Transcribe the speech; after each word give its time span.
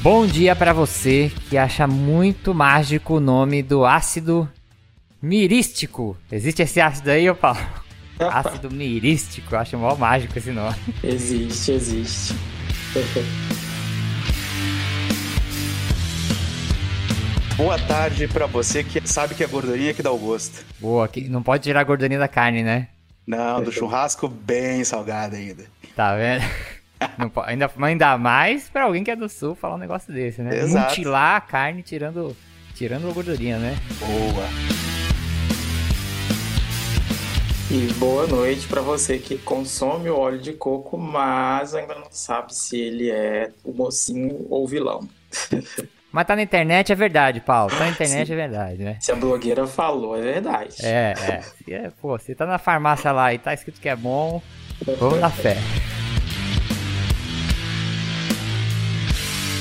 Bom 0.00 0.26
dia 0.26 0.54
para 0.54 0.72
você 0.72 1.32
que 1.50 1.58
acha 1.58 1.84
muito 1.88 2.54
mágico 2.54 3.14
o 3.14 3.20
nome 3.20 3.64
do 3.64 3.84
ácido 3.84 4.48
mirístico. 5.20 6.16
Existe 6.30 6.62
esse 6.62 6.80
ácido 6.80 7.10
aí, 7.10 7.28
ô 7.28 7.34
Paulo? 7.34 7.58
ácido 8.20 8.70
mirístico, 8.70 9.56
eu 9.56 9.58
acho 9.58 9.76
mó 9.76 9.96
mágico 9.96 10.38
esse 10.38 10.52
nome. 10.52 10.76
Existe, 11.02 11.72
existe. 11.72 12.32
Boa 17.56 17.76
tarde 17.80 18.28
para 18.28 18.46
você 18.46 18.84
que 18.84 19.02
sabe 19.04 19.34
que 19.34 19.42
é 19.42 19.48
gordurinha 19.48 19.92
que 19.92 20.02
dá 20.02 20.12
o 20.12 20.18
gosto. 20.18 20.64
Boa, 20.78 21.08
que 21.08 21.28
não 21.28 21.42
pode 21.42 21.64
tirar 21.64 21.80
a 21.80 21.84
gordurinha 21.84 22.20
da 22.20 22.28
carne, 22.28 22.62
né? 22.62 22.86
Não, 23.26 23.60
do 23.60 23.72
churrasco 23.72 24.28
bem 24.28 24.84
salgado 24.84 25.34
ainda. 25.34 25.64
Tá 25.96 26.14
vendo? 26.16 26.44
Não, 27.16 27.30
ainda, 27.44 27.70
ainda 27.80 28.18
mais 28.18 28.68
pra 28.68 28.84
alguém 28.84 29.04
que 29.04 29.10
é 29.10 29.16
do 29.16 29.28
sul 29.28 29.54
falar 29.54 29.74
um 29.76 29.78
negócio 29.78 30.12
desse, 30.12 30.42
né? 30.42 30.56
Exato. 30.56 30.90
Mutilar 30.90 31.36
a 31.36 31.40
carne 31.40 31.82
tirando, 31.82 32.36
tirando 32.74 33.08
a 33.08 33.12
gordurinha, 33.12 33.58
né? 33.58 33.76
Boa. 33.98 34.78
E 37.70 37.92
boa 37.94 38.26
noite 38.26 38.66
para 38.66 38.80
você 38.80 39.18
que 39.18 39.36
consome 39.36 40.08
o 40.08 40.16
óleo 40.16 40.38
de 40.38 40.54
coco, 40.54 40.96
mas 40.96 41.74
ainda 41.74 41.94
não 41.94 42.06
sabe 42.10 42.54
se 42.54 42.80
ele 42.80 43.10
é 43.10 43.50
o 43.62 43.72
mocinho 43.72 44.46
ou 44.48 44.64
o 44.64 44.66
vilão. 44.66 45.06
Mas 46.10 46.26
tá 46.26 46.34
na 46.34 46.40
internet 46.40 46.90
é 46.90 46.94
verdade, 46.94 47.38
Paulo. 47.38 47.70
Tá 47.70 47.80
na 47.80 47.90
internet 47.90 48.26
Sim. 48.26 48.32
é 48.32 48.36
verdade, 48.36 48.82
né? 48.82 48.96
Se 48.98 49.12
a 49.12 49.14
blogueira 49.14 49.66
falou, 49.66 50.16
é 50.16 50.22
verdade. 50.22 50.76
É, 50.82 51.14
é. 51.68 51.74
é 51.74 51.90
pô, 52.00 52.18
você 52.18 52.34
tá 52.34 52.46
na 52.46 52.56
farmácia 52.56 53.12
lá 53.12 53.34
e 53.34 53.38
tá 53.38 53.52
escrito 53.52 53.78
que 53.78 53.90
é 53.90 53.94
bom, 53.94 54.40
vamos 54.98 55.20
na 55.20 55.28
fé. 55.28 55.58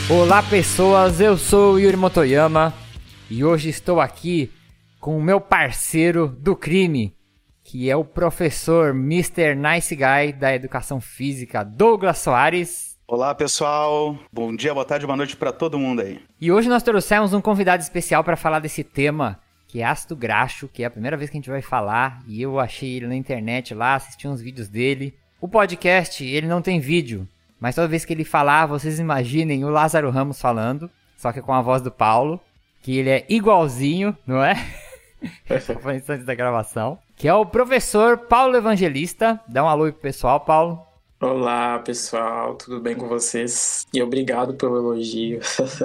Olá 0.09 0.41
pessoas, 0.41 1.19
eu 1.19 1.36
sou 1.38 1.73
o 1.73 1.80
Yuri 1.80 1.97
Motoyama 1.97 2.73
e 3.30 3.44
hoje 3.44 3.67
estou 3.67 4.00
aqui 4.00 4.49
com 5.02 5.17
o 5.17 5.22
meu 5.22 5.41
parceiro 5.41 6.30
do 6.30 6.55
crime, 6.55 7.14
que 7.61 7.89
é 7.89 7.95
o 7.95 8.05
professor 8.05 8.91
Mr. 8.91 9.53
Nice 9.53 9.94
Guy 9.94 10.31
da 10.31 10.55
Educação 10.55 11.02
Física, 11.02 11.61
Douglas 11.61 12.19
Soares. 12.19 12.97
Olá 13.05 13.36
pessoal, 13.36 14.17
bom 14.31 14.55
dia, 14.55 14.73
boa 14.73 14.86
tarde, 14.86 15.05
boa 15.05 15.17
noite 15.17 15.36
para 15.36 15.52
todo 15.52 15.77
mundo 15.77 16.02
aí. 16.02 16.21
E 16.39 16.53
hoje 16.53 16.69
nós 16.69 16.83
trouxemos 16.83 17.33
um 17.33 17.42
convidado 17.42 17.83
especial 17.83 18.23
para 18.23 18.38
falar 18.38 18.59
desse 18.59 18.86
tema, 18.86 19.38
que 19.67 19.81
é 19.81 19.86
ácido 19.86 20.16
graxo, 20.16 20.69
que 20.69 20.83
é 20.83 20.86
a 20.86 20.92
primeira 20.92 21.17
vez 21.17 21.30
que 21.30 21.36
a 21.36 21.39
gente 21.39 21.49
vai 21.49 21.61
falar, 21.61 22.23
e 22.25 22.42
eu 22.42 22.61
achei 22.61 22.95
ele 22.95 23.08
na 23.08 23.16
internet 23.16 23.73
lá, 23.73 23.95
assisti 23.95 24.25
uns 24.25 24.39
vídeos 24.39 24.69
dele. 24.69 25.14
O 25.42 25.49
podcast, 25.49 26.23
ele 26.23 26.47
não 26.47 26.61
tem 26.61 26.80
vídeo, 26.80 27.27
mas 27.59 27.75
toda 27.75 27.87
vez 27.87 28.05
que 28.05 28.14
ele 28.14 28.23
falar, 28.23 28.65
vocês 28.65 28.99
imaginem 28.99 29.65
o 29.65 29.70
Lázaro 29.70 30.09
Ramos 30.09 30.39
falando, 30.39 30.89
só 31.17 31.31
que 31.31 31.42
com 31.42 31.54
a 31.54 31.61
voz 31.61 31.81
do 31.81 31.92
Paulo, 31.92 32.39
que 32.81 32.98
ele 32.98 33.09
é 33.09 33.26
igualzinho, 33.27 34.15
não 34.26 34.43
é? 34.43 34.55
Foi 35.81 35.95
antes 35.95 36.26
da 36.26 36.36
gravação. 36.36 36.99
Que 37.15 37.27
é 37.27 37.33
o 37.33 37.45
professor 37.45 38.17
Paulo 38.17 38.55
Evangelista. 38.55 39.39
Dá 39.48 39.64
um 39.64 39.67
alô 39.67 39.86
aí 39.86 39.92
pro 39.92 40.02
pessoal, 40.02 40.39
Paulo. 40.39 40.80
Olá, 41.20 41.80
pessoal, 41.80 42.54
tudo 42.54 42.80
bem 42.80 42.95
com 42.95 43.08
vocês? 43.08 43.87
E 43.92 44.02
obrigado 44.04 44.54
pelo 44.54 44.77
elogio. 44.77 45.39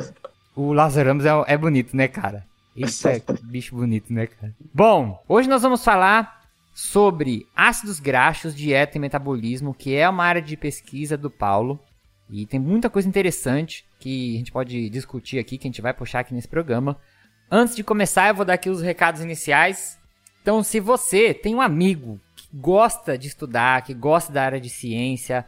o 0.54 0.74
Lázaro 0.74 1.08
Ramos 1.08 1.24
é, 1.24 1.30
é 1.46 1.56
bonito, 1.56 1.96
né, 1.96 2.06
cara? 2.06 2.44
Isso 2.76 3.08
é 3.08 3.22
bicho 3.42 3.74
bonito, 3.74 4.12
né, 4.12 4.26
cara? 4.26 4.52
Bom, 4.74 5.22
hoje 5.26 5.48
nós 5.48 5.62
vamos 5.62 5.82
falar 5.82 6.41
sobre 6.74 7.46
ácidos 7.54 8.00
graxos, 8.00 8.54
dieta 8.54 8.96
e 8.96 9.00
metabolismo, 9.00 9.74
que 9.74 9.94
é 9.94 10.08
uma 10.08 10.24
área 10.24 10.42
de 10.42 10.56
pesquisa 10.56 11.16
do 11.16 11.30
Paulo. 11.30 11.78
E 12.30 12.46
tem 12.46 12.58
muita 12.58 12.88
coisa 12.88 13.08
interessante 13.08 13.84
que 13.98 14.34
a 14.34 14.38
gente 14.38 14.52
pode 14.52 14.88
discutir 14.88 15.38
aqui, 15.38 15.58
que 15.58 15.66
a 15.66 15.70
gente 15.70 15.82
vai 15.82 15.92
puxar 15.92 16.20
aqui 16.20 16.32
nesse 16.34 16.48
programa. 16.48 16.98
Antes 17.50 17.76
de 17.76 17.84
começar, 17.84 18.28
eu 18.28 18.34
vou 18.34 18.44
dar 18.44 18.54
aqui 18.54 18.70
os 18.70 18.80
recados 18.80 19.20
iniciais. 19.20 19.98
Então, 20.40 20.62
se 20.62 20.80
você 20.80 21.34
tem 21.34 21.54
um 21.54 21.60
amigo 21.60 22.18
que 22.34 22.48
gosta 22.54 23.18
de 23.18 23.28
estudar, 23.28 23.82
que 23.82 23.92
gosta 23.92 24.32
da 24.32 24.42
área 24.42 24.60
de 24.60 24.70
ciência, 24.70 25.44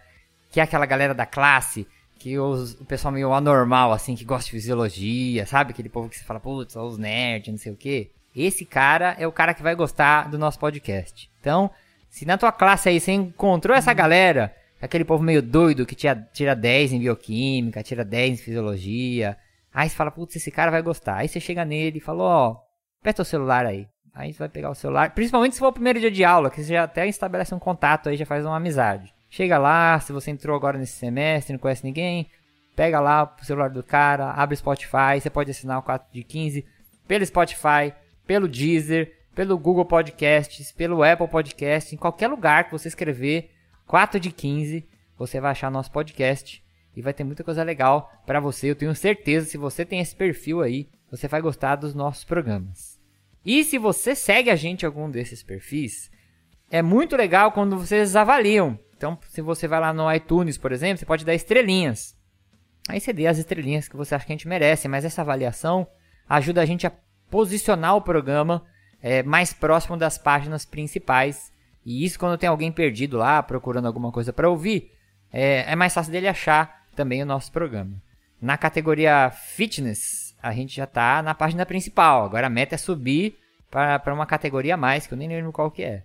que 0.51 0.61
é 0.61 0.63
aquela 0.63 0.87
galera 0.87 1.15
da 1.15 1.25
classe, 1.25 1.87
que 2.19 2.39
os, 2.39 2.75
o 2.75 2.85
pessoal 2.85 3.13
meio 3.13 3.33
anormal, 3.33 3.93
assim, 3.93 4.15
que 4.15 4.25
gosta 4.25 4.45
de 4.45 4.53
fisiologia, 4.53 5.47
sabe? 5.47 5.73
Aquele 5.73 5.89
povo 5.89 6.09
que 6.09 6.17
você 6.17 6.25
fala, 6.25 6.39
putz, 6.39 6.77
os 6.77 6.99
nerds, 6.99 7.51
não 7.51 7.59
sei 7.59 7.73
o 7.73 7.77
quê. 7.77 8.11
Esse 8.35 8.65
cara 8.65 9.15
é 9.19 9.27
o 9.27 9.33
cara 9.33 9.55
que 9.55 9.63
vai 9.63 9.75
gostar 9.75 10.29
do 10.29 10.39
nosso 10.39 10.59
podcast. 10.59 11.31
Então, 11.41 11.71
se 12.11 12.27
na 12.27 12.37
tua 12.37 12.51
classe 12.51 12.89
aí 12.89 12.99
você 12.99 13.13
encontrou 13.13 13.77
essa 13.77 13.93
galera, 13.93 14.55
aquele 14.81 15.05
povo 15.05 15.23
meio 15.23 15.41
doido 15.41 15.87
que 15.87 15.95
tira, 15.95 16.29
tira 16.33 16.55
10 16.55 16.95
em 16.95 16.99
bioquímica, 17.01 17.83
tira 17.83 18.05
10 18.05 18.35
em 18.35 18.43
fisiologia, 18.43 19.37
aí 19.73 19.89
você 19.89 19.95
fala, 19.95 20.11
putz, 20.11 20.37
esse 20.37 20.51
cara 20.51 20.71
vai 20.71 20.83
gostar. 20.83 21.17
Aí 21.17 21.29
você 21.29 21.41
chega 21.41 21.65
nele 21.65 21.99
e 21.99 22.01
fala, 22.01 22.23
ó, 22.23 22.51
oh, 22.51 22.57
presta 23.03 23.23
o 23.23 23.25
celular 23.25 23.67
aí. 23.67 23.87
Aí 24.15 24.33
você 24.33 24.39
vai 24.39 24.49
pegar 24.49 24.71
o 24.71 24.75
celular, 24.75 25.11
principalmente 25.11 25.55
se 25.55 25.59
for 25.59 25.69
o 25.69 25.73
primeiro 25.73 25.99
dia 25.99 26.11
de 26.11 26.25
aula, 26.25 26.51
que 26.51 26.63
você 26.63 26.75
já 26.75 26.85
até 26.85 27.07
estabelece 27.09 27.53
um 27.55 27.59
contato 27.59 28.09
aí, 28.09 28.17
já 28.17 28.25
faz 28.25 28.45
uma 28.45 28.57
amizade. 28.57 29.13
Chega 29.29 29.59
lá, 29.59 29.99
se 29.99 30.13
você 30.13 30.31
entrou 30.31 30.55
agora 30.55 30.79
nesse 30.79 30.93
semestre, 30.93 31.53
não 31.53 31.59
conhece 31.59 31.85
ninguém, 31.85 32.31
pega 32.77 33.01
lá 33.01 33.35
o 33.41 33.45
celular 33.45 33.71
do 33.71 33.83
cara, 33.83 34.31
abre 34.31 34.55
o 34.55 34.57
Spotify, 34.57 35.21
você 35.21 35.29
pode 35.29 35.51
assinar 35.51 35.81
o 35.81 35.83
4 35.83 36.07
de 36.13 36.23
15 36.23 36.65
pelo 37.09 37.27
Spotify, 37.27 37.93
pelo 38.27 38.49
Deezer, 38.49 39.13
pelo 39.35 39.59
Google 39.59 39.85
Podcasts, 39.85 40.73
pelo 40.73 41.03
Apple 41.03 41.29
Podcasts, 41.29 41.93
em 41.93 41.97
qualquer 41.97 42.29
lugar 42.29 42.65
que 42.65 42.73
você 42.73 42.89
escrever 42.89 43.51
4 43.87 44.19
de 44.21 44.31
15, 44.31 44.87
você 45.17 45.41
vai 45.41 45.51
achar 45.51 45.71
nosso 45.71 45.91
podcast 45.91 46.63
e 46.97 47.03
vai 47.03 47.13
ter 47.13 47.25
muita 47.25 47.45
coisa 47.45 47.63
legal 47.63 48.11
para 48.25 48.41
você. 48.41 48.71
Eu 48.71 48.77
tenho 48.77 48.95
certeza, 48.95 49.47
se 49.47 49.59
você 49.59 49.85
tem 49.85 50.01
esse 50.01 50.15
perfil 50.15 50.63
aí, 50.63 50.89
você 51.11 51.29
vai 51.29 51.41
gostar 51.41 51.77
dos 51.77 51.95
nossos 51.95 52.25
programas. 52.25 52.99
E 53.45 53.63
se 53.63 53.77
você 53.79 54.15
segue 54.15 54.51
a 54.51 54.57
gente 54.57 54.83
em 54.83 54.87
algum 54.87 55.11
desses 55.11 55.43
perfis, 55.43 56.11
é 56.71 56.81
muito 56.81 57.17
legal 57.17 57.53
quando 57.53 57.79
vocês 57.79 58.17
avaliam. 58.17 58.79
Então, 58.97 59.19
se 59.29 59.43
você 59.43 59.69
vai 59.69 59.81
lá 59.81 59.93
no 59.93 60.11
iTunes, 60.13 60.57
por 60.57 60.73
exemplo, 60.73 60.99
você 60.99 61.07
pode 61.07 61.25
dar 61.25 61.35
estrelinhas. 61.35 62.17
Aí 62.89 63.01
você 63.01 63.13
dê 63.13 63.27
as 63.27 63.39
estrelinhas 63.39 63.89
que 63.89 63.97
você 63.97 64.15
acha 64.15 64.25
que 64.25 64.33
a 64.33 64.35
gente 64.37 64.49
merece, 64.49 64.89
mas 64.89 65.05
essa 65.05 65.23
avaliação 65.23 65.87
ajuda 66.29 66.63
a 66.63 66.67
gente 66.67 66.87
a 66.87 66.93
posicionar 67.35 67.97
o 67.97 68.01
programa 68.01 68.63
é, 69.03 69.21
mais 69.25 69.53
próximo 69.53 69.97
das 69.97 70.17
páginas 70.17 70.65
principais. 70.65 71.53
E 71.85 72.05
isso 72.05 72.17
quando 72.17 72.39
tem 72.39 72.49
alguém 72.49 72.71
perdido 72.71 73.17
lá, 73.17 73.43
procurando 73.43 73.87
alguma 73.87 74.13
coisa 74.13 74.33
para 74.33 74.49
ouvir, 74.49 74.93
é, 75.33 75.73
é 75.73 75.75
mais 75.75 75.93
fácil 75.93 76.13
dele 76.13 76.29
achar 76.29 76.85
também 76.95 77.25
o 77.25 77.27
nosso 77.27 77.51
programa. 77.51 78.01
Na 78.41 78.57
categoria 78.57 79.33
Fitness, 79.33 80.37
a 80.41 80.53
gente 80.53 80.77
já 80.77 80.85
está 80.85 81.21
na 81.25 81.35
página 81.35 81.67
principal. 81.67 82.25
Agora 82.25 82.47
a 82.47 82.51
meta 82.51 82.77
é 82.77 82.79
subir 82.79 83.37
para 83.69 84.15
uma 84.15 84.27
categoria 84.27 84.75
a 84.75 84.77
mais, 84.77 85.05
que 85.05 85.13
eu 85.13 85.19
nem 85.19 85.27
lembro 85.27 85.51
qual 85.51 85.73
que 85.73 85.83
é. 85.83 86.05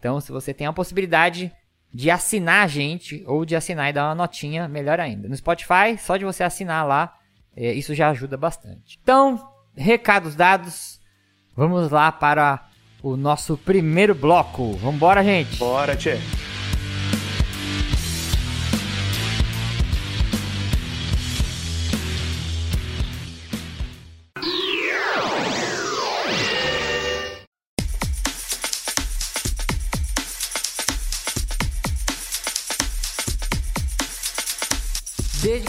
Então, 0.00 0.20
se 0.20 0.32
você 0.32 0.52
tem 0.52 0.66
a 0.66 0.72
possibilidade 0.72 1.52
de 1.92 2.10
assinar 2.10 2.64
a 2.64 2.66
gente, 2.66 3.22
ou 3.28 3.44
de 3.44 3.54
assinar 3.54 3.90
e 3.90 3.92
dar 3.92 4.08
uma 4.08 4.14
notinha, 4.16 4.66
melhor 4.66 4.98
ainda. 4.98 5.28
No 5.28 5.36
Spotify, 5.36 5.96
só 5.96 6.16
de 6.16 6.24
você 6.24 6.42
assinar 6.42 6.84
lá, 6.84 7.16
é, 7.56 7.72
isso 7.72 7.94
já 7.94 8.10
ajuda 8.10 8.36
bastante. 8.36 8.98
Então, 9.00 9.53
recados 9.76 10.34
dados, 10.34 11.00
vamos 11.56 11.90
lá 11.90 12.10
para 12.12 12.68
o 13.02 13.16
nosso 13.16 13.56
primeiro 13.56 14.14
bloco. 14.14 14.74
Vambora, 14.76 15.22
gente! 15.22 15.56
Bora, 15.56 15.96
tchê! 15.96 16.18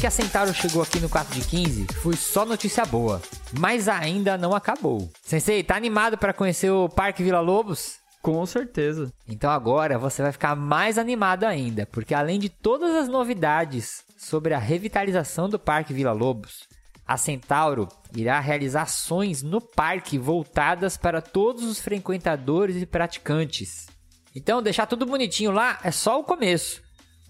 Que 0.06 0.08
a 0.08 0.12
Centauro 0.12 0.54
chegou 0.54 0.84
aqui 0.84 1.00
no 1.00 1.10
4 1.10 1.34
de 1.34 1.48
15, 1.48 1.88
foi 1.96 2.16
só 2.16 2.46
notícia 2.46 2.86
boa. 2.86 3.20
Mas 3.60 3.88
ainda 3.88 4.38
não 4.38 4.54
acabou. 4.54 5.10
Sensei, 5.24 5.64
tá 5.64 5.76
animado 5.76 6.16
para 6.16 6.32
conhecer 6.32 6.70
o 6.70 6.88
Parque 6.88 7.24
Vila 7.24 7.40
Lobos? 7.40 7.96
Com 8.22 8.46
certeza. 8.46 9.12
Então 9.28 9.50
agora 9.50 9.98
você 9.98 10.22
vai 10.22 10.32
ficar 10.32 10.56
mais 10.56 11.00
animado 11.00 11.44
ainda, 11.44 11.88
porque 11.88 12.14
além 12.14 12.38
de 12.38 12.50
todas 12.50 12.94
as 12.94 13.08
novidades 13.08 14.04
sobre 14.16 14.54
a 14.54 14.60
revitalização 14.60 15.50
do 15.50 15.58
Parque 15.58 15.92
Vila 15.92 16.12
Lobos, 16.12 16.68
a 17.08 17.18
Centauro 17.18 17.88
irá 18.16 18.40
realizar 18.40 18.84
ações 18.84 19.42
no 19.42 19.60
parque 19.60 20.20
voltadas 20.20 20.98
para 20.98 21.20
todos 21.20 21.64
os 21.64 21.80
frequentadores 21.80 22.80
e 22.80 22.86
praticantes. 22.86 23.88
Então, 24.36 24.62
deixar 24.62 24.86
tudo 24.86 25.08
bonitinho 25.08 25.50
lá 25.50 25.80
é 25.84 25.90
só 25.90 26.20
o 26.20 26.24
começo. 26.24 26.85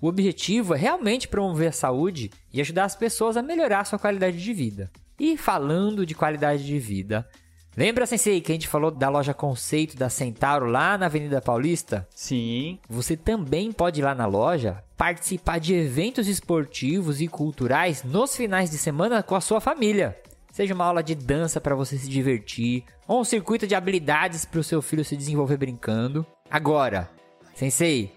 O 0.06 0.08
objetivo 0.08 0.76
é 0.76 0.78
realmente 0.78 1.28
promover 1.28 1.70
a 1.70 1.72
saúde 1.72 2.30
e 2.54 2.62
ajudar 2.62 2.84
as 2.84 2.96
pessoas 2.96 3.36
a 3.36 3.42
melhorar 3.42 3.80
a 3.80 3.86
sua 3.86 3.98
qualidade 3.98 4.38
de 4.38 4.54
vida. 4.54 4.92
E 5.20 5.36
falando 5.36 6.06
de 6.06 6.14
qualidade 6.14 6.64
de 6.64 6.78
vida, 6.78 7.28
lembra, 7.76 8.06
Sensei, 8.06 8.40
que 8.40 8.52
a 8.52 8.54
gente 8.54 8.68
falou 8.68 8.92
da 8.92 9.10
loja 9.10 9.34
Conceito 9.34 9.98
da 9.98 10.08
Centauro 10.08 10.68
lá 10.68 10.96
na 10.96 11.08
Avenida 11.08 11.42
Paulista? 11.42 12.08
Sim. 12.14 12.78
Você 12.88 13.18
também 13.18 13.72
pode 13.72 14.00
ir 14.00 14.04
lá 14.04 14.14
na 14.14 14.28
loja 14.28 14.84
participar 14.96 15.58
de 15.58 15.74
eventos 15.74 16.28
esportivos 16.28 17.20
e 17.20 17.28
culturais 17.28 18.04
nos 18.04 18.36
finais 18.36 18.70
de 18.70 18.78
semana 18.78 19.24
com 19.24 19.34
a 19.34 19.42
sua 19.42 19.60
família. 19.60 20.16
Seja 20.52 20.76
uma 20.76 20.86
aula 20.86 21.02
de 21.02 21.16
dança 21.16 21.60
para 21.60 21.74
você 21.74 21.98
se 21.98 22.08
divertir, 22.08 22.84
ou 23.08 23.22
um 23.22 23.26
circuito 23.26 23.66
de 23.66 23.74
habilidades 23.74 24.46
para 24.46 24.60
o 24.60 24.64
seu 24.64 24.84
filho 24.84 25.04
se 25.04 25.18
desenvolver 25.18 25.58
brincando. 25.58 26.24
Agora, 26.48 27.10
Sensei, 27.56 28.12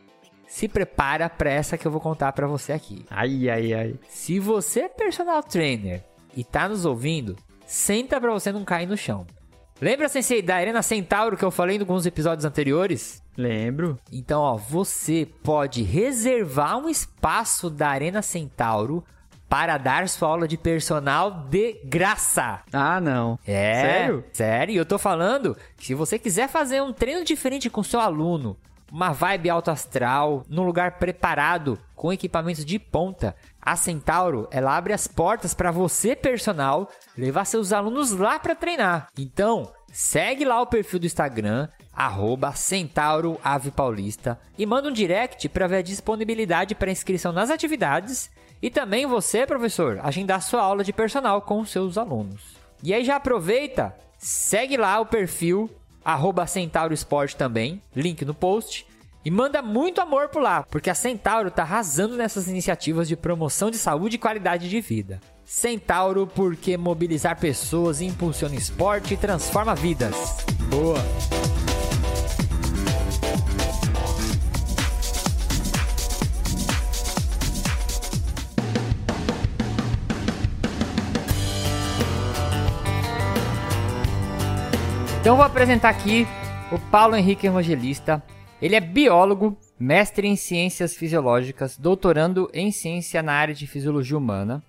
se 0.48 0.66
prepara 0.66 1.28
para 1.28 1.50
essa 1.50 1.76
que 1.76 1.86
eu 1.86 1.92
vou 1.92 2.00
contar 2.00 2.32
para 2.32 2.46
você 2.46 2.72
aqui. 2.72 3.04
Ai, 3.10 3.48
ai, 3.48 3.74
ai. 3.74 3.94
Se 4.08 4.40
você 4.40 4.80
é 4.80 4.88
personal 4.88 5.42
trainer 5.42 6.02
e 6.34 6.42
tá 6.42 6.68
nos 6.68 6.84
ouvindo, 6.84 7.36
senta 7.66 8.20
para 8.20 8.32
você 8.32 8.50
não 8.50 8.64
cair 8.64 8.86
no 8.86 8.96
chão. 8.96 9.26
Lembra, 9.80 10.08
Sensei, 10.08 10.42
da 10.42 10.56
Arena 10.56 10.82
Centauro 10.82 11.36
que 11.36 11.44
eu 11.44 11.52
falei 11.52 11.76
em 11.76 11.80
alguns 11.80 12.04
episódios 12.04 12.44
anteriores? 12.44 13.22
Lembro. 13.36 13.96
Então, 14.10 14.40
ó, 14.40 14.56
você 14.56 15.28
pode 15.44 15.84
reservar 15.84 16.78
um 16.78 16.88
espaço 16.88 17.70
da 17.70 17.88
Arena 17.88 18.20
Centauro 18.20 19.04
para 19.48 19.78
dar 19.78 20.08
sua 20.08 20.28
aula 20.28 20.48
de 20.48 20.56
personal 20.56 21.46
de 21.48 21.80
graça. 21.84 22.60
Ah, 22.72 23.00
não. 23.00 23.38
É. 23.46 23.82
Sério? 23.82 24.24
Sério, 24.32 24.74
eu 24.74 24.84
tô 24.84 24.98
falando 24.98 25.56
que 25.76 25.86
se 25.86 25.94
você 25.94 26.18
quiser 26.18 26.48
fazer 26.48 26.82
um 26.82 26.92
treino 26.92 27.24
diferente 27.24 27.70
com 27.70 27.82
seu 27.82 28.00
aluno, 28.00 28.56
uma 28.90 29.12
vibe 29.12 29.50
alto 29.50 29.70
astral, 29.70 30.44
num 30.48 30.64
lugar 30.64 30.98
preparado, 30.98 31.78
com 31.94 32.12
equipamentos 32.12 32.64
de 32.64 32.78
ponta, 32.78 33.34
a 33.60 33.76
Centauro, 33.76 34.48
ela 34.50 34.76
abre 34.76 34.92
as 34.92 35.06
portas 35.06 35.52
para 35.52 35.70
você, 35.70 36.16
personal, 36.16 36.88
levar 37.16 37.44
seus 37.44 37.72
alunos 37.72 38.12
lá 38.12 38.38
para 38.38 38.54
treinar. 38.54 39.08
Então, 39.18 39.70
segue 39.92 40.44
lá 40.44 40.60
o 40.60 40.66
perfil 40.66 41.00
do 41.00 41.06
Instagram, 41.06 41.68
arroba 41.92 42.52
Centauro 42.52 43.38
Ave 43.42 43.70
Paulista, 43.70 44.38
e 44.56 44.64
manda 44.64 44.88
um 44.88 44.92
direct 44.92 45.48
para 45.48 45.66
ver 45.66 45.76
a 45.76 45.82
disponibilidade 45.82 46.74
para 46.74 46.90
inscrição 46.90 47.32
nas 47.32 47.50
atividades 47.50 48.30
e 48.62 48.70
também 48.70 49.06
você, 49.06 49.46
professor, 49.46 50.00
agendar 50.02 50.42
sua 50.42 50.62
aula 50.62 50.82
de 50.82 50.92
personal 50.92 51.42
com 51.42 51.64
seus 51.64 51.98
alunos. 51.98 52.56
E 52.82 52.94
aí 52.94 53.04
já 53.04 53.16
aproveita, 53.16 53.94
segue 54.16 54.76
lá 54.76 55.00
o 55.00 55.06
perfil 55.06 55.70
arroba 56.04 56.46
Centauro 56.46 56.94
Esporte 56.94 57.36
também, 57.36 57.82
link 57.94 58.24
no 58.24 58.34
post. 58.34 58.86
E 59.24 59.30
manda 59.30 59.60
muito 59.60 60.00
amor 60.00 60.28
por 60.28 60.40
lá, 60.40 60.62
porque 60.62 60.88
a 60.88 60.94
Centauro 60.94 61.50
tá 61.50 61.62
arrasando 61.62 62.16
nessas 62.16 62.48
iniciativas 62.48 63.08
de 63.08 63.16
promoção 63.16 63.70
de 63.70 63.76
saúde 63.76 64.16
e 64.16 64.18
qualidade 64.18 64.70
de 64.70 64.80
vida. 64.80 65.20
Centauro, 65.44 66.26
porque 66.26 66.76
mobilizar 66.76 67.38
pessoas 67.38 68.00
impulsiona 68.00 68.54
esporte 68.54 69.14
e 69.14 69.16
transforma 69.16 69.74
vidas. 69.74 70.14
Boa. 70.70 70.98
Então 85.28 85.36
vou 85.36 85.44
apresentar 85.44 85.90
aqui 85.90 86.26
o 86.72 86.78
Paulo 86.90 87.14
Henrique 87.14 87.46
Evangelista. 87.46 88.22
Ele 88.62 88.74
é 88.74 88.80
biólogo, 88.80 89.58
mestre 89.78 90.26
em 90.26 90.36
ciências 90.36 90.96
fisiológicas, 90.96 91.76
doutorando 91.76 92.48
em 92.54 92.72
ciência 92.72 93.22
na 93.22 93.34
área 93.34 93.54
de 93.54 93.66
fisiologia 93.66 94.16
humana. 94.16 94.64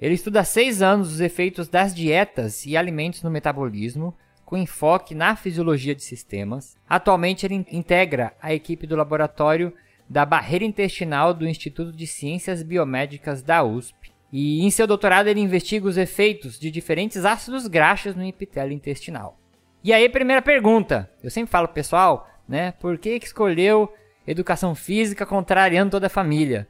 Ele 0.00 0.14
estuda 0.14 0.40
há 0.40 0.44
seis 0.44 0.82
anos 0.82 1.12
os 1.12 1.20
efeitos 1.20 1.68
das 1.68 1.94
dietas 1.94 2.66
e 2.66 2.76
alimentos 2.76 3.22
no 3.22 3.30
metabolismo, 3.30 4.12
com 4.44 4.56
enfoque 4.56 5.14
na 5.14 5.36
fisiologia 5.36 5.94
de 5.94 6.02
sistemas. 6.02 6.76
Atualmente 6.88 7.46
ele 7.46 7.64
integra 7.70 8.32
a 8.42 8.52
equipe 8.52 8.88
do 8.88 8.96
laboratório 8.96 9.72
da 10.08 10.26
barreira 10.26 10.64
intestinal 10.64 11.32
do 11.32 11.46
Instituto 11.46 11.92
de 11.92 12.08
Ciências 12.08 12.64
Biomédicas 12.64 13.44
da 13.44 13.62
USP. 13.62 14.10
E 14.32 14.66
em 14.66 14.70
seu 14.72 14.88
doutorado 14.88 15.28
ele 15.28 15.38
investiga 15.38 15.86
os 15.86 15.96
efeitos 15.96 16.58
de 16.58 16.68
diferentes 16.68 17.24
ácidos 17.24 17.68
graxos 17.68 18.16
no 18.16 18.26
epitélio 18.26 18.74
intestinal. 18.74 19.39
E 19.82 19.92
aí, 19.92 20.08
primeira 20.08 20.42
pergunta. 20.42 21.10
Eu 21.22 21.30
sempre 21.30 21.50
falo, 21.50 21.68
pessoal, 21.68 22.28
né? 22.48 22.72
Por 22.72 22.98
que, 22.98 23.18
que 23.18 23.26
escolheu 23.26 23.92
educação 24.26 24.74
física 24.74 25.24
contrariando 25.24 25.92
toda 25.92 26.06
a 26.06 26.10
família? 26.10 26.68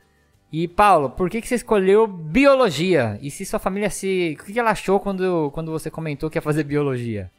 E 0.53 0.67
Paulo, 0.67 1.11
por 1.11 1.31
que, 1.31 1.41
que 1.41 1.49
você 1.49 1.55
escolheu 1.57 2.07
biologia? 2.07 3.19
E 3.23 3.31
se 3.31 3.45
sua 3.45 3.59
família 3.59 3.89
se. 3.91 4.37
O 4.39 4.45
que, 4.45 4.53
que 4.53 4.59
ela 4.59 4.71
achou 4.71 4.99
quando, 4.99 5.51
quando 5.53 5.71
você 5.71 5.91
comentou 5.91 6.29
que 6.29 6.39
ia 6.39 6.43
fazer 6.43 6.65
biologia? 6.65 7.31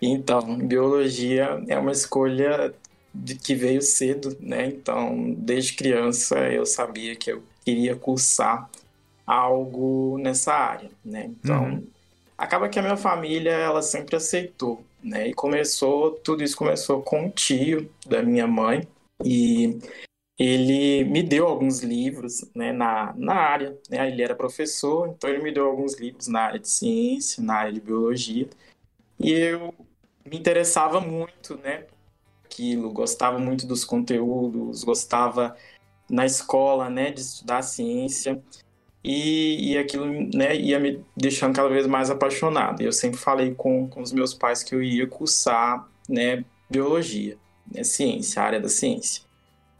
Então, 0.00 0.58
biologia 0.58 1.62
é 1.68 1.78
uma 1.78 1.92
escolha 1.92 2.74
de, 3.14 3.36
que 3.36 3.54
veio 3.54 3.80
cedo, 3.80 4.36
né? 4.40 4.66
Então, 4.66 5.34
desde 5.38 5.74
criança 5.74 6.38
eu 6.50 6.66
sabia 6.66 7.16
que 7.16 7.32
eu 7.32 7.42
queria 7.64 7.96
cursar 7.96 8.68
algo 9.26 10.18
nessa 10.18 10.52
área, 10.52 10.90
né? 11.04 11.30
Então, 11.40 11.64
uhum. 11.64 11.86
acaba 12.36 12.68
que 12.68 12.78
a 12.78 12.82
minha 12.82 12.96
família 12.96 13.52
ela 13.52 13.80
sempre 13.80 14.16
aceitou 14.16 14.84
né? 15.06 15.28
E 15.28 15.34
começou, 15.34 16.12
tudo 16.12 16.42
isso 16.42 16.56
começou 16.56 17.00
com 17.02 17.26
um 17.26 17.30
tio 17.30 17.90
da 18.06 18.22
minha 18.22 18.46
mãe 18.46 18.86
e 19.24 19.78
ele 20.38 21.04
me 21.04 21.22
deu 21.22 21.46
alguns 21.46 21.80
livros, 21.80 22.44
né, 22.54 22.72
na, 22.72 23.14
na 23.16 23.34
área, 23.34 23.78
né? 23.88 24.08
Ele 24.08 24.22
era 24.22 24.34
professor, 24.34 25.08
então 25.08 25.30
ele 25.30 25.42
me 25.42 25.52
deu 25.52 25.66
alguns 25.66 25.94
livros 25.98 26.26
na 26.28 26.40
área 26.42 26.60
de 26.60 26.68
ciência, 26.68 27.42
na 27.42 27.54
área 27.54 27.72
de 27.72 27.80
biologia. 27.80 28.48
E 29.18 29.30
eu 29.32 29.72
me 30.24 30.36
interessava 30.36 31.00
muito, 31.00 31.56
né, 31.58 31.86
aquilo, 32.44 32.92
gostava 32.92 33.38
muito 33.38 33.66
dos 33.66 33.84
conteúdos, 33.84 34.84
gostava 34.84 35.56
na 36.10 36.26
escola, 36.26 36.90
né, 36.90 37.10
de 37.12 37.20
estudar 37.20 37.62
ciência 37.62 38.42
e, 39.06 39.72
e 39.72 39.78
aquilo 39.78 40.06
né, 40.34 40.56
ia 40.56 40.80
me 40.80 41.00
deixando 41.16 41.54
cada 41.54 41.68
vez 41.68 41.86
mais 41.86 42.10
apaixonado. 42.10 42.82
Eu 42.82 42.90
sempre 42.90 43.16
falei 43.16 43.54
com, 43.54 43.88
com 43.88 44.02
os 44.02 44.12
meus 44.12 44.34
pais 44.34 44.64
que 44.64 44.74
eu 44.74 44.82
ia 44.82 45.06
cursar 45.06 45.86
né, 46.08 46.44
biologia, 46.68 47.38
né, 47.72 47.84
ciência, 47.84 48.42
área 48.42 48.58
da 48.58 48.68
ciência. 48.68 49.22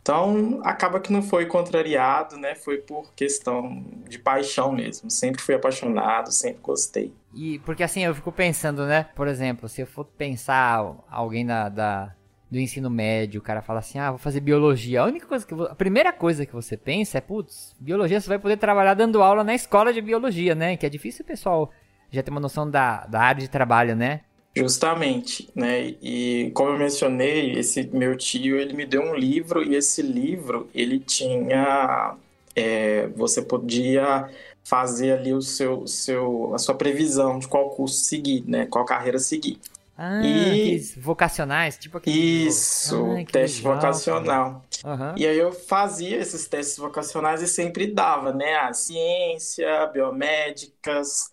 Então, 0.01 0.61
acaba 0.63 1.01
que 1.01 1.13
não 1.13 1.21
foi 1.21 1.47
contrariado, 1.47 2.37
né? 2.37 2.55
Foi 2.55 2.79
por 2.79 3.13
questão 3.15 3.85
de 4.09 4.21
paixão 4.21 4.71
mesmo. 4.71 5.11
Sempre 5.11 5.43
fui 5.43 5.57
apaixonado, 5.57 6.31
sempre 6.31 6.61
gostei. 6.63 7.13
E 7.35 7.59
porque 7.61 7.83
assim, 7.83 8.05
eu 8.05 8.15
fico 8.15 8.31
pensando, 8.31 8.87
né? 8.87 9.09
Por 9.17 9.27
exemplo, 9.27 9.69
se 9.69 9.81
eu 9.81 9.87
for 9.89 10.05
pensar 10.05 10.95
alguém 11.11 11.45
da, 11.45 11.69
da 11.69 12.15
do 12.51 12.59
ensino 12.59 12.89
médio, 12.89 13.41
o 13.41 13.43
cara 13.43 13.63
fala 13.63 13.81
assim: 13.81 13.99
"Ah, 13.99 14.11
vou 14.11 14.19
fazer 14.19 14.41
biologia". 14.41 15.03
A 15.03 15.07
única 15.07 15.27
coisa 15.27 15.47
que 15.47 15.55
a 15.55 15.75
primeira 15.75 16.13
coisa 16.13 16.47
que 16.47 16.53
você 16.53 16.77
pensa 16.77 17.19
é, 17.19 17.21
putz, 17.21 17.75
biologia 17.79 18.21
você 18.21 18.29
vai 18.29 18.39
poder 18.39 18.57
trabalhar 18.57 18.95
dando 18.95 19.23
aula 19.23 19.43
na 19.43 19.55
escola 19.55 19.93
de 19.93 20.01
biologia, 20.01 20.55
né? 20.55 20.77
Que 20.77 20.87
é 20.87 20.89
difícil 20.89 21.25
o 21.25 21.27
pessoal 21.27 21.71
já 22.11 22.23
ter 22.23 22.31
uma 22.31 22.41
noção 22.41 22.71
da, 22.71 23.07
da 23.07 23.21
área 23.21 23.41
de 23.41 23.49
trabalho, 23.49 23.97
né? 23.97 24.21
Justamente, 24.57 25.51
né? 25.55 25.95
E 26.01 26.51
como 26.55 26.71
eu 26.71 26.79
mencionei, 26.79 27.53
esse 27.53 27.87
meu 27.93 28.17
tio, 28.17 28.57
ele 28.57 28.73
me 28.73 28.87
deu 28.87 29.03
um 29.03 29.15
livro 29.15 29.63
e 29.63 29.75
esse 29.75 30.01
livro, 30.01 30.69
ele 30.75 30.99
tinha 30.99 32.17
é, 32.55 33.07
você 33.09 33.43
podia 33.43 34.31
fazer 34.65 35.13
ali 35.13 35.33
o 35.33 35.43
seu, 35.43 35.87
seu, 35.87 36.55
a 36.55 36.59
sua 36.59 36.75
previsão 36.75 37.39
de 37.39 37.47
qual 37.47 37.71
curso 37.71 37.97
seguir, 37.97 38.45
né? 38.49 38.67
Qual 38.67 38.85
carreira 38.85 39.19
seguir. 39.19 39.61
Ah, 39.99 40.21
e... 40.23 40.79
vocacionais, 40.99 41.79
tipo 41.79 41.97
aquele. 41.97 42.19
Isso, 42.47 43.13
ah, 43.13 43.25
teste 43.33 43.59
legal, 43.59 43.75
vocacional. 43.77 44.65
Uhum. 44.85 45.15
E 45.17 45.27
aí 45.27 45.39
eu 45.39 45.53
fazia 45.53 46.19
esses 46.19 46.47
testes 46.47 46.77
vocacionais 46.77 47.41
e 47.41 47.49
sempre 47.49 47.87
dava, 47.87 48.33
né? 48.33 48.57
A 48.57 48.75
ciência, 48.75 49.87
biomédicas. 49.87 51.31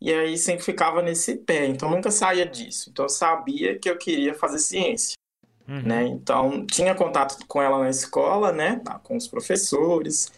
E 0.00 0.12
aí 0.12 0.36
sempre 0.36 0.64
ficava 0.64 1.02
nesse 1.02 1.36
pé. 1.36 1.66
Então 1.66 1.88
nunca 1.88 2.10
saía 2.10 2.46
disso. 2.46 2.90
Então 2.90 3.04
eu 3.04 3.10
sabia 3.10 3.78
que 3.78 3.88
eu 3.88 3.96
queria 3.96 4.34
fazer 4.34 4.58
ciência. 4.58 5.14
Uhum. 5.68 5.82
Né? 5.82 6.06
Então 6.06 6.66
tinha 6.66 6.94
contato 6.96 7.46
com 7.46 7.62
ela 7.62 7.78
na 7.78 7.90
escola, 7.90 8.50
né? 8.50 8.80
Com 9.04 9.16
os 9.16 9.28
professores. 9.28 10.32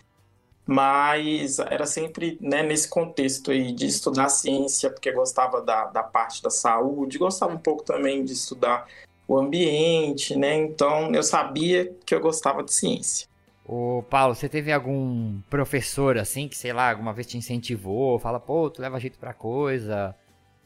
Mas 0.67 1.59
era 1.59 1.87
sempre 1.87 2.39
né, 2.41 2.63
nesse 2.63 2.89
contexto 2.89 3.51
aí 3.51 3.73
de 3.73 3.87
estudar 3.87 4.29
ciência, 4.29 4.91
porque 4.91 5.11
gostava 5.13 5.61
da, 5.61 5.87
da 5.87 6.03
parte 6.03 6.43
da 6.43 6.51
saúde, 6.51 7.19
gostava 7.19 7.53
um 7.53 7.59
pouco 7.59 7.83
também 7.83 8.25
de 8.25 8.33
estudar 8.33 8.87
o 9.27 9.39
ambiente, 9.39 10.37
né? 10.37 10.57
Então 10.57 11.13
eu 11.13 11.23
sabia 11.23 11.93
que 12.05 12.15
eu 12.15 12.21
gostava 12.21 12.63
de 12.63 12.73
ciência. 12.73 13.27
Ô, 13.65 14.03
Paulo, 14.11 14.35
você 14.35 14.49
teve 14.49 14.73
algum 14.73 15.41
professor 15.49 16.19
assim 16.19 16.49
que, 16.49 16.57
sei 16.57 16.73
lá, 16.73 16.91
alguma 16.91 17.13
vez 17.13 17.27
te 17.27 17.39
incentivou, 17.39 18.19
fala, 18.19 18.41
pô, 18.41 18.69
tu 18.69 18.83
leva 18.83 18.99
jeito 18.99 19.19
pra 19.19 19.33
coisa? 19.33 20.15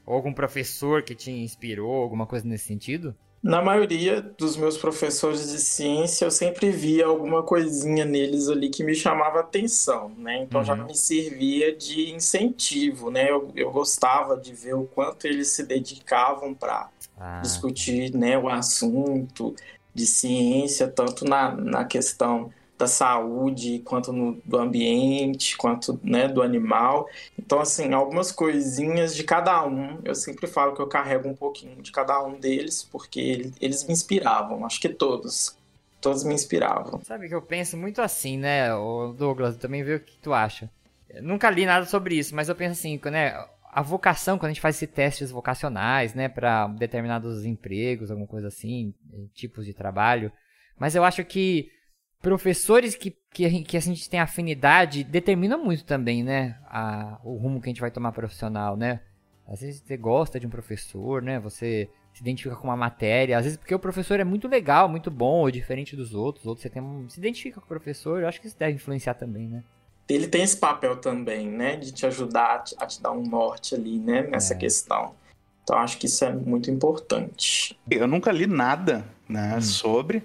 Ou 0.05 0.15
algum 0.15 0.33
professor 0.33 1.03
que 1.03 1.15
te 1.15 1.31
inspirou, 1.31 2.03
alguma 2.03 2.27
coisa 2.27 2.47
nesse 2.47 2.65
sentido? 2.65 3.15
Na 3.43 3.63
maioria 3.63 4.21
dos 4.21 4.57
meus 4.57 4.77
professores 4.77 5.51
de 5.51 5.61
ciência, 5.61 6.25
eu 6.25 6.31
sempre 6.31 6.71
via 6.71 7.07
alguma 7.07 7.43
coisinha 7.43 8.05
neles 8.05 8.49
ali 8.49 8.71
que 8.71 8.83
me 8.83 8.95
chamava 8.95 9.41
atenção, 9.41 10.11
né? 10.19 10.43
Então 10.43 10.61
uhum. 10.61 10.67
já 10.67 10.75
me 10.75 10.95
servia 10.95 11.75
de 11.75 12.11
incentivo, 12.11 13.11
né? 13.11 13.31
Eu, 13.31 13.53
eu 13.55 13.71
gostava 13.71 14.37
de 14.37 14.53
ver 14.53 14.75
o 14.75 14.85
quanto 14.85 15.27
eles 15.27 15.49
se 15.49 15.65
dedicavam 15.65 16.55
para 16.55 16.89
ah. 17.17 17.41
discutir 17.41 18.13
né, 18.15 18.37
o 18.37 18.49
assunto 18.49 19.55
de 19.95 20.07
ciência, 20.07 20.89
tanto 20.89 21.25
na, 21.25 21.53
na 21.53 21.85
questão 21.85 22.51
da 22.79 22.87
saúde, 22.87 23.81
quanto 23.85 24.13
no, 24.13 24.41
do 24.45 24.59
ambiente, 24.59 25.57
quanto 25.57 25.99
né, 26.03 26.29
do 26.29 26.43
animal. 26.43 27.09
Então, 27.39 27.59
assim, 27.61 27.93
algumas 27.93 28.31
coisinhas 28.31 29.17
de 29.17 29.25
cada 29.25 29.65
um. 29.67 29.99
Eu 30.05 30.15
sempre 30.15 30.47
falo 30.47 30.75
que 30.75 30.81
eu 30.81 30.87
carrego 30.87 31.29
um 31.29 31.35
pouquinho 31.35 31.81
de 31.83 31.91
cada 31.91 32.23
um 32.23 32.39
deles, 32.39 32.87
porque 32.91 33.21
ele, 33.21 33.55
eles 33.61 33.85
me 33.85 33.93
inspiravam. 33.93 34.65
Acho 34.65 34.81
que 34.81 34.89
todos. 34.89 35.57
Todos 36.01 36.23
me 36.23 36.35
inspiravam. 36.35 37.01
Sabe 37.03 37.29
que 37.29 37.35
eu 37.35 37.43
penso 37.43 37.77
muito 37.77 38.03
assim, 38.03 38.37
né, 38.37 38.69
Douglas? 39.17 39.57
Também 39.57 39.83
vê 39.83 39.95
o 39.95 40.01
que 40.01 40.19
tu 40.19 40.33
acha. 40.33 40.71
Eu 41.09 41.23
nunca 41.23 41.51
li 41.51 41.65
nada 41.65 41.87
sobre 41.87 42.17
isso, 42.17 42.35
mas 42.35 42.49
eu 42.49 42.55
penso 42.55 42.73
assim, 42.73 43.01
né? 43.11 43.35
A 43.73 43.83
vocação, 43.83 44.39
quando 44.39 44.51
a 44.51 44.53
gente 44.53 44.61
faz 44.61 44.77
esses 44.77 44.95
testes 44.95 45.31
vocacionais, 45.31 46.15
né, 46.15 46.29
para 46.29 46.67
determinados 46.69 47.45
empregos, 47.45 48.11
alguma 48.11 48.27
coisa 48.27 48.49
assim, 48.49 48.95
tipos 49.35 49.67
de 49.67 49.75
trabalho. 49.75 50.31
Mas 50.79 50.95
eu 50.95 51.05
acho 51.05 51.25
que 51.25 51.71
professores 52.21 52.95
que, 52.95 53.17
que, 53.31 53.63
que 53.63 53.77
a 53.77 53.81
gente 53.81 54.09
tem 54.09 54.21
afinidade 54.21 55.05
determina 55.05 55.57
muito 55.57 55.85
também, 55.85 56.23
né? 56.23 56.59
A, 56.67 57.21
o 57.25 57.37
rumo 57.37 57.61
que 57.61 57.69
a 57.69 57.71
gente 57.71 57.81
vai 57.81 57.91
tomar 57.91 58.13
profissional, 58.13 58.77
né? 58.77 59.01
Às 59.47 59.61
vezes 59.61 59.83
você 59.85 59.97
gosta 59.97 60.41
de 60.41 60.47
um 60.47 60.51
professor, 60.51 61.23
né? 61.23 61.39
Você 61.39 61.89
se 62.13 62.21
identifica 62.21 62.57
com 62.57 62.67
uma 62.67 62.77
matéria. 62.77 63.39
Às 63.39 63.45
vezes 63.45 63.59
porque 63.59 63.75
o 63.75 63.79
professor 63.79 64.19
é 64.19 64.25
muito 64.25 64.49
legal, 64.49 64.89
muito 64.89 65.11
bom, 65.11 65.41
ou 65.41 65.51
diferente 65.51 65.95
dos 65.95 66.15
outros. 66.15 66.47
Outros 66.47 66.63
você 66.63 66.71
tem 66.71 66.83
um, 66.83 67.09
se 67.09 67.19
identifica 67.21 67.61
com 67.61 67.67
o 67.67 67.69
professor. 67.69 68.21
Eu 68.21 68.29
acho 68.29 68.41
que 68.41 68.47
isso 68.47 68.59
deve 68.59 68.73
influenciar 68.75 69.15
também, 69.15 69.49
né? 69.49 69.63
Ele 70.09 70.27
tem 70.27 70.43
esse 70.43 70.57
papel 70.57 70.97
também, 70.97 71.49
né? 71.49 71.77
De 71.77 71.93
te 71.93 72.07
ajudar 72.07 72.55
a 72.55 72.59
te, 72.61 72.77
a 72.79 72.87
te 72.87 73.03
dar 73.03 73.13
um 73.13 73.23
norte 73.23 73.75
ali, 73.75 73.99
né? 73.99 74.23
Nessa 74.23 74.55
é. 74.55 74.57
questão. 74.57 75.15
Então 75.63 75.79
acho 75.79 75.99
que 75.99 76.07
isso 76.07 76.25
é 76.25 76.33
muito 76.33 76.71
importante. 76.71 77.79
Eu 77.91 78.07
nunca 78.07 78.33
li 78.33 78.47
nada, 78.47 79.05
né? 79.29 79.57
Hum. 79.57 79.61
Sobre 79.61 80.23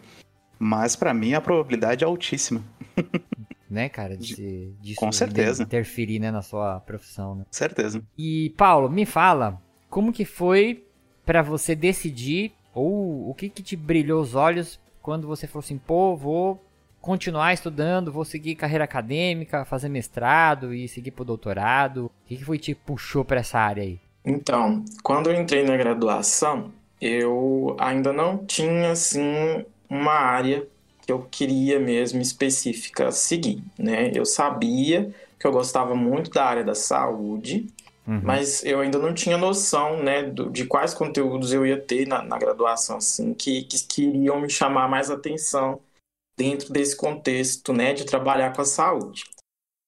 mas 0.62 0.96
para 0.96 1.12
mim 1.12 1.34
a 1.34 1.42
probabilidade 1.42 2.04
é 2.04 2.08
altíssima. 2.08 2.64
né, 3.68 3.90
cara, 3.90 4.16
de, 4.16 4.72
de 4.80 4.94
Com 4.94 5.12
certeza. 5.12 5.64
interferir 5.64 6.20
né, 6.20 6.30
na 6.30 6.44
sua 6.44 6.80
profissão, 6.82 7.34
né? 7.34 7.46
Certeza. 7.50 8.04
E 8.16 8.54
Paulo, 8.56 8.88
me 8.88 9.04
fala, 9.04 9.60
como 9.90 10.14
que 10.14 10.24
foi 10.24 10.86
para 11.26 11.42
você 11.42 11.74
decidir 11.74 12.54
ou 12.76 13.28
o 13.28 13.34
que 13.34 13.50
que 13.50 13.64
te 13.64 13.76
brilhou 13.76 14.22
os 14.22 14.36
olhos 14.36 14.80
quando 15.02 15.28
você 15.28 15.48
falou 15.48 15.64
assim, 15.64 15.80
pô, 15.80 16.16
vou 16.16 16.64
continuar 17.02 17.54
estudando, 17.54 18.12
vou 18.12 18.24
seguir 18.24 18.54
carreira 18.54 18.84
acadêmica, 18.84 19.66
fazer 19.66 19.90
mestrado 19.90 20.76
e 20.76 20.88
seguir 20.88 21.10
pro 21.10 21.26
doutorado? 21.26 22.06
O 22.06 22.12
que, 22.28 22.38
que 22.38 22.46
foi 22.46 22.60
que 22.60 22.66
te 22.66 22.76
puxou 22.76 23.26
para 23.26 23.40
essa 23.40 23.58
área 23.58 23.82
aí? 23.82 24.00
Então, 24.24 24.86
quando 25.02 25.32
eu 25.32 25.42
entrei 25.42 25.64
na 25.64 25.76
graduação, 25.76 26.72
eu 27.02 27.76
ainda 27.80 28.14
não 28.14 28.46
tinha 28.46 28.92
assim 28.92 29.66
uma 29.92 30.14
área 30.14 30.66
que 31.06 31.12
eu 31.12 31.28
queria 31.30 31.78
mesmo 31.78 32.22
específica 32.22 33.12
seguir, 33.12 33.62
né? 33.78 34.10
Eu 34.16 34.26
sabia 34.26 35.14
que 35.38 35.46
eu 35.46 35.52
gostava 35.52 35.94
muito 35.96 36.32
da 36.32 36.46
área 36.46 36.64
da 36.64 36.74
saúde, 36.74 37.68
uhum. 38.08 38.22
mas 38.24 38.64
eu 38.64 38.80
ainda 38.80 38.98
não 38.98 39.14
tinha 39.14 39.38
noção, 39.38 40.02
né, 40.02 40.24
do, 40.24 40.50
de 40.50 40.66
quais 40.66 40.94
conteúdos 40.94 41.52
eu 41.52 41.66
ia 41.66 41.78
ter 41.78 42.08
na, 42.08 42.22
na 42.22 42.38
graduação, 42.38 42.98
assim, 42.98 43.34
que, 43.34 43.64
que 43.64 43.84
queriam 43.86 44.40
me 44.40 44.50
chamar 44.50 44.88
mais 44.88 45.10
atenção 45.12 45.82
dentro 46.38 46.72
desse 46.72 46.96
contexto, 46.96 47.74
né, 47.74 47.94
de 47.94 48.06
trabalhar 48.06 48.54
com 48.54 48.62
a 48.62 48.66
saúde. 48.66 49.26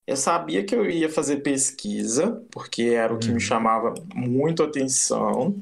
Eu 0.05 0.17
sabia 0.17 0.65
que 0.65 0.75
eu 0.75 0.89
ia 0.89 1.09
fazer 1.09 1.37
pesquisa, 1.37 2.43
porque 2.51 2.83
era 2.83 3.13
o 3.13 3.19
que 3.19 3.27
me 3.27 3.35
uhum. 3.35 3.39
chamava 3.39 3.93
muito 4.13 4.61
atenção, 4.63 5.55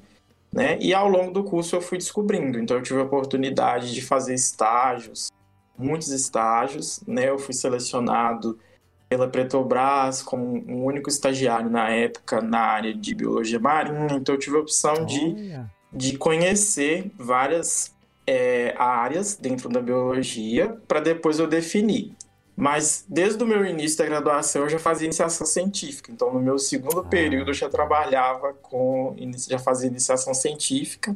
né? 0.52 0.78
E 0.80 0.94
ao 0.94 1.08
longo 1.08 1.32
do 1.32 1.44
curso 1.44 1.76
eu 1.76 1.82
fui 1.82 1.98
descobrindo. 1.98 2.60
Então 2.60 2.78
eu 2.78 2.84
tive 2.84 3.00
a 3.00 3.04
oportunidade 3.04 3.94
de 3.94 4.02
fazer 4.02 4.34
estágios, 4.34 5.32
muitos 5.78 6.10
estágios, 6.10 7.02
né? 7.08 7.30
Eu 7.30 7.40
fui 7.40 7.54
selecionado 7.54 8.60
pela 9.08 9.28
Petrobras 9.28 10.22
como 10.24 10.44
um 10.46 10.86
único 10.86 11.10
estagiário 11.10 11.70
na 11.70 11.90
época 11.90 12.42
na 12.42 12.60
área 12.60 12.94
de 12.94 13.14
biologia 13.14 13.60
marinha. 13.60 14.14
Então 14.14 14.36
eu 14.36 14.40
tive 14.40 14.56
a 14.58 14.60
opção 14.60 15.06
de, 15.06 15.54
de 15.92 16.18
conhecer 16.18 17.12
várias 17.18 17.94
é, 18.26 18.74
áreas 18.78 19.36
dentro 19.36 19.68
da 19.68 19.82
biologia 19.82 20.78
para 20.88 21.00
depois 21.00 21.40
eu 21.40 21.48
definir. 21.48 22.14
Mas 22.62 23.04
desde 23.10 23.44
o 23.44 23.48
meu 23.48 23.66
início 23.66 23.98
da 23.98 24.06
graduação 24.06 24.62
eu 24.62 24.70
já 24.70 24.78
fazia 24.78 25.08
iniciação 25.08 25.48
científica. 25.48 26.12
Então, 26.12 26.32
no 26.32 26.40
meu 26.40 26.60
segundo 26.60 27.00
ah. 27.00 27.04
período, 27.04 27.50
eu 27.50 27.56
já 27.56 27.68
trabalhava 27.68 28.54
com. 28.54 29.16
já 29.50 29.58
fazia 29.58 29.90
iniciação 29.90 30.32
científica 30.32 31.16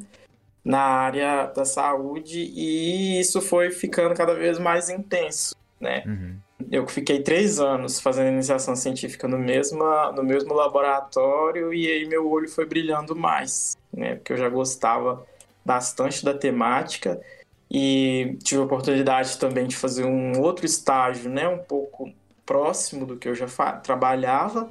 na 0.64 0.82
área 0.82 1.46
da 1.46 1.64
saúde 1.64 2.40
e 2.40 3.20
isso 3.20 3.44
foi 3.44 3.70
ficando 3.70 4.16
cada 4.16 4.34
vez 4.34 4.58
mais 4.58 4.90
intenso, 4.90 5.56
né? 5.80 6.02
Uhum. 6.08 6.36
Eu 6.72 6.88
fiquei 6.88 7.22
três 7.22 7.60
anos 7.60 8.00
fazendo 8.00 8.30
iniciação 8.30 8.76
científica 8.76 9.28
no 9.28 9.38
mesmo, 9.38 9.84
no 10.14 10.24
mesmo 10.24 10.52
laboratório 10.52 11.72
e 11.72 11.88
aí 11.88 12.08
meu 12.08 12.28
olho 12.28 12.50
foi 12.50 12.66
brilhando 12.66 13.16
mais, 13.16 13.78
né? 13.94 14.16
Porque 14.16 14.34
eu 14.34 14.38
já 14.38 14.50
gostava 14.50 15.24
bastante 15.64 16.26
da 16.26 16.34
temática 16.34 17.22
e 17.70 18.38
tive 18.44 18.62
a 18.62 18.66
oportunidade 18.66 19.38
também 19.38 19.68
de 19.68 19.76
fazer 19.76 20.06
um 20.06 20.40
outro 20.40 20.66
estágio, 20.66 21.30
né, 21.30 21.48
um 21.48 21.58
pouco 21.58 22.12
próximo 22.46 23.06
do 23.06 23.18
que 23.18 23.28
eu 23.28 23.36
já 23.36 23.48
trabalhava 23.82 24.70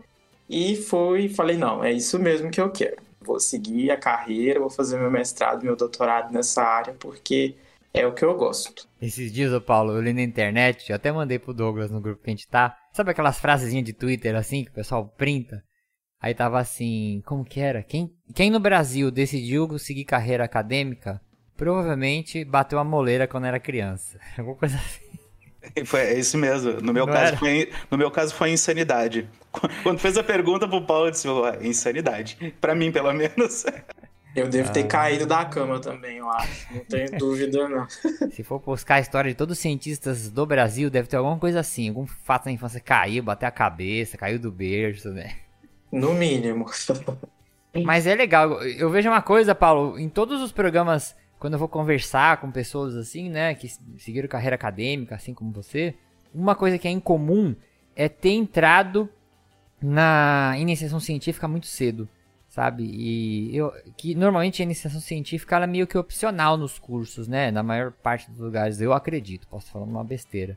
e 0.49 0.77
fui 0.77 1.29
falei 1.29 1.57
não, 1.57 1.83
é 1.83 1.93
isso 1.93 2.19
mesmo 2.19 2.51
que 2.51 2.61
eu 2.61 2.71
quero. 2.71 3.03
Vou 3.21 3.41
seguir 3.41 3.91
a 3.91 3.97
carreira, 3.97 4.61
vou 4.61 4.71
fazer 4.71 4.99
meu 4.99 5.11
mestrado, 5.11 5.65
meu 5.65 5.75
doutorado 5.75 6.33
nessa 6.33 6.63
área 6.63 6.95
porque 6.99 7.57
é 7.93 8.07
o 8.07 8.13
que 8.13 8.25
eu 8.25 8.37
gosto. 8.37 8.89
Esses 9.01 9.33
dias, 9.33 9.53
ô 9.53 9.61
Paulo, 9.61 9.93
eu 9.93 10.03
li 10.03 10.13
na 10.13 10.23
internet, 10.23 10.91
eu 10.91 10.97
até 10.97 11.11
mandei 11.11 11.39
pro 11.39 11.55
Douglas 11.55 11.91
no 11.91 12.01
grupo 12.01 12.23
que 12.23 12.31
a 12.31 12.33
gente 12.33 12.49
tá. 12.49 12.77
Sabe 12.93 13.11
aquelas 13.11 13.39
frasezinhas 13.39 13.85
de 13.85 13.93
Twitter 13.93 14.35
assim 14.35 14.65
que 14.65 14.71
o 14.71 14.75
pessoal 14.75 15.09
printa? 15.17 15.63
Aí 16.21 16.35
tava 16.35 16.59
assim, 16.59 17.23
como 17.27 17.45
que 17.45 17.61
era? 17.61 17.83
Quem, 17.83 18.11
quem 18.35 18.51
no 18.51 18.59
Brasil 18.59 19.11
decidiu 19.11 19.79
seguir 19.79 20.05
carreira 20.05 20.45
acadêmica 20.45 21.21
provavelmente 21.57 22.45
bateu 22.45 22.79
a 22.79 22.85
moleira 22.85 23.27
quando 23.27 23.47
era 23.47 23.59
criança. 23.59 24.19
Alguma 24.39 24.57
coisa 24.57 24.77
assim. 24.77 25.05
Foi 25.87 26.01
é 26.01 26.19
isso 26.19 26.37
mesmo. 26.37 26.81
No 26.81 26.93
meu, 26.93 27.07
caso 27.07 27.37
foi, 27.39 27.73
no 27.91 27.97
meu 27.97 28.11
caso 28.11 28.35
foi 28.35 28.51
insanidade. 28.51 29.29
Quando 29.83 29.99
fez 29.99 30.19
a 30.19 30.23
pergunta 30.23 30.69
pro 30.69 30.83
Paulo, 30.83 31.07
eu 31.07 31.11
disse, 31.11 31.27
insanidade. 31.63 32.55
Pra 32.61 32.75
mim, 32.75 32.93
pelo 32.93 33.13
menos. 33.13 33.65
Eu 34.35 34.49
devo 34.49 34.73
ter 34.73 34.81
ah. 34.81 34.89
caído 34.89 35.27
da 35.27 35.45
cama 35.45 35.79
também, 35.79 36.17
eu 36.17 36.29
acho. 36.29 36.75
Não 36.75 36.81
tenho 36.81 37.09
dúvida, 37.17 37.69
não. 37.69 37.87
Se 38.33 38.43
for 38.43 38.59
buscar 38.59 38.97
a 38.97 39.01
história 39.01 39.31
de 39.31 39.37
todos 39.37 39.57
os 39.57 39.63
cientistas 39.63 40.29
do 40.29 40.45
Brasil, 40.45 40.91
deve 40.91 41.07
ter 41.07 41.15
alguma 41.15 41.39
coisa 41.39 41.61
assim. 41.61 41.89
Algum 41.89 42.05
fato 42.05 42.47
na 42.47 42.51
infância 42.51 42.81
caiu, 42.81 43.23
bateu 43.23 43.47
a 43.47 43.53
cabeça, 43.53 44.19
caiu 44.19 44.41
do 44.41 44.51
berço, 44.51 45.11
né? 45.11 45.37
No 45.93 46.13
mínimo. 46.15 46.67
Mas 47.85 48.09
é 48.09 48.17
legal. 48.17 48.61
Eu 48.65 48.91
vejo 48.91 49.09
uma 49.09 49.23
coisa, 49.23 49.55
Paulo, 49.55 49.97
em 50.01 50.09
todos 50.09 50.43
os 50.43 50.51
programas 50.51 51.15
quando 51.45 51.53
eu 51.53 51.59
vou 51.59 51.69
conversar 51.69 52.39
com 52.39 52.51
pessoas 52.51 52.97
assim, 52.97 53.29
né, 53.29 53.55
que 53.55 53.69
seguiram 53.99 54.27
carreira 54.27 54.57
acadêmica, 54.57 55.15
assim 55.15 55.35
como 55.35 55.53
você, 55.53 55.95
uma 56.35 56.55
coisa 56.55 56.79
que 56.79 56.89
é 56.89 56.91
incomum 56.91 57.55
é 57.95 58.09
ter 58.09 58.31
entrado 58.31 59.11
na 59.79 60.55
iniciação 60.57 60.99
científica 60.99 61.47
muito 61.47 61.67
cedo, 61.67 62.09
sabe? 62.49 62.85
E 62.85 63.55
eu 63.55 63.71
que 63.95 64.15
normalmente 64.15 64.63
a 64.63 64.65
iniciação 64.65 65.03
científica 65.03 65.55
ela 65.57 65.65
é 65.65 65.67
meio 65.67 65.87
que 65.87 65.99
opcional 65.99 66.57
nos 66.57 66.79
cursos, 66.79 67.29
né? 67.29 67.51
Na 67.51 67.63
maior 67.63 67.93
parte 67.93 68.31
dos 68.31 68.41
lugares, 68.41 68.81
eu 68.81 68.95
acredito, 68.95 69.47
posso 69.47 69.71
falar 69.71 69.85
uma 69.85 70.03
besteira. 70.03 70.57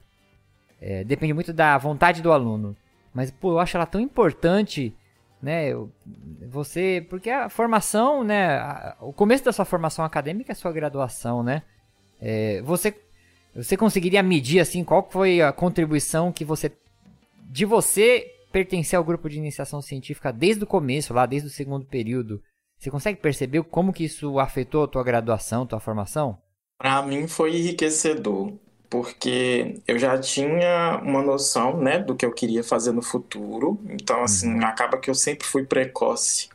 É, 0.79 1.03
depende 1.03 1.33
muito 1.33 1.51
da 1.51 1.77
vontade 1.77 2.21
do 2.21 2.31
aluno. 2.31 2.77
Mas, 3.13 3.29
pô, 3.29 3.51
eu 3.51 3.59
acho 3.59 3.75
ela 3.75 3.85
tão 3.85 3.99
importante 3.99 4.95
né? 5.41 5.71
Você, 6.49 7.05
porque 7.09 7.29
a 7.29 7.49
formação, 7.49 8.23
né? 8.23 8.59
O 8.99 9.13
começo 9.13 9.43
da 9.43 9.53
sua 9.53 9.65
formação 9.65 10.03
acadêmica 10.03 10.51
é 10.51 10.53
a 10.53 10.55
sua 10.55 10.71
graduação, 10.71 11.43
né? 11.43 11.63
É, 12.19 12.61
você, 12.63 12.95
você 13.55 13.77
conseguiria 13.77 14.23
medir 14.23 14.59
assim 14.59 14.83
qual 14.83 15.07
foi 15.09 15.41
a 15.41 15.51
contribuição 15.51 16.31
que 16.31 16.43
você 16.43 16.71
de 17.49 17.65
você 17.65 18.33
pertencer 18.51 18.97
ao 18.97 19.03
grupo 19.03 19.29
de 19.29 19.37
iniciação 19.37 19.81
científica 19.81 20.31
desde 20.31 20.63
o 20.63 20.67
começo, 20.67 21.13
lá 21.13 21.25
desde 21.25 21.47
o 21.47 21.51
segundo 21.51 21.85
período, 21.85 22.41
você 22.77 22.91
consegue 22.91 23.19
perceber 23.19 23.63
como 23.63 23.93
que 23.93 24.03
isso 24.03 24.39
afetou 24.39 24.83
a 24.83 24.87
tua 24.87 25.03
graduação, 25.03 25.65
tua 25.65 25.79
formação? 25.79 26.37
Para 26.77 27.01
mim 27.01 27.27
foi 27.27 27.55
enriquecedor, 27.55 28.53
porque 28.89 29.79
eu 29.87 29.99
já 29.99 30.17
tinha 30.17 31.01
uma 31.03 31.21
noção, 31.21 31.77
né, 31.77 31.99
do 31.99 32.15
que 32.15 32.25
eu 32.25 32.31
queria 32.31 32.63
fazer 32.63 32.91
no 32.91 33.01
futuro. 33.01 33.79
Então, 33.89 34.23
assim, 34.23 34.53
uhum. 34.53 34.65
acaba 34.65 34.97
que 34.97 35.09
eu 35.09 35.15
sempre 35.15 35.47
fui 35.47 35.65
precoce 35.65 36.49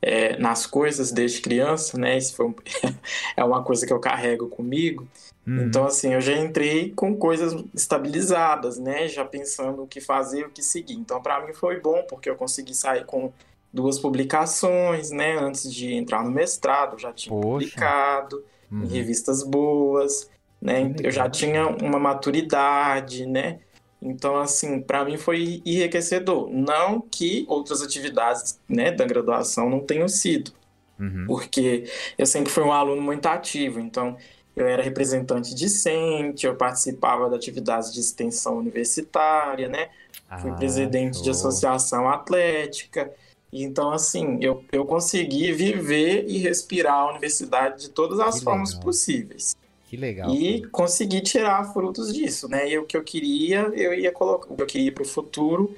é, 0.00 0.38
nas 0.38 0.66
coisas 0.66 1.10
desde 1.10 1.40
criança, 1.40 1.98
né? 1.98 2.16
Isso 2.16 2.36
foi 2.36 2.46
um... 2.46 2.54
é 3.36 3.44
uma 3.44 3.62
coisa 3.62 3.86
que 3.86 3.92
eu 3.92 3.98
carrego 3.98 4.48
comigo. 4.48 5.08
Uhum. 5.46 5.62
Então, 5.62 5.86
assim, 5.86 6.12
eu 6.12 6.20
já 6.20 6.36
entrei 6.36 6.92
com 6.94 7.16
coisas 7.16 7.64
estabilizadas, 7.74 8.78
né? 8.78 9.08
Já 9.08 9.24
pensando 9.24 9.82
o 9.82 9.86
que 9.86 10.00
fazer, 10.00 10.44
o 10.44 10.50
que 10.50 10.62
seguir. 10.62 10.94
Então, 10.94 11.22
para 11.22 11.44
mim 11.44 11.54
foi 11.54 11.80
bom, 11.80 12.04
porque 12.08 12.28
eu 12.28 12.36
consegui 12.36 12.74
sair 12.74 13.04
com 13.06 13.32
duas 13.72 13.98
publicações, 13.98 15.10
né? 15.10 15.38
Antes 15.38 15.72
de 15.72 15.94
entrar 15.94 16.22
no 16.22 16.30
mestrado, 16.30 16.98
já 16.98 17.12
tinha 17.12 17.34
Poxa. 17.34 17.66
publicado 17.66 18.44
uhum. 18.70 18.84
em 18.84 18.88
revistas 18.88 19.42
boas, 19.42 20.28
né? 20.60 20.94
Eu 21.02 21.10
já 21.10 21.28
tinha 21.28 21.66
uma 21.66 21.98
maturidade, 21.98 23.26
né? 23.26 23.60
Então, 24.00 24.36
assim, 24.36 24.80
para 24.80 25.04
mim 25.04 25.16
foi 25.16 25.60
enriquecedor. 25.64 26.48
Não 26.50 27.00
que 27.00 27.44
outras 27.48 27.82
atividades, 27.82 28.58
né, 28.68 28.92
da 28.92 29.04
graduação 29.04 29.68
não 29.68 29.80
tenham 29.80 30.08
sido, 30.08 30.52
uhum. 30.98 31.24
porque 31.26 31.84
eu 32.16 32.26
sempre 32.26 32.50
fui 32.50 32.62
um 32.62 32.72
aluno 32.72 33.02
muito 33.02 33.26
ativo. 33.26 33.80
Então, 33.80 34.16
eu 34.54 34.66
era 34.66 34.82
representante 34.82 35.54
discente, 35.54 36.46
eu 36.46 36.54
participava 36.54 37.28
de 37.28 37.36
atividades 37.36 37.92
de 37.92 38.00
extensão 38.00 38.56
universitária, 38.58 39.68
né? 39.68 39.88
Ah, 40.28 40.38
Fui 40.38 40.52
presidente 40.52 41.22
de 41.22 41.30
associação 41.30 42.08
atlética. 42.08 43.12
Então, 43.52 43.90
assim, 43.90 44.38
eu, 44.40 44.62
eu 44.70 44.84
consegui 44.84 45.52
viver 45.52 46.26
e 46.28 46.38
respirar 46.38 46.94
a 46.94 47.10
universidade 47.10 47.82
de 47.82 47.90
todas 47.90 48.20
as 48.20 48.38
que 48.38 48.44
formas 48.44 48.70
legal. 48.70 48.84
possíveis. 48.84 49.56
Que 49.88 49.96
legal. 49.96 50.30
E 50.30 50.60
cara. 50.60 50.70
consegui 50.70 51.22
tirar 51.22 51.72
frutos 51.72 52.12
disso, 52.12 52.46
né? 52.48 52.68
E 52.68 52.78
o 52.78 52.84
que 52.84 52.96
eu 52.96 53.02
queria, 53.02 53.60
eu 53.74 53.94
ia 53.94 54.12
colocar, 54.12 54.52
o 54.52 54.56
que 54.56 54.62
eu 54.62 54.66
queria 54.66 54.92
para 54.92 55.02
o 55.02 55.08
futuro, 55.08 55.74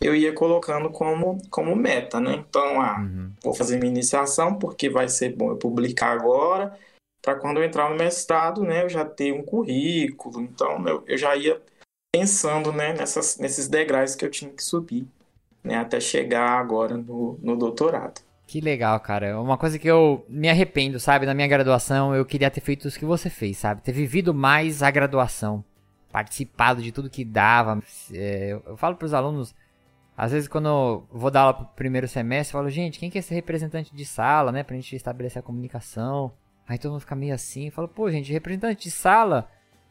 eu 0.00 0.14
ia 0.14 0.32
colocando 0.32 0.90
como, 0.90 1.42
como 1.50 1.74
meta, 1.74 2.20
né? 2.20 2.44
Então, 2.48 2.80
ah, 2.80 3.00
uhum. 3.00 3.32
vou 3.42 3.52
fazer 3.52 3.76
minha 3.78 3.90
iniciação 3.90 4.54
porque 4.56 4.88
vai 4.88 5.08
ser 5.08 5.34
bom 5.34 5.50
eu 5.50 5.56
publicar 5.56 6.12
agora, 6.12 6.78
para 7.20 7.34
quando 7.34 7.56
eu 7.56 7.64
entrar 7.64 7.90
no 7.90 7.96
mestrado, 7.96 8.62
né, 8.62 8.84
eu 8.84 8.88
já 8.88 9.04
ter 9.04 9.32
um 9.32 9.42
currículo. 9.42 10.40
Então, 10.40 10.86
eu, 10.86 11.02
eu 11.04 11.18
já 11.18 11.34
ia 11.34 11.60
pensando, 12.14 12.72
né, 12.72 12.92
nessas, 12.92 13.38
nesses 13.38 13.66
degraus 13.66 14.14
que 14.14 14.24
eu 14.24 14.30
tinha 14.30 14.52
que 14.52 14.62
subir 14.62 15.04
né, 15.64 15.74
até 15.76 15.98
chegar 15.98 16.60
agora 16.60 16.96
no, 16.96 17.36
no 17.42 17.56
doutorado. 17.56 18.20
Que 18.48 18.62
legal, 18.62 18.98
cara. 19.00 19.38
Uma 19.38 19.58
coisa 19.58 19.78
que 19.78 19.86
eu 19.86 20.24
me 20.26 20.48
arrependo, 20.48 20.98
sabe? 20.98 21.26
Na 21.26 21.34
minha 21.34 21.46
graduação, 21.46 22.14
eu 22.14 22.24
queria 22.24 22.50
ter 22.50 22.62
feito 22.62 22.88
isso 22.88 22.98
que 22.98 23.04
você 23.04 23.28
fez, 23.28 23.58
sabe? 23.58 23.82
Ter 23.82 23.92
vivido 23.92 24.32
mais 24.32 24.82
a 24.82 24.90
graduação. 24.90 25.62
Participado 26.10 26.80
de 26.80 26.90
tudo 26.90 27.10
que 27.10 27.26
dava. 27.26 27.82
É, 28.10 28.58
eu, 28.64 28.74
falo 28.78 28.96
pros 28.96 29.12
alunos, 29.12 29.54
às 30.16 30.32
vezes 30.32 30.48
quando 30.48 30.66
eu 30.66 31.06
vou 31.12 31.30
dar 31.30 31.42
aula 31.42 31.52
pro 31.52 31.66
primeiro 31.76 32.08
semestre, 32.08 32.56
eu 32.56 32.58
falo, 32.58 32.70
gente, 32.70 32.98
quem 32.98 33.10
quer 33.10 33.20
ser 33.20 33.34
representante 33.34 33.94
de 33.94 34.06
sala, 34.06 34.50
né? 34.50 34.62
Pra 34.62 34.76
gente 34.76 34.96
estabelecer 34.96 35.40
a 35.40 35.42
comunicação. 35.42 36.32
Aí 36.66 36.78
todo 36.78 36.92
mundo 36.92 37.00
fica 37.00 37.14
meio 37.14 37.34
assim. 37.34 37.66
Eu 37.66 37.72
falo, 37.72 37.86
pô, 37.86 38.10
gente, 38.10 38.32
representante 38.32 38.84
de 38.84 38.90
sala 38.90 39.46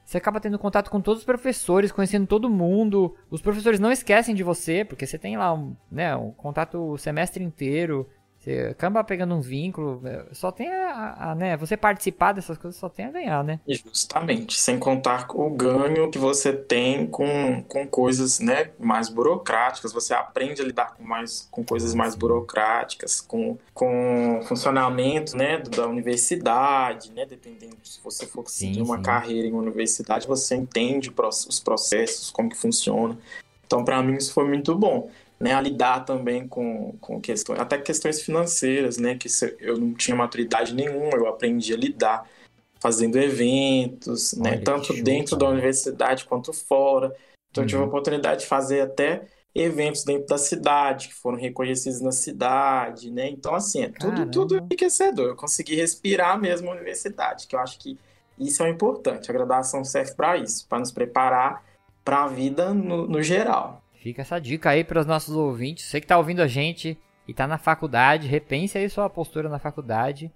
você 0.08 0.18
acaba 0.18 0.40
tendo 0.40 0.58
contato 0.58 0.90
com 0.90 1.02
todos 1.02 1.20
os 1.20 1.26
professores, 1.26 1.92
conhecendo 1.92 2.26
todo 2.26 2.50
mundo. 2.50 3.14
Os 3.30 3.42
professores 3.42 3.78
não 3.78 3.92
esquecem 3.92 4.34
de 4.34 4.42
você, 4.42 4.86
porque 4.86 5.06
você 5.06 5.18
tem 5.18 5.36
lá 5.36 5.54
um, 5.54 5.76
né, 5.92 6.16
um 6.16 6.32
contato 6.32 6.94
o 6.94 6.98
semestre 6.98 7.44
inteiro. 7.44 8.10
Você 8.48 8.70
acaba 8.72 9.04
pegando 9.04 9.36
um 9.36 9.42
vínculo, 9.42 10.02
é, 10.06 10.24
só 10.32 10.54
tem 10.54 10.70
a, 10.70 11.32
a, 11.32 11.36
né, 11.36 11.58
você 11.58 11.76
participar 11.76 12.32
dessas 12.32 12.58
coisas 12.58 12.80
só 12.80 12.88
tem 12.88 13.06
a 13.06 13.12
ganhar, 13.12 13.44
né? 13.44 13.60
Justamente, 13.68 14.58
sem 14.58 14.80
contar 14.80 15.28
o 15.34 15.50
ganho 15.50 16.10
que 16.10 16.18
você 16.18 16.54
tem 16.54 17.06
com, 17.08 17.62
com 17.68 17.86
coisas, 17.86 18.40
né, 18.40 18.70
mais 18.80 19.10
burocráticas, 19.10 19.92
você 19.92 20.14
aprende 20.14 20.62
a 20.62 20.66
lidar 20.66 20.96
com 20.96 21.04
mais 21.04 21.46
com 21.52 21.62
coisas 21.62 21.94
mais 21.94 22.16
burocráticas, 22.16 23.20
com, 23.20 23.58
com 23.74 24.40
funcionamento, 24.48 25.36
né, 25.36 25.58
da 25.58 25.86
universidade, 25.86 27.12
né, 27.12 27.26
dependendo 27.26 27.76
se 27.84 28.00
você 28.02 28.26
for 28.26 28.48
seguir 28.48 28.82
uma 28.82 29.02
carreira 29.02 29.46
em 29.46 29.52
universidade, 29.52 30.26
você 30.26 30.56
entende 30.56 31.14
os 31.50 31.60
processos, 31.60 32.32
como 32.32 32.50
que 32.50 32.56
funciona. 32.56 33.18
Então, 33.66 33.84
para 33.84 34.02
mim 34.02 34.16
isso 34.16 34.32
foi 34.32 34.48
muito 34.48 34.74
bom 34.74 35.10
né, 35.40 35.54
a 35.54 35.62
lidar 35.62 36.06
também 36.06 36.48
com, 36.48 36.96
com 37.00 37.22
questões, 37.22 37.60
até 37.60 37.78
questões 37.78 38.22
financeiras, 38.22 38.98
né, 38.98 39.16
que 39.16 39.28
eu 39.60 39.78
não 39.78 39.94
tinha 39.94 40.16
maturidade 40.16 40.74
nenhuma, 40.74 41.16
eu 41.16 41.28
aprendi 41.28 41.74
a 41.74 41.78
lidar 41.78 42.28
fazendo 42.80 43.18
eventos, 43.18 44.34
né, 44.34 44.50
Olha, 44.50 44.58
né, 44.58 44.64
tanto 44.64 44.94
dentro 45.04 45.36
da 45.36 45.48
universidade 45.48 46.26
quanto 46.26 46.54
fora. 46.54 47.16
Então 47.52 47.62
uhum. 47.62 47.66
eu 47.66 47.68
tive 47.68 47.78
a 47.78 47.82
uhum. 47.82 47.88
oportunidade 47.88 48.42
de 48.42 48.48
fazer 48.48 48.82
até 48.82 49.28
eventos 49.54 50.04
dentro 50.04 50.28
da 50.28 50.38
cidade, 50.38 51.08
que 51.10 51.16
foram 51.16 51.38
reconhecidos 51.38 52.02
na 52.02 52.12
cidade, 52.12 53.10
né? 53.10 53.28
Então, 53.28 53.56
assim, 53.56 53.84
é 53.84 53.90
tudo, 53.90 54.30
tudo 54.30 54.58
enriquecedor. 54.58 55.30
Eu 55.30 55.36
consegui 55.36 55.76
respirar 55.76 56.40
mesmo 56.40 56.70
a 56.70 56.76
universidade, 56.76 57.48
que 57.48 57.56
eu 57.56 57.60
acho 57.60 57.80
que 57.80 57.98
isso 58.38 58.62
é 58.64 58.70
importante. 58.70 59.30
A 59.30 59.34
graduação 59.34 59.84
serve 59.84 60.14
para 60.14 60.38
isso, 60.38 60.68
para 60.68 60.80
nos 60.80 60.92
preparar 60.92 61.64
para 62.06 62.24
a 62.24 62.28
vida 62.28 62.74
no, 62.74 63.08
no 63.08 63.22
geral. 63.24 63.82
Fica 64.02 64.22
essa 64.22 64.40
dica 64.40 64.70
aí 64.70 64.84
para 64.84 65.00
os 65.00 65.06
nossos 65.06 65.36
ouvintes. 65.36 65.86
Você 65.86 66.00
que 66.00 66.08
tá 66.08 66.18
ouvindo 66.18 66.42
a 66.42 66.48
gente 66.48 66.98
e 67.28 67.34
tá 67.34 67.48
na 67.48 67.58
faculdade, 67.58 68.28
repense 68.28 68.78
aí 68.78 68.90
sua 68.90 69.10
postura 69.10 69.50
na 69.50 69.60
faculdade. 69.60 70.32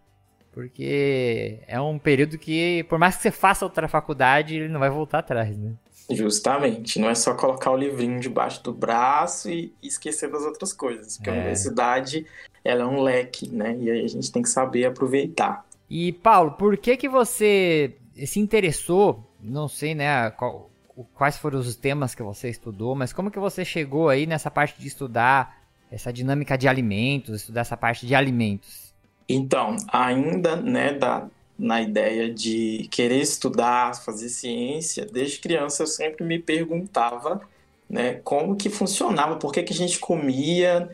Porque 0.51 1.59
é 1.67 1.79
um 1.79 1.97
período 1.97 2.37
que, 2.37 2.83
por 2.89 2.99
mais 2.99 3.15
que 3.15 3.21
você 3.21 3.31
faça 3.31 3.63
outra 3.63 3.87
faculdade, 3.87 4.55
ele 4.55 4.67
não 4.67 4.79
vai 4.79 4.89
voltar 4.89 5.19
atrás, 5.19 5.57
né? 5.57 5.73
Justamente. 6.09 6.99
Não 6.99 7.09
é 7.09 7.15
só 7.15 7.33
colocar 7.33 7.71
o 7.71 7.77
livrinho 7.77 8.19
debaixo 8.19 8.61
do 8.63 8.73
braço 8.73 9.49
e 9.49 9.73
esquecer 9.81 10.29
das 10.29 10.43
outras 10.43 10.73
coisas. 10.73 11.15
Porque 11.15 11.29
é. 11.29 11.33
a 11.33 11.35
universidade, 11.37 12.25
ela 12.65 12.83
é 12.83 12.85
um 12.85 13.01
leque, 13.01 13.49
né? 13.49 13.77
E 13.79 13.89
aí 13.89 14.03
a 14.03 14.07
gente 14.07 14.29
tem 14.31 14.41
que 14.41 14.49
saber 14.49 14.85
aproveitar. 14.85 15.65
E, 15.89 16.11
Paulo, 16.11 16.51
por 16.51 16.77
que 16.77 16.97
que 16.97 17.07
você 17.07 17.95
se 18.25 18.39
interessou, 18.39 19.23
não 19.39 19.67
sei, 19.67 19.95
né, 19.95 20.29
qual, 20.31 20.70
quais 21.13 21.37
foram 21.37 21.59
os 21.59 21.75
temas 21.75 22.13
que 22.13 22.23
você 22.23 22.49
estudou, 22.49 22.95
mas 22.95 23.13
como 23.13 23.31
que 23.31 23.39
você 23.39 23.63
chegou 23.63 24.09
aí 24.09 24.25
nessa 24.25 24.51
parte 24.51 24.79
de 24.79 24.87
estudar 24.87 25.61
essa 25.91 26.11
dinâmica 26.11 26.57
de 26.57 26.67
alimentos, 26.67 27.41
estudar 27.41 27.61
essa 27.61 27.77
parte 27.77 28.05
de 28.05 28.15
alimentos? 28.15 28.93
Então, 29.27 29.75
ainda, 29.91 30.55
né, 30.55 30.93
da, 30.93 31.27
na 31.57 31.81
ideia 31.81 32.33
de 32.33 32.87
querer 32.91 33.21
estudar, 33.21 33.95
fazer 33.95 34.29
ciência, 34.29 35.05
desde 35.05 35.39
criança 35.39 35.83
eu 35.83 35.87
sempre 35.87 36.25
me 36.25 36.39
perguntava, 36.39 37.41
né, 37.89 38.15
como 38.23 38.55
que 38.55 38.69
funcionava, 38.69 39.35
por 39.35 39.51
que, 39.51 39.63
que 39.63 39.73
a 39.73 39.75
gente 39.75 39.99
comia, 39.99 40.89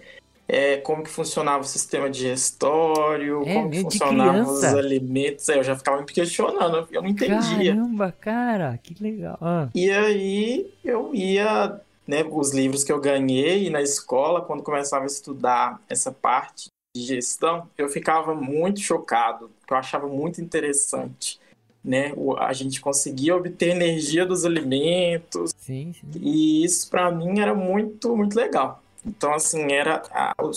é, 0.47 0.77
como 0.77 1.03
que 1.03 1.09
funcionava 1.09 1.63
o 1.63 1.67
sistema 1.67 2.09
digestório, 2.09 3.43
é, 3.45 3.53
como 3.53 3.69
que 3.69 3.81
funcionavam 3.81 4.53
os 4.53 4.63
alimentos. 4.63 5.49
É, 5.49 5.57
eu 5.57 5.63
já 5.63 5.75
ficava 5.75 5.99
me 5.99 6.05
questionando, 6.05 6.87
eu 6.89 7.01
não 7.01 7.09
entendia. 7.09 7.75
Caramba, 7.75 8.15
cara, 8.19 8.79
que 8.81 9.01
legal. 9.03 9.37
Ah. 9.41 9.67
E 9.75 9.91
aí 9.91 10.71
eu 10.83 11.13
ia, 11.13 11.79
né, 12.07 12.23
os 12.29 12.53
livros 12.53 12.83
que 12.83 12.91
eu 12.91 13.01
ganhei 13.01 13.69
na 13.69 13.81
escola, 13.81 14.41
quando 14.41 14.63
começava 14.63 15.03
a 15.03 15.07
estudar 15.07 15.81
essa 15.89 16.11
parte 16.11 16.69
de 16.95 17.03
gestão, 17.03 17.67
eu 17.77 17.89
ficava 17.89 18.33
muito 18.33 18.79
chocado, 18.79 19.51
porque 19.59 19.73
eu 19.73 19.77
achava 19.77 20.07
muito 20.07 20.39
interessante. 20.39 21.39
Né? 21.83 22.13
A 22.39 22.51
gente 22.53 22.81
conseguia 22.81 23.35
obter 23.35 23.69
energia 23.69 24.25
dos 24.25 24.45
alimentos. 24.45 25.51
Sim, 25.57 25.93
sim. 25.93 26.19
E 26.19 26.63
isso 26.63 26.89
para 26.89 27.09
mim 27.11 27.39
era 27.39 27.53
muito, 27.53 28.15
muito 28.15 28.35
legal. 28.35 28.81
Então, 29.07 29.33
assim, 29.33 29.71
era 29.71 30.03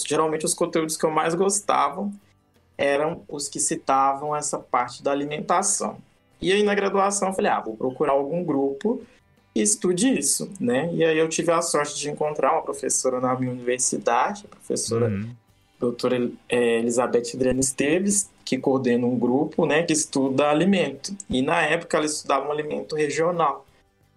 geralmente 0.07 0.45
os 0.45 0.55
conteúdos 0.55 0.97
que 0.97 1.05
eu 1.05 1.11
mais 1.11 1.35
gostava 1.35 2.11
eram 2.77 3.23
os 3.29 3.49
que 3.49 3.61
citavam 3.61 4.35
essa 4.35 4.59
parte 4.59 5.03
da 5.03 5.13
alimentação. 5.13 5.99
E 6.41 6.51
aí 6.51 6.63
na 6.63 6.75
graduação 6.75 7.29
eu 7.29 7.35
falei, 7.35 7.51
ah, 7.51 7.61
vou 7.61 7.77
procurar 7.77 8.13
algum 8.13 8.43
grupo 8.43 9.03
que 9.55 9.61
estude 9.61 10.19
isso, 10.19 10.51
né? 10.59 10.91
E 10.95 11.05
aí 11.05 11.19
eu 11.19 11.29
tive 11.29 11.53
a 11.53 11.61
sorte 11.61 11.99
de 11.99 12.09
encontrar 12.09 12.53
uma 12.53 12.63
professora 12.63 13.21
na 13.21 13.39
minha 13.39 13.53
universidade, 13.53 14.47
a 14.51 14.57
professora 14.57 15.09
uhum. 15.09 15.31
doutora 15.79 16.31
é, 16.49 16.79
Elizabeth 16.79 17.35
Adriana 17.35 17.61
Esteves, 17.61 18.31
que 18.45 18.57
coordena 18.57 19.07
um 19.07 19.19
grupo, 19.19 19.67
né, 19.67 19.83
que 19.83 19.93
estuda 19.93 20.49
alimento. 20.49 21.15
E 21.29 21.43
na 21.43 21.61
época 21.63 21.99
ela 21.99 22.07
estudava 22.07 22.49
um 22.49 22.53
alimento 22.53 22.97
regional, 22.97 23.67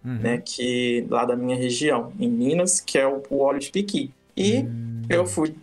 uhum. 0.04 0.14
né, 0.14 0.38
que 0.38 1.06
lá 1.10 1.26
da 1.26 1.36
minha 1.36 1.56
região, 1.56 2.12
em 2.18 2.28
Minas, 2.28 2.80
que 2.80 2.98
é 2.98 3.06
o, 3.06 3.22
o 3.28 3.40
óleo 3.40 3.60
de 3.60 3.70
piqui. 3.70 4.10
E 4.36 4.60
hum. 4.60 5.02
eu 5.08 5.26
fui 5.26 5.54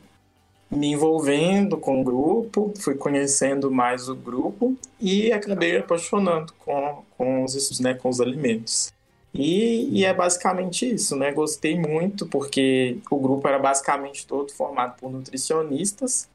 me 0.69 0.87
envolvendo 0.87 1.75
com 1.77 1.99
o 1.99 2.03
grupo, 2.03 2.73
fui 2.79 2.95
conhecendo 2.95 3.69
mais 3.69 4.07
o 4.07 4.15
grupo 4.15 4.77
e 4.99 5.31
acabei 5.31 5.77
apaixonando 5.77 6.53
com, 6.59 7.03
com 7.17 7.43
os 7.43 7.79
né, 7.81 7.93
com 7.93 8.07
os 8.09 8.21
alimentos. 8.21 8.93
E, 9.33 9.99
e, 9.99 10.05
é 10.05 10.13
basicamente 10.13 10.85
isso, 10.93 11.15
né? 11.15 11.31
Gostei 11.31 11.79
muito 11.79 12.25
porque 12.25 12.97
o 13.09 13.17
grupo 13.17 13.47
era 13.47 13.57
basicamente 13.57 14.27
todo 14.27 14.51
formado 14.51 14.97
por 14.99 15.09
nutricionistas. 15.09 16.29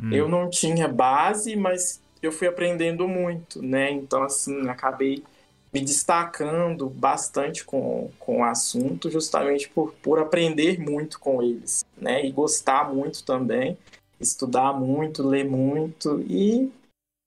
Hum. 0.00 0.12
Eu 0.12 0.28
não 0.28 0.48
tinha 0.48 0.86
base, 0.86 1.56
mas 1.56 2.00
eu 2.22 2.30
fui 2.30 2.46
aprendendo 2.46 3.08
muito, 3.08 3.60
né? 3.60 3.90
Então, 3.90 4.22
assim, 4.22 4.68
acabei 4.68 5.24
me 5.72 5.80
destacando 5.80 6.88
bastante 6.88 7.64
com, 7.64 8.10
com 8.18 8.40
o 8.40 8.44
assunto, 8.44 9.10
justamente 9.10 9.68
por, 9.68 9.92
por 10.02 10.18
aprender 10.18 10.78
muito 10.78 11.18
com 11.18 11.42
eles, 11.42 11.84
né? 11.96 12.24
E 12.24 12.30
gostar 12.30 12.92
muito 12.92 13.24
também, 13.24 13.76
estudar 14.20 14.72
muito, 14.72 15.26
ler 15.26 15.44
muito 15.44 16.20
e 16.20 16.72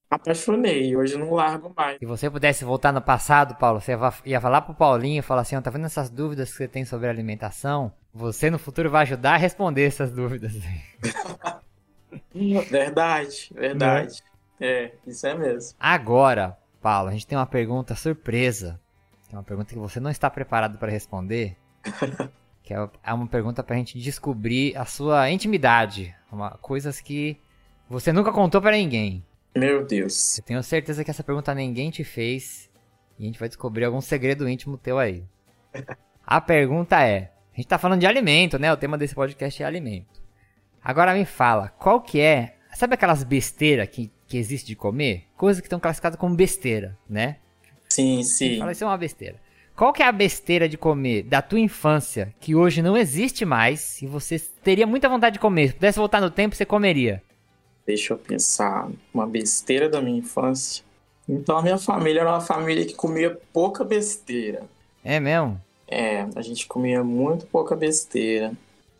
apaixonei. 0.09 0.95
Hoje 0.95 1.17
não 1.17 1.31
largo 1.33 1.71
mais. 1.75 1.99
Se 1.99 2.05
você 2.05 2.29
pudesse 2.29 2.65
voltar 2.65 2.91
no 2.91 3.01
passado, 3.01 3.55
Paulo, 3.55 3.79
você 3.79 3.95
ia 4.25 4.41
falar 4.41 4.61
pro 4.61 4.73
Paulinho, 4.73 5.21
falar 5.21 5.41
assim, 5.41 5.55
ó, 5.55 5.61
tá 5.61 5.69
vendo 5.69 5.85
essas 5.85 6.09
dúvidas 6.09 6.49
que 6.49 6.57
você 6.57 6.67
tem 6.67 6.85
sobre 6.85 7.07
alimentação? 7.07 7.91
Você 8.13 8.49
no 8.49 8.57
futuro 8.57 8.89
vai 8.89 9.03
ajudar 9.03 9.33
a 9.33 9.37
responder 9.37 9.83
essas 9.83 10.11
dúvidas. 10.11 10.53
verdade, 12.69 13.51
verdade. 13.53 14.23
É, 14.59 14.91
isso 15.05 15.25
é 15.27 15.35
mesmo. 15.35 15.77
Agora, 15.79 16.57
Paulo, 16.81 17.09
a 17.09 17.11
gente 17.11 17.27
tem 17.27 17.37
uma 17.37 17.45
pergunta 17.45 17.95
surpresa. 17.95 18.79
É 19.31 19.35
uma 19.35 19.43
pergunta 19.43 19.73
que 19.73 19.79
você 19.79 19.99
não 19.99 20.09
está 20.09 20.29
preparado 20.29 20.77
para 20.77 20.91
responder. 20.91 21.55
que 22.63 22.73
é, 22.73 22.89
é 23.03 23.13
uma 23.13 23.27
pergunta 23.27 23.63
para 23.63 23.75
a 23.75 23.77
gente 23.77 23.99
descobrir 23.99 24.75
a 24.77 24.85
sua 24.85 25.29
intimidade. 25.29 26.15
Uma, 26.31 26.51
coisas 26.51 26.99
que 27.01 27.37
você 27.89 28.13
nunca 28.13 28.31
contou 28.31 28.61
para 28.61 28.71
ninguém. 28.71 29.25
Meu 29.55 29.85
Deus. 29.85 30.37
Eu 30.37 30.43
tenho 30.43 30.63
certeza 30.63 31.03
que 31.03 31.11
essa 31.11 31.23
pergunta 31.23 31.53
ninguém 31.53 31.89
te 31.89 32.03
fez. 32.03 32.69
E 33.17 33.23
a 33.23 33.25
gente 33.25 33.39
vai 33.39 33.49
descobrir 33.49 33.85
algum 33.85 34.01
segredo 34.01 34.47
íntimo 34.47 34.77
teu 34.77 34.97
aí. 34.97 35.23
A 36.25 36.39
pergunta 36.39 37.01
é: 37.01 37.31
a 37.51 37.55
gente 37.55 37.67
tá 37.67 37.79
falando 37.79 37.99
de 37.99 38.05
alimento, 38.05 38.59
né? 38.59 38.71
O 38.71 38.77
tema 38.77 38.97
desse 38.97 39.15
podcast 39.15 39.63
é 39.63 39.65
alimento. 39.65 40.21
Agora 40.83 41.13
me 41.13 41.25
fala, 41.25 41.69
qual 41.69 42.01
que 42.01 42.21
é. 42.21 42.55
Sabe 42.73 42.93
aquelas 42.93 43.23
besteiras 43.23 43.89
que 43.89 44.11
que 44.29 44.37
existe 44.37 44.67
de 44.67 44.75
comer, 44.75 45.23
coisas 45.35 45.59
que 45.59 45.65
estão 45.65 45.79
classificadas 45.79 46.19
como 46.19 46.35
besteira, 46.35 46.95
né? 47.09 47.37
Sim, 47.89 48.23
sim. 48.23 48.59
Fala, 48.59 48.71
isso 48.71 48.83
é 48.83 48.87
uma 48.87 48.97
besteira. 48.97 49.35
Qual 49.75 49.91
que 49.91 50.03
é 50.03 50.05
a 50.05 50.11
besteira 50.11 50.69
de 50.69 50.77
comer 50.77 51.23
da 51.23 51.41
tua 51.41 51.59
infância 51.59 52.33
que 52.39 52.53
hoje 52.53 52.81
não 52.81 52.95
existe 52.95 53.43
mais 53.43 54.01
e 54.01 54.05
você 54.05 54.37
teria 54.63 54.85
muita 54.85 55.09
vontade 55.09 55.33
de 55.33 55.39
comer? 55.39 55.69
Se 55.69 55.73
pudesse 55.73 55.97
voltar 55.97 56.21
no 56.21 56.29
tempo, 56.29 56.55
você 56.55 56.65
comeria? 56.65 57.23
Deixa 57.87 58.13
eu 58.13 58.17
pensar. 58.17 58.89
Uma 59.13 59.25
besteira 59.25 59.89
da 59.89 60.01
minha 60.01 60.19
infância. 60.19 60.83
Então 61.27 61.57
a 61.57 61.61
minha 61.61 61.77
família 61.77 62.21
era 62.21 62.29
uma 62.29 62.41
família 62.41 62.85
que 62.85 62.93
comia 62.93 63.39
pouca 63.51 63.83
besteira. 63.83 64.63
É 65.03 65.19
mesmo? 65.19 65.59
É, 65.87 66.27
a 66.35 66.41
gente 66.41 66.67
comia 66.67 67.03
muito 67.03 67.47
pouca 67.47 67.75
besteira. 67.75 68.51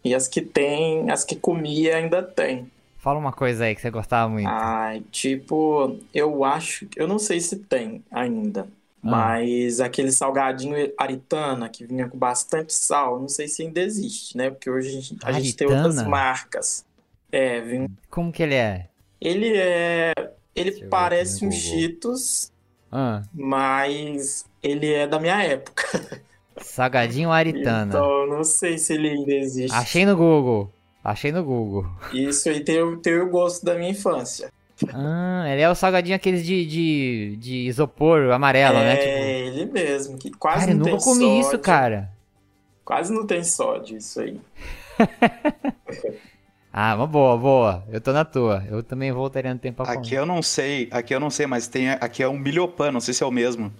E 0.03 0.15
as 0.15 0.27
que 0.27 0.41
tem, 0.41 1.11
as 1.11 1.23
que 1.23 1.35
comia 1.35 1.97
ainda 1.97 2.23
tem. 2.23 2.71
Fala 2.99 3.17
uma 3.17 3.31
coisa 3.31 3.63
aí 3.63 3.73
que 3.73 3.81
você 3.81 3.89
gostava 3.89 4.29
muito. 4.29 4.49
Ah, 4.49 4.99
tipo, 5.09 5.97
eu 6.13 6.43
acho. 6.43 6.85
Eu 6.97 7.07
não 7.07 7.17
sei 7.17 7.39
se 7.39 7.55
tem 7.55 8.03
ainda. 8.11 8.67
Ah. 9.01 9.09
Mas 9.09 9.79
aquele 9.79 10.11
salgadinho 10.11 10.75
aritana 10.97 11.69
que 11.69 11.85
vinha 11.85 12.09
com 12.09 12.17
bastante 12.17 12.73
sal, 12.73 13.17
não 13.17 13.29
sei 13.29 13.47
se 13.47 13.63
ainda 13.63 13.79
existe, 13.79 14.35
né? 14.35 14.49
Porque 14.49 14.69
hoje 14.69 14.89
a 14.89 14.91
gente, 14.91 15.17
a 15.23 15.31
gente 15.31 15.55
tem 15.55 15.65
outras 15.65 16.03
marcas. 16.05 16.85
É, 17.31 17.61
vem... 17.61 17.87
Como 18.09 18.33
que 18.33 18.43
ele 18.43 18.55
é? 18.55 18.89
Ele 19.21 19.53
é. 19.55 20.13
Ele 20.53 20.85
parece 20.87 21.45
um 21.45 21.51
Cheetos, 21.51 22.51
ah. 22.91 23.21
mas 23.33 24.45
ele 24.61 24.91
é 24.91 25.07
da 25.07 25.21
minha 25.21 25.41
época. 25.41 26.21
Salgadinho 26.57 27.31
aritana. 27.31 27.93
Então, 27.93 28.27
não 28.27 28.43
sei 28.43 28.77
se 28.77 28.93
ele 28.93 29.07
ainda 29.07 29.33
existe. 29.33 29.73
Achei 29.73 30.05
no 30.05 30.17
Google. 30.17 30.69
Achei 31.03 31.31
no 31.31 31.43
Google. 31.43 31.89
Isso 32.13 32.49
aí 32.49 32.59
tem, 32.61 32.97
tem 32.97 33.19
o 33.19 33.29
gosto 33.29 33.65
da 33.65 33.75
minha 33.75 33.91
infância. 33.91 34.51
Ah, 34.93 35.45
ele 35.47 35.61
é 35.61 35.69
o 35.69 35.75
salgadinho 35.75 36.15
aqueles 36.15 36.45
de, 36.45 36.65
de, 36.65 37.37
de 37.37 37.55
isopor 37.67 38.31
amarelo, 38.31 38.77
é, 38.77 38.83
né? 38.83 38.95
Tipo... 38.95 39.09
É, 39.09 39.39
ele 39.47 39.65
mesmo, 39.65 40.17
que 40.17 40.31
quase 40.31 40.67
cara, 40.67 40.77
não 40.77 40.85
eu 40.85 40.91
nunca 40.93 41.03
comi 41.03 41.25
sódio. 41.25 41.39
isso, 41.41 41.59
cara. 41.59 42.11
Quase 42.85 43.13
não 43.13 43.25
tem 43.25 43.43
sódio 43.43 43.97
isso 43.97 44.21
aí. 44.21 44.39
ah, 46.71 46.95
uma 46.95 47.07
boa, 47.07 47.37
boa. 47.37 47.83
Eu 47.89 48.01
tô 48.01 48.11
na 48.13 48.25
tua. 48.25 48.63
Eu 48.69 48.81
também 48.81 49.11
voltaria 49.11 49.53
no 49.53 49.59
tempo 49.59 49.83
a 49.83 49.91
Aqui 49.91 50.15
eu 50.15 50.25
não 50.25 50.41
sei, 50.41 50.87
aqui 50.91 51.13
eu 51.13 51.19
não 51.19 51.29
sei, 51.29 51.45
mas 51.45 51.67
tem 51.67 51.89
aqui 51.89 52.23
é 52.23 52.27
um 52.27 52.37
milhopan, 52.37 52.91
não 52.91 53.01
sei 53.01 53.13
se 53.13 53.23
é 53.23 53.25
o 53.25 53.31
mesmo. 53.31 53.71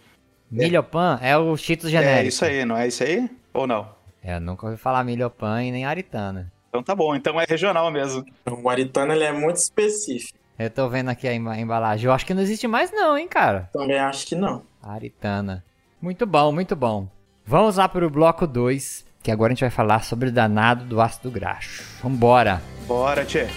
Milhopan 0.52 1.20
é, 1.22 1.32
é 1.32 1.38
o 1.38 1.56
Cheetos 1.56 1.90
genérico. 1.90 2.26
É 2.26 2.28
isso 2.28 2.46
aí, 2.46 2.66
não 2.66 2.76
é 2.76 2.88
isso 2.88 3.04
aí? 3.04 3.30
Ou 3.54 3.66
não? 3.66 3.88
É, 4.24 4.36
eu 4.36 4.42
nunca 4.42 4.66
ouvi 4.66 4.78
falar 4.78 5.04
milhopan 5.04 5.64
e 5.64 5.72
nem 5.72 5.86
aritana. 5.86 6.52
Então 6.70 6.84
tá 6.84 6.96
bom, 6.96 7.16
então 7.16 7.42
é 7.42 7.46
regional 7.50 7.92
mesmo. 7.92 8.24
O 8.46 8.70
aritana 8.70 9.16
ele 9.16 9.24
é 9.24 9.32
muito 9.34 9.58
específico. 9.58 10.38
Eu 10.58 10.70
tô 10.70 10.88
vendo 10.88 11.10
aqui 11.10 11.28
a 11.28 11.34
embalagem. 11.34 12.06
Eu 12.06 12.14
acho 12.14 12.26
que 12.26 12.34
não 12.34 12.42
existe 12.42 12.68
mais 12.68 12.92
não, 12.92 13.18
hein, 13.18 13.28
cara? 13.28 13.70
Também 13.74 13.98
acho 13.98 14.28
que 14.28 14.36
não. 14.36 14.64
Aritana. 14.84 15.64
Muito 16.02 16.26
bom, 16.26 16.52
muito 16.52 16.76
bom. 16.76 17.08
Vamos 17.46 17.78
lá 17.78 17.90
pro 17.90 18.10
bloco 18.10 18.46
2, 18.46 19.06
que 19.24 19.32
agora 19.32 19.52
a 19.52 19.56
gente 19.56 19.62
vai 19.62 19.70
falar 19.70 20.04
sobre 20.04 20.30
o 20.30 20.32
danado 20.32 20.86
do 20.86 21.02
ácido 21.02 21.32
graxo. 21.32 21.84
Vambora. 22.04 22.62
Bora, 22.86 23.26
tchê. 23.26 23.48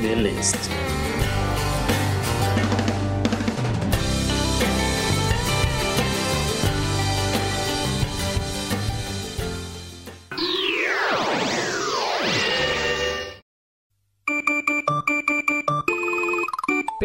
Beleza. 0.00 0.56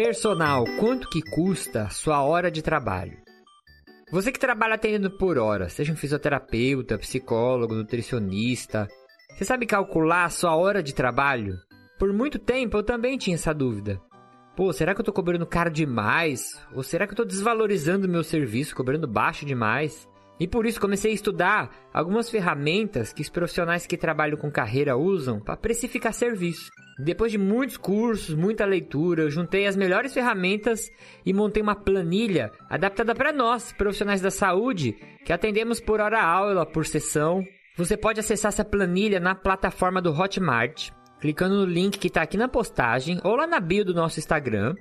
Personal, 0.06 0.64
quanto 0.78 1.08
que 1.08 1.20
custa 1.20 1.90
sua 1.90 2.22
hora 2.22 2.48
de 2.48 2.62
trabalho? 2.62 3.18
Você 4.12 4.30
que 4.30 4.38
trabalha 4.38 4.76
atendendo 4.76 5.10
por 5.10 5.36
hora, 5.36 5.68
seja 5.68 5.92
um 5.92 5.96
fisioterapeuta, 5.96 6.96
psicólogo, 6.96 7.74
nutricionista, 7.74 8.86
você 9.30 9.44
sabe 9.44 9.66
calcular 9.66 10.30
sua 10.30 10.54
hora 10.54 10.80
de 10.80 10.94
trabalho? 10.94 11.58
Por 11.98 12.12
muito 12.12 12.38
tempo 12.38 12.76
eu 12.76 12.84
também 12.84 13.18
tinha 13.18 13.34
essa 13.34 13.52
dúvida. 13.52 14.00
Pô, 14.54 14.72
será 14.72 14.94
que 14.94 15.00
eu 15.00 15.04
tô 15.04 15.12
cobrando 15.12 15.44
caro 15.44 15.70
demais? 15.70 16.56
Ou 16.72 16.84
será 16.84 17.04
que 17.04 17.12
eu 17.12 17.16
tô 17.16 17.24
desvalorizando 17.24 18.08
meu 18.08 18.22
serviço, 18.22 18.76
cobrando 18.76 19.08
baixo 19.08 19.44
demais? 19.44 20.08
E 20.38 20.46
por 20.46 20.66
isso 20.66 20.80
comecei 20.80 21.10
a 21.10 21.14
estudar 21.14 21.74
algumas 21.92 22.30
ferramentas 22.30 23.12
que 23.12 23.22
os 23.22 23.28
profissionais 23.28 23.88
que 23.88 23.96
trabalham 23.96 24.38
com 24.38 24.52
carreira 24.52 24.96
usam 24.96 25.40
para 25.40 25.56
precificar 25.56 26.14
serviço. 26.14 26.70
Depois 26.98 27.30
de 27.30 27.36
muitos 27.36 27.76
cursos, 27.76 28.34
muita 28.34 28.64
leitura, 28.64 29.22
eu 29.22 29.30
juntei 29.30 29.66
as 29.66 29.76
melhores 29.76 30.14
ferramentas 30.14 30.90
e 31.26 31.32
montei 31.32 31.62
uma 31.62 31.74
planilha 31.74 32.50
adaptada 32.70 33.14
para 33.14 33.34
nós, 33.34 33.70
profissionais 33.72 34.22
da 34.22 34.30
saúde, 34.30 34.96
que 35.22 35.32
atendemos 35.32 35.78
por 35.78 36.00
hora 36.00 36.22
aula, 36.22 36.64
por 36.64 36.86
sessão. 36.86 37.44
Você 37.76 37.98
pode 37.98 38.20
acessar 38.20 38.48
essa 38.48 38.64
planilha 38.64 39.20
na 39.20 39.34
plataforma 39.34 40.00
do 40.00 40.10
Hotmart, 40.10 40.90
clicando 41.20 41.56
no 41.56 41.66
link 41.66 41.98
que 41.98 42.08
está 42.08 42.22
aqui 42.22 42.38
na 42.38 42.48
postagem 42.48 43.20
ou 43.22 43.36
lá 43.36 43.46
na 43.46 43.60
bio 43.60 43.84
do 43.84 43.92
nosso 43.94 44.18
Instagram. 44.18 44.74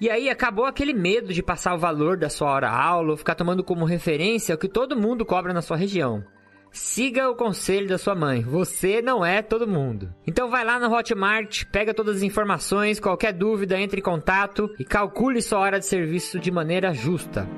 E 0.00 0.08
aí 0.08 0.30
acabou 0.30 0.64
aquele 0.64 0.94
medo 0.94 1.34
de 1.34 1.42
passar 1.42 1.74
o 1.74 1.78
valor 1.78 2.16
da 2.16 2.30
sua 2.30 2.50
hora 2.50 2.70
aula 2.70 3.10
ou 3.10 3.16
ficar 3.16 3.34
tomando 3.34 3.62
como 3.62 3.84
referência 3.84 4.54
o 4.54 4.58
que 4.58 4.68
todo 4.68 4.98
mundo 4.98 5.26
cobra 5.26 5.52
na 5.52 5.60
sua 5.60 5.76
região. 5.76 6.24
Siga 6.70 7.30
o 7.30 7.34
conselho 7.34 7.88
da 7.88 7.98
sua 7.98 8.14
mãe. 8.14 8.42
Você 8.42 9.02
não 9.02 9.24
é 9.24 9.42
todo 9.42 9.66
mundo. 9.66 10.12
Então 10.26 10.50
vai 10.50 10.64
lá 10.64 10.78
no 10.78 10.92
Hotmart, 10.94 11.64
pega 11.72 11.94
todas 11.94 12.16
as 12.16 12.22
informações, 12.22 13.00
qualquer 13.00 13.32
dúvida, 13.32 13.78
entre 13.78 14.00
em 14.00 14.02
contato 14.04 14.70
e 14.78 14.84
calcule 14.84 15.42
sua 15.42 15.58
hora 15.58 15.78
de 15.78 15.86
serviço 15.86 16.38
de 16.38 16.50
maneira 16.50 16.92
justa. 16.92 17.48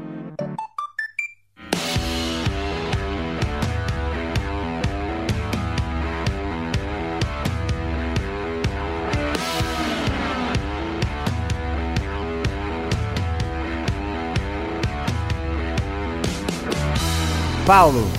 Paulo, 17.67 18.11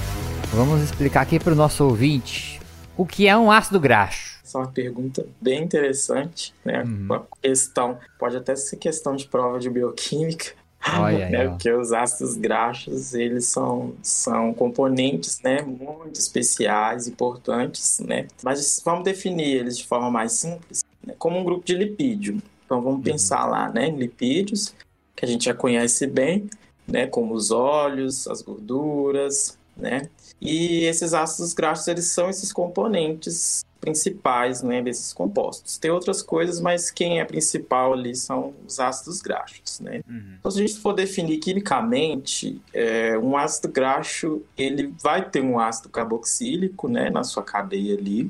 Vamos 0.53 0.81
explicar 0.81 1.21
aqui 1.21 1.39
para 1.39 1.53
o 1.53 1.55
nosso 1.55 1.85
ouvinte 1.85 2.59
o 2.97 3.05
que 3.05 3.25
é 3.25 3.37
um 3.37 3.49
ácido 3.49 3.79
graxo. 3.79 4.41
Essa 4.43 4.57
é 4.57 4.61
uma 4.61 4.67
pergunta 4.67 5.25
bem 5.39 5.63
interessante, 5.63 6.53
né? 6.65 6.83
Uhum. 6.83 7.05
Uma 7.05 7.27
questão, 7.41 7.97
pode 8.19 8.35
até 8.35 8.53
ser 8.55 8.75
questão 8.75 9.15
de 9.15 9.25
prova 9.27 9.59
de 9.59 9.69
bioquímica, 9.69 10.51
Olha 10.99 11.29
né? 11.29 11.47
Porque 11.47 11.71
os 11.71 11.93
ácidos 11.93 12.35
graxos, 12.35 13.13
eles 13.13 13.45
são, 13.45 13.93
são 14.01 14.53
componentes, 14.53 15.39
né? 15.41 15.61
Muito 15.61 16.19
especiais, 16.19 17.07
importantes, 17.07 17.99
né? 17.99 18.27
Mas 18.43 18.81
vamos 18.83 19.03
definir 19.03 19.57
eles 19.57 19.77
de 19.77 19.85
forma 19.85 20.09
mais 20.09 20.33
simples, 20.33 20.83
né? 21.05 21.13
como 21.17 21.39
um 21.39 21.43
grupo 21.43 21.63
de 21.63 21.75
lipídio. 21.75 22.41
Então 22.65 22.81
vamos 22.81 22.97
uhum. 22.97 23.03
pensar 23.03 23.45
lá, 23.45 23.69
né? 23.69 23.87
Em 23.87 23.95
lipídios, 23.95 24.73
que 25.15 25.23
a 25.23 25.27
gente 25.27 25.45
já 25.45 25.53
conhece 25.53 26.07
bem, 26.07 26.49
né? 26.85 27.05
Como 27.05 27.35
os 27.35 27.51
óleos, 27.51 28.27
as 28.27 28.41
gorduras, 28.41 29.57
né? 29.81 30.09
E 30.39 30.85
esses 30.85 31.13
ácidos 31.13 31.53
graxos, 31.53 31.87
eles 31.87 32.05
são 32.05 32.29
esses 32.29 32.53
componentes 32.53 33.65
principais, 33.81 34.61
né, 34.61 34.79
desses 34.79 35.11
compostos. 35.11 35.77
Tem 35.79 35.89
outras 35.89 36.21
coisas, 36.21 36.61
mas 36.61 36.91
quem 36.91 37.19
é 37.19 37.25
principal 37.25 37.93
ali 37.93 38.15
são 38.15 38.53
os 38.65 38.79
ácidos 38.79 39.21
graxos, 39.21 39.79
né? 39.79 40.01
Uhum. 40.07 40.35
Então, 40.39 40.51
se 40.51 40.59
a 40.59 40.67
gente 40.67 40.79
for 40.79 40.93
definir 40.93 41.39
quimicamente, 41.39 42.61
é, 42.71 43.17
um 43.17 43.35
ácido 43.35 43.69
graxo, 43.69 44.43
ele 44.55 44.93
vai 45.01 45.27
ter 45.27 45.41
um 45.41 45.59
ácido 45.59 45.89
carboxílico, 45.89 46.87
né, 46.87 47.09
na 47.09 47.23
sua 47.23 47.43
cadeia 47.43 47.97
ali, 47.97 48.29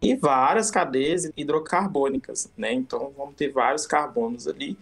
e 0.00 0.14
várias 0.14 0.70
cadeias 0.70 1.28
hidrocarbônicas, 1.36 2.48
né? 2.56 2.72
Então, 2.72 3.12
vamos 3.16 3.34
ter 3.34 3.50
vários 3.50 3.86
carbonos 3.86 4.46
ali, 4.46 4.78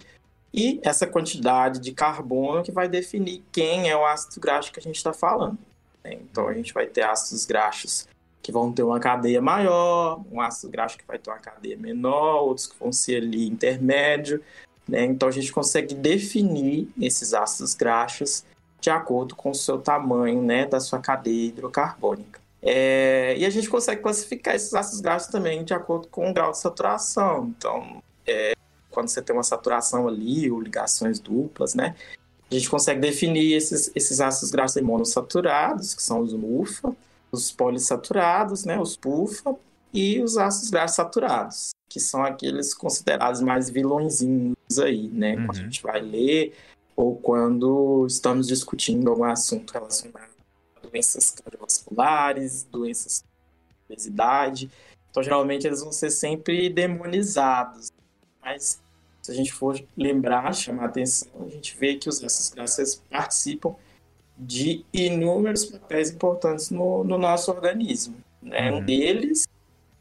e 0.53 0.81
essa 0.85 1.07
quantidade 1.07 1.81
de 1.81 1.93
carbono 1.93 2.62
que 2.62 2.71
vai 2.71 2.88
definir 2.88 3.43
quem 3.51 3.88
é 3.88 3.97
o 3.97 4.05
ácido 4.05 4.38
graxo 4.38 4.71
que 4.71 4.79
a 4.79 4.83
gente 4.83 4.97
está 4.97 5.12
falando. 5.12 5.59
Né? 6.05 6.14
Então, 6.14 6.49
a 6.49 6.55
gente 6.55 6.73
vai 6.73 6.87
ter 6.87 7.03
ácidos 7.03 7.45
graxos 7.45 8.07
que 8.43 8.53
vão 8.53 8.71
ter 8.71 8.83
uma 8.83 9.01
cadeia 9.01 9.40
maior, 9.40 10.23
um 10.31 10.40
ácido 10.40 10.71
graxo 10.71 10.99
que 10.99 11.07
vai 11.07 11.19
ter 11.19 11.31
uma 11.31 11.38
cadeia 11.38 11.77
menor, 11.77 12.43
outros 12.43 12.67
que 12.67 12.79
vão 12.79 12.93
ser 12.93 13.23
ali 13.23 13.49
intermédio. 13.49 14.43
Né? 14.87 15.05
Então, 15.05 15.29
a 15.29 15.33
gente 15.33 15.51
consegue 15.51 15.95
definir 15.95 16.88
esses 17.01 17.33
ácidos 17.33 17.75
graxos 17.75 18.45
de 18.81 18.90
acordo 18.90 19.35
com 19.35 19.51
o 19.51 19.55
seu 19.55 19.79
tamanho 19.79 20.43
né, 20.43 20.67
da 20.67 20.79
sua 20.79 20.99
cadeia 20.99 21.49
hidrocarbônica. 21.49 22.38
É, 22.61 23.35
e 23.37 23.47
a 23.47 23.51
gente 23.51 23.69
consegue 23.69 24.03
classificar 24.03 24.55
esses 24.55 24.75
ácidos 24.75 25.01
graxos 25.01 25.31
também 25.31 25.64
de 25.64 25.73
acordo 25.73 26.09
com 26.09 26.31
o 26.31 26.33
grau 26.35 26.53
de 26.53 26.59
saturação. 26.59 27.53
Então, 27.57 28.03
é, 28.27 28.55
quando 28.90 29.09
você 29.09 29.21
tem 29.21 29.35
uma 29.35 29.43
saturação 29.43 30.07
ali, 30.07 30.51
ou 30.51 30.61
ligações 30.61 31.19
duplas, 31.19 31.75
né? 31.75 31.95
A 32.51 32.55
gente 32.55 32.69
consegue 32.71 33.01
definir 33.01 33.55
esses, 33.55 33.91
esses 33.95 34.21
ácidos 34.21 34.51
graxos 34.51 34.81
monossaturados, 34.83 35.95
que 35.95 36.03
são 36.03 36.21
os 36.21 36.33
MUFA, 36.33 36.95
os 37.33 37.51
polissaturados, 37.51 38.65
né, 38.65 38.79
os 38.79 38.97
PUFA, 38.97 39.57
e 39.95 40.21
os 40.21 40.37
ácidos 40.37 40.71
graxos 40.71 40.97
saturados, 40.97 41.71
que 41.89 42.01
são 42.01 42.25
aqueles 42.25 42.75
considerados 42.75 43.41
mais 43.41 43.71
vilõezinhos 43.71 44.57
aí, 44.83 45.09
né? 45.09 45.37
Uhum. 45.37 45.47
Quando 45.47 45.59
a 45.59 45.63
gente 45.63 45.83
vai 45.83 46.01
ler 46.01 46.55
ou 46.97 47.17
quando 47.17 48.05
estamos 48.09 48.49
discutindo 48.49 49.09
algum 49.09 49.25
assunto 49.25 49.73
relacionado 49.73 50.31
a 50.77 50.87
doenças 50.87 51.31
cardiovasculares, 51.31 52.65
doenças 52.65 53.23
de 53.23 53.95
obesidade. 53.95 54.71
Então, 55.11 55.23
geralmente, 55.23 55.67
eles 55.67 55.81
vão 55.81 55.93
ser 55.93 56.11
sempre 56.11 56.69
demonizados. 56.69 57.93
Mas 58.43 58.81
se 59.25 59.31
a 59.31 59.35
gente 59.35 59.55
for 59.55 59.83
lembrar, 59.97 60.55
chamar 60.55 60.85
atenção, 60.85 61.31
a 61.47 61.49
gente 61.49 61.75
vê 61.79 61.95
que 61.95 62.11
os 62.11 62.23
ácidos 62.23 62.51
graxos 62.51 63.03
participam 63.11 63.75
de 64.37 64.85
inúmeros 64.93 65.65
papéis 65.65 66.11
importantes 66.11 66.69
no, 66.69 67.03
no 67.05 67.17
nosso 67.17 67.51
organismo. 67.51 68.15
Né? 68.43 68.71
Uhum. 68.71 68.77
Um 68.77 68.85
deles 68.85 69.49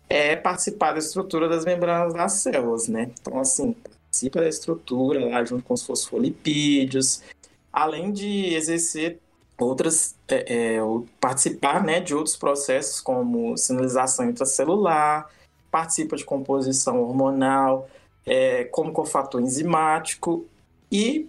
é 0.09 0.35
participar 0.35 0.91
da 0.91 0.99
estrutura 0.99 1.47
das 1.47 1.63
membranas 1.63 2.13
das 2.13 2.33
células, 2.33 2.89
né? 2.89 3.11
Então, 3.21 3.39
assim, 3.39 3.71
participa 3.71 4.41
da 4.41 4.49
estrutura 4.49 5.25
lá 5.25 5.45
junto 5.45 5.63
com 5.63 5.73
os 5.73 5.83
fosfolipídios, 5.83 7.23
além 7.71 8.11
de 8.11 8.53
exercer 8.53 9.19
outras, 9.57 10.17
é, 10.27 10.75
é, 10.75 10.79
participar 11.21 11.81
né, 11.81 12.01
de 12.01 12.13
outros 12.13 12.35
processos 12.35 12.99
como 12.99 13.55
sinalização 13.57 14.29
intracelular, 14.29 15.29
participa 15.71 16.17
de 16.17 16.25
composição 16.25 17.01
hormonal, 17.01 17.87
é, 18.25 18.63
como 18.65 18.91
cofator 18.91 19.41
enzimático 19.41 20.45
e 20.91 21.27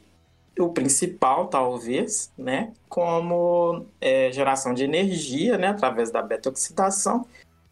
o 0.58 0.68
principal, 0.68 1.48
talvez, 1.48 2.32
né, 2.38 2.72
como 2.88 3.86
é, 4.00 4.30
geração 4.32 4.72
de 4.72 4.84
energia, 4.84 5.58
né, 5.58 5.68
através 5.68 6.10
da 6.10 6.22
beta-oxidação, 6.22 7.26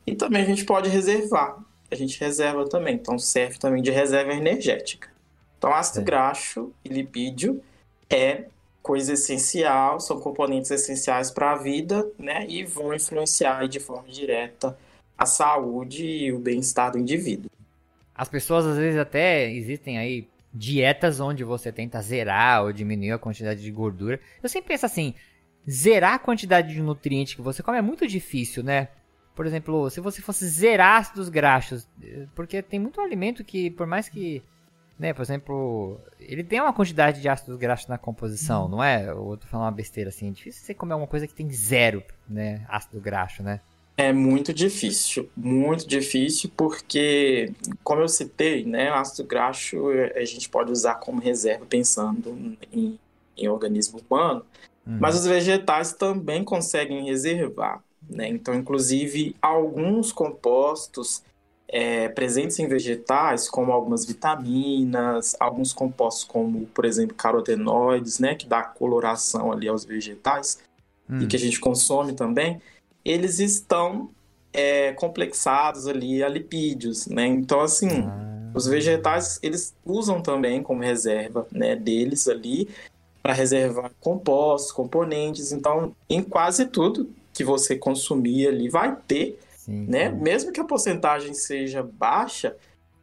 e 0.07 0.15
também 0.15 0.43
a 0.43 0.47
gente 0.47 0.65
pode 0.65 0.89
reservar, 0.89 1.59
a 1.91 1.95
gente 1.95 2.19
reserva 2.19 2.69
também, 2.69 2.97
então 2.97 3.19
serve 3.19 3.59
também 3.59 3.83
de 3.83 3.91
reserva 3.91 4.33
energética. 4.33 5.09
Então, 5.59 5.73
ácido 5.73 6.01
é. 6.01 6.05
graxo 6.05 6.73
e 6.85 6.89
lipídio 6.89 7.63
é 8.11 8.47
coisa 8.83 9.13
essencial, 9.13 10.01
são 10.01 10.19
componentes 10.19 10.73
essenciais 10.73 11.31
para 11.31 11.53
a 11.53 11.57
vida, 11.57 12.11
né, 12.19 12.45
e 12.49 12.65
vão 12.65 12.93
influenciar 12.93 13.69
de 13.69 13.79
forma 13.79 14.09
direta 14.09 14.77
a 15.17 15.25
saúde 15.25 16.05
e 16.05 16.33
o 16.33 16.39
bem-estar 16.41 16.91
do 16.91 16.99
indivíduo. 16.99 17.52
As 18.15 18.29
pessoas 18.29 18.67
às 18.67 18.77
vezes 18.77 18.99
até 18.99 19.51
existem 19.51 19.99
aí 19.99 20.29
dietas 20.53 21.19
onde 21.19 21.45
você 21.45 21.73
tenta 21.73 22.01
zerar 22.03 22.63
ou 22.65 22.73
diminuir 22.73 23.13
a 23.13 23.19
quantidade 23.19 23.63
de 23.63 23.71
gordura. 23.71 24.21
Eu 24.43 24.49
sempre 24.49 24.69
penso 24.69 24.85
assim, 24.85 25.15
zerar 25.69 26.15
a 26.15 26.19
quantidade 26.19 26.75
de 26.75 26.83
nutriente 26.83 27.37
que 27.37 27.43
você 27.43 27.63
come 27.63 27.79
é 27.79 27.83
muito 27.83 28.07
difícil, 28.07 28.63
né? 28.63 28.89
Por 29.35 29.47
exemplo, 29.47 29.89
se 29.89 30.01
você 30.01 30.21
fosse 30.21 30.47
zerar 30.47 31.01
ácidos 31.01 31.31
graxos, 31.31 31.89
porque 32.35 32.61
tem 32.61 32.79
muito 32.79 33.01
alimento 33.01 33.43
que, 33.43 33.71
por 33.71 33.87
mais 33.87 34.07
que, 34.07 34.43
né, 34.99 35.15
por 35.15 35.23
exemplo, 35.23 35.99
ele 36.21 36.45
tem 36.45 36.61
uma 36.61 36.73
quantidade 36.73 37.23
de 37.23 37.29
ácidos 37.31 37.57
graxos 37.57 37.89
na 37.89 37.97
composição, 37.97 38.69
não 38.69 38.85
é? 38.85 39.09
Eu 39.09 39.39
tô 39.41 39.47
falando 39.47 39.65
uma 39.67 39.73
besteira 39.73 40.11
assim, 40.11 40.29
é 40.29 40.33
difícil 40.33 40.63
você 40.63 40.75
comer 40.75 40.95
uma 40.95 41.07
coisa 41.07 41.27
que 41.27 41.35
tem 41.35 41.51
zero, 41.51 42.03
né, 42.29 42.63
ácido 42.69 43.01
graxo, 43.01 43.43
né? 43.43 43.61
É 43.97 44.13
muito 44.13 44.55
difícil, 44.55 45.29
muito 45.37 45.87
difícil, 45.87 46.51
porque, 46.57 47.53
como 47.85 48.01
eu 48.01 48.09
citei, 48.09 48.65
né, 48.65 48.91
o 48.91 48.95
ácido 48.95 49.29
graxo 49.29 49.91
a 50.15 50.25
gente 50.25 50.49
pode 50.49 50.73
usar 50.73 50.95
como 50.95 51.21
reserva 51.21 51.67
pensando 51.67 52.57
em, 52.73 52.99
em 53.37 53.49
organismo 53.49 54.01
humano, 54.01 54.45
uhum. 54.87 54.97
mas 54.99 55.15
os 55.15 55.27
vegetais 55.27 55.93
também 55.93 56.43
conseguem 56.43 57.05
reservar. 57.05 57.83
Né? 58.09 58.29
Então, 58.29 58.55
inclusive, 58.55 59.37
alguns 59.43 60.11
compostos 60.11 61.23
é, 61.69 62.09
presentes 62.09 62.59
em 62.59 62.67
vegetais, 62.67 63.49
como 63.49 63.73
algumas 63.73 64.05
vitaminas, 64.05 65.37
alguns 65.39 65.73
compostos 65.73 66.25
como, 66.25 66.67
por 66.67 66.85
exemplo, 66.85 67.15
carotenoides, 67.15 68.19
né, 68.19 68.35
que 68.35 68.47
dá 68.47 68.63
coloração 68.63 69.53
ali 69.53 69.69
aos 69.69 69.85
vegetais, 69.85 70.59
uhum. 71.09 71.21
e 71.21 71.27
que 71.27 71.37
a 71.37 71.39
gente 71.39 71.61
consome 71.61 72.15
também, 72.15 72.61
eles 73.05 73.39
estão 73.39 74.11
é, 74.53 74.93
complexados 74.93 75.87
ali 75.87 76.23
a 76.23 76.29
lipídios, 76.29 77.07
né? 77.07 77.27
Então, 77.27 77.61
assim, 77.61 77.89
ah. 77.89 78.51
os 78.55 78.67
vegetais, 78.67 79.39
eles 79.43 79.75
usam 79.85 80.21
também 80.21 80.63
como 80.63 80.83
reserva, 80.83 81.47
né, 81.51 81.75
deles 81.75 82.29
ali, 82.29 82.69
para 83.23 83.33
reservar 83.33 83.91
compostos, 84.01 84.73
componentes. 84.73 85.53
Então, 85.53 85.95
em 86.09 86.23
quase 86.23 86.67
tudo 86.67 87.09
que 87.33 87.45
você 87.45 87.77
consumir 87.77 88.49
ali, 88.49 88.69
vai 88.69 88.97
ter, 89.09 89.39
sim, 89.57 89.87
né? 89.87 90.11
Sim. 90.11 90.17
Mesmo 90.17 90.53
que 90.53 90.61
a 90.61 90.65
porcentagem 90.65 91.33
seja 91.33 91.83
baixa, 91.83 92.55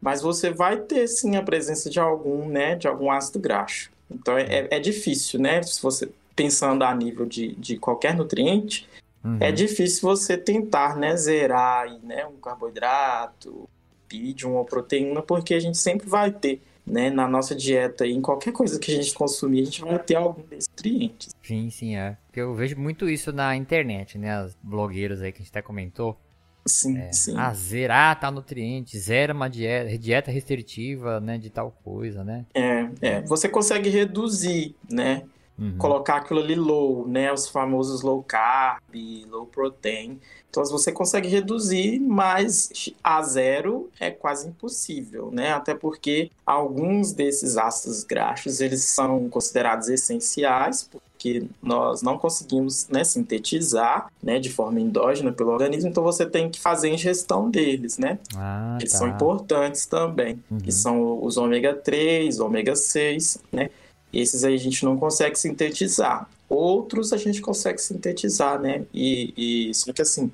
mas 0.01 0.21
você 0.21 0.51
vai 0.51 0.77
ter, 0.77 1.07
sim, 1.07 1.35
a 1.35 1.41
presença 1.41 1.89
de 1.89 1.99
algum, 1.99 2.47
né, 2.47 2.75
de 2.75 2.88
algum 2.88 3.12
ácido 3.12 3.39
graxo. 3.39 3.91
Então, 4.09 4.38
é, 4.38 4.67
é 4.69 4.79
difícil, 4.79 5.39
né? 5.39 5.62
Se 5.63 5.81
você 5.81 6.09
pensando 6.35 6.83
a 6.83 6.95
nível 6.95 7.25
de, 7.25 7.53
de 7.55 7.77
qualquer 7.77 8.15
nutriente, 8.15 8.88
Uhum. 9.23 9.38
É 9.39 9.51
difícil 9.51 10.01
você 10.01 10.38
tentar, 10.38 10.95
né, 10.95 11.15
zerar 11.15 11.88
né, 12.03 12.25
um 12.25 12.38
carboidrato, 12.38 13.69
pídio, 14.08 14.51
uma 14.51 14.65
proteína, 14.65 15.21
porque 15.21 15.53
a 15.53 15.60
gente 15.60 15.77
sempre 15.77 16.10
vai 16.10 16.32
ter, 16.32 16.62
né, 16.86 17.10
na 17.10 17.27
nossa 17.27 17.55
dieta 17.55 18.05
e 18.05 18.13
em 18.13 18.21
qualquer 18.21 18.51
coisa 18.51 18.79
que 18.79 18.91
a 18.91 18.95
gente 18.95 19.13
consumir, 19.13 19.62
a 19.62 19.65
gente 19.65 19.82
vai 19.82 19.99
ter 19.99 20.15
algum 20.15 20.41
desses 20.43 20.69
nutrientes. 20.69 21.29
Sim, 21.43 21.69
sim, 21.69 21.95
é. 21.95 22.17
Porque 22.25 22.39
eu 22.39 22.55
vejo 22.55 22.77
muito 22.77 23.10
isso 23.10 23.32
na 23.32 23.55
internet, 23.55 24.17
né, 24.17 24.43
os 24.43 24.58
blogueiros 24.63 25.21
aí 25.21 25.32
que 25.32 25.39
a 25.39 25.41
gente 25.41 25.51
até 25.51 25.62
comentou. 25.62 26.17
Sim, 26.65 26.97
é, 26.97 27.12
sim. 27.12 27.36
Ah, 27.38 27.53
zerar 27.53 28.19
tal 28.19 28.32
nutriente, 28.32 28.97
zera 28.97 29.34
uma 29.34 29.49
dieta, 29.49 29.97
dieta 29.97 30.32
restritiva, 30.32 31.19
né, 31.19 31.38
de 31.38 31.49
tal 31.49 31.71
coisa, 31.84 32.23
né? 32.23 32.45
É, 32.53 32.89
é. 33.01 33.21
Você 33.21 33.47
consegue 33.47 33.89
reduzir, 33.89 34.75
né? 34.89 35.23
Uhum. 35.59 35.77
Colocar 35.77 36.17
aquilo 36.17 36.39
ali 36.39 36.55
low, 36.55 37.07
né? 37.07 37.31
Os 37.31 37.47
famosos 37.47 38.01
low 38.01 38.23
carb, 38.23 38.81
low 39.29 39.45
protein. 39.45 40.19
Então 40.49 40.65
você 40.65 40.91
consegue 40.91 41.27
reduzir, 41.27 41.99
mas 41.99 42.91
a 43.03 43.21
zero 43.21 43.89
é 43.99 44.09
quase 44.09 44.47
impossível, 44.47 45.29
né? 45.31 45.53
Até 45.53 45.75
porque 45.75 46.31
alguns 46.45 47.11
desses 47.11 47.55
ácidos 47.55 48.03
graxos 48.03 48.59
eles 48.59 48.83
são 48.83 49.29
considerados 49.29 49.89
essenciais, 49.89 50.89
porque 50.91 51.45
nós 51.61 52.01
não 52.01 52.17
conseguimos 52.17 52.87
né, 52.87 53.03
sintetizar 53.03 54.11
né, 54.23 54.39
de 54.39 54.49
forma 54.49 54.79
endógena 54.79 55.31
pelo 55.31 55.51
organismo, 55.51 55.89
então 55.89 56.03
você 56.03 56.25
tem 56.25 56.49
que 56.49 56.59
fazer 56.59 56.89
a 56.89 56.93
ingestão 56.93 57.49
deles, 57.51 57.97
né? 57.99 58.17
Ah, 58.35 58.77
eles 58.79 58.93
tá. 58.93 58.99
são 58.99 59.07
importantes 59.07 59.85
também, 59.85 60.41
uhum. 60.49 60.57
que 60.57 60.71
são 60.71 61.23
os 61.23 61.37
ômega 61.37 61.75
3, 61.75 62.39
ômega 62.39 62.75
6, 62.75 63.39
né? 63.51 63.69
Esses 64.11 64.43
aí 64.43 64.55
a 64.55 64.59
gente 64.59 64.83
não 64.83 64.97
consegue 64.97 65.37
sintetizar. 65.37 66.29
Outros 66.47 67.13
a 67.13 67.17
gente 67.17 67.41
consegue 67.41 67.79
sintetizar, 67.79 68.59
né? 68.59 68.85
E, 68.93 69.33
e 69.69 69.73
só 69.73 69.93
que 69.93 70.01
assim, 70.01 70.31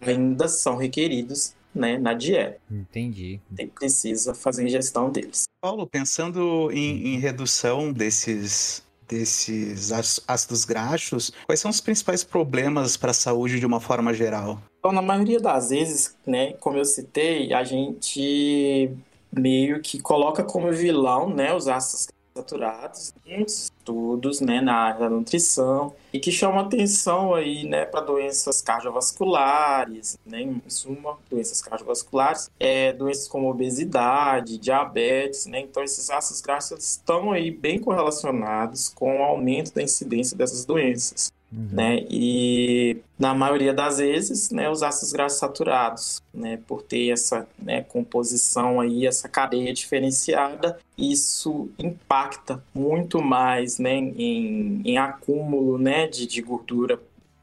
ainda 0.00 0.48
são 0.48 0.76
requeridos 0.76 1.54
né, 1.74 1.98
na 1.98 2.14
dieta. 2.14 2.58
Entendi. 2.70 3.40
Tem, 3.54 3.68
precisa 3.68 4.34
fazer 4.34 4.66
ingestão 4.66 5.10
deles. 5.10 5.44
Paulo, 5.60 5.86
pensando 5.86 6.70
em, 6.72 7.14
em 7.14 7.18
redução 7.18 7.92
desses 7.92 8.82
desses 9.08 9.92
ácidos 10.26 10.64
graxos, 10.64 11.32
quais 11.44 11.60
são 11.60 11.70
os 11.70 11.82
principais 11.82 12.24
problemas 12.24 12.96
para 12.96 13.10
a 13.10 13.14
saúde 13.14 13.60
de 13.60 13.66
uma 13.66 13.78
forma 13.78 14.14
geral? 14.14 14.58
Então, 14.78 14.90
na 14.90 15.02
maioria 15.02 15.38
das 15.38 15.68
vezes, 15.68 16.16
né, 16.26 16.54
como 16.54 16.78
eu 16.78 16.84
citei, 16.84 17.52
a 17.52 17.62
gente 17.62 18.90
meio 19.30 19.82
que 19.82 20.00
coloca 20.00 20.42
como 20.42 20.72
vilão, 20.72 21.28
né, 21.28 21.54
os 21.54 21.68
ácidos 21.68 22.08
saturados, 22.34 23.12
muitos 23.26 23.64
estudos, 23.64 24.40
né, 24.40 24.60
na 24.60 24.74
área 24.74 25.00
da 25.00 25.10
nutrição 25.10 25.94
e 26.12 26.20
que 26.20 26.30
chamam 26.30 26.60
atenção 26.60 27.34
aí, 27.34 27.64
né, 27.64 27.84
para 27.84 28.00
doenças 28.00 28.62
cardiovasculares, 28.62 30.18
né, 30.24 30.42
em 30.42 30.62
suma, 30.68 31.18
doenças 31.30 31.60
cardiovasculares, 31.60 32.50
é, 32.58 32.92
doenças 32.92 33.28
como 33.28 33.50
obesidade, 33.50 34.58
diabetes, 34.58 35.46
né, 35.46 35.60
então 35.60 35.82
esses 35.82 36.10
ácidos 36.10 36.40
graxos 36.40 36.84
estão 36.84 37.32
aí 37.32 37.50
bem 37.50 37.78
correlacionados 37.78 38.88
com 38.88 39.20
o 39.20 39.22
aumento 39.22 39.74
da 39.74 39.82
incidência 39.82 40.36
dessas 40.36 40.64
doenças. 40.64 41.32
Uhum. 41.52 41.68
Né? 41.70 42.06
E 42.08 42.96
na 43.18 43.34
maioria 43.34 43.74
das 43.74 43.98
vezes, 43.98 44.50
né, 44.50 44.70
os 44.70 44.82
ácidos 44.82 45.12
graxos 45.12 45.38
saturados, 45.38 46.22
né, 46.32 46.58
por 46.66 46.82
ter 46.82 47.10
essa 47.10 47.46
né, 47.58 47.82
composição 47.82 48.80
aí, 48.80 49.06
essa 49.06 49.28
cadeia 49.28 49.72
diferenciada, 49.72 50.78
isso 50.96 51.68
impacta 51.78 52.62
muito 52.74 53.20
mais, 53.20 53.78
né, 53.78 53.94
em, 53.94 54.80
em 54.82 54.96
acúmulo, 54.96 55.76
né, 55.76 56.06
de, 56.06 56.26
de 56.26 56.40
gordura 56.40 56.98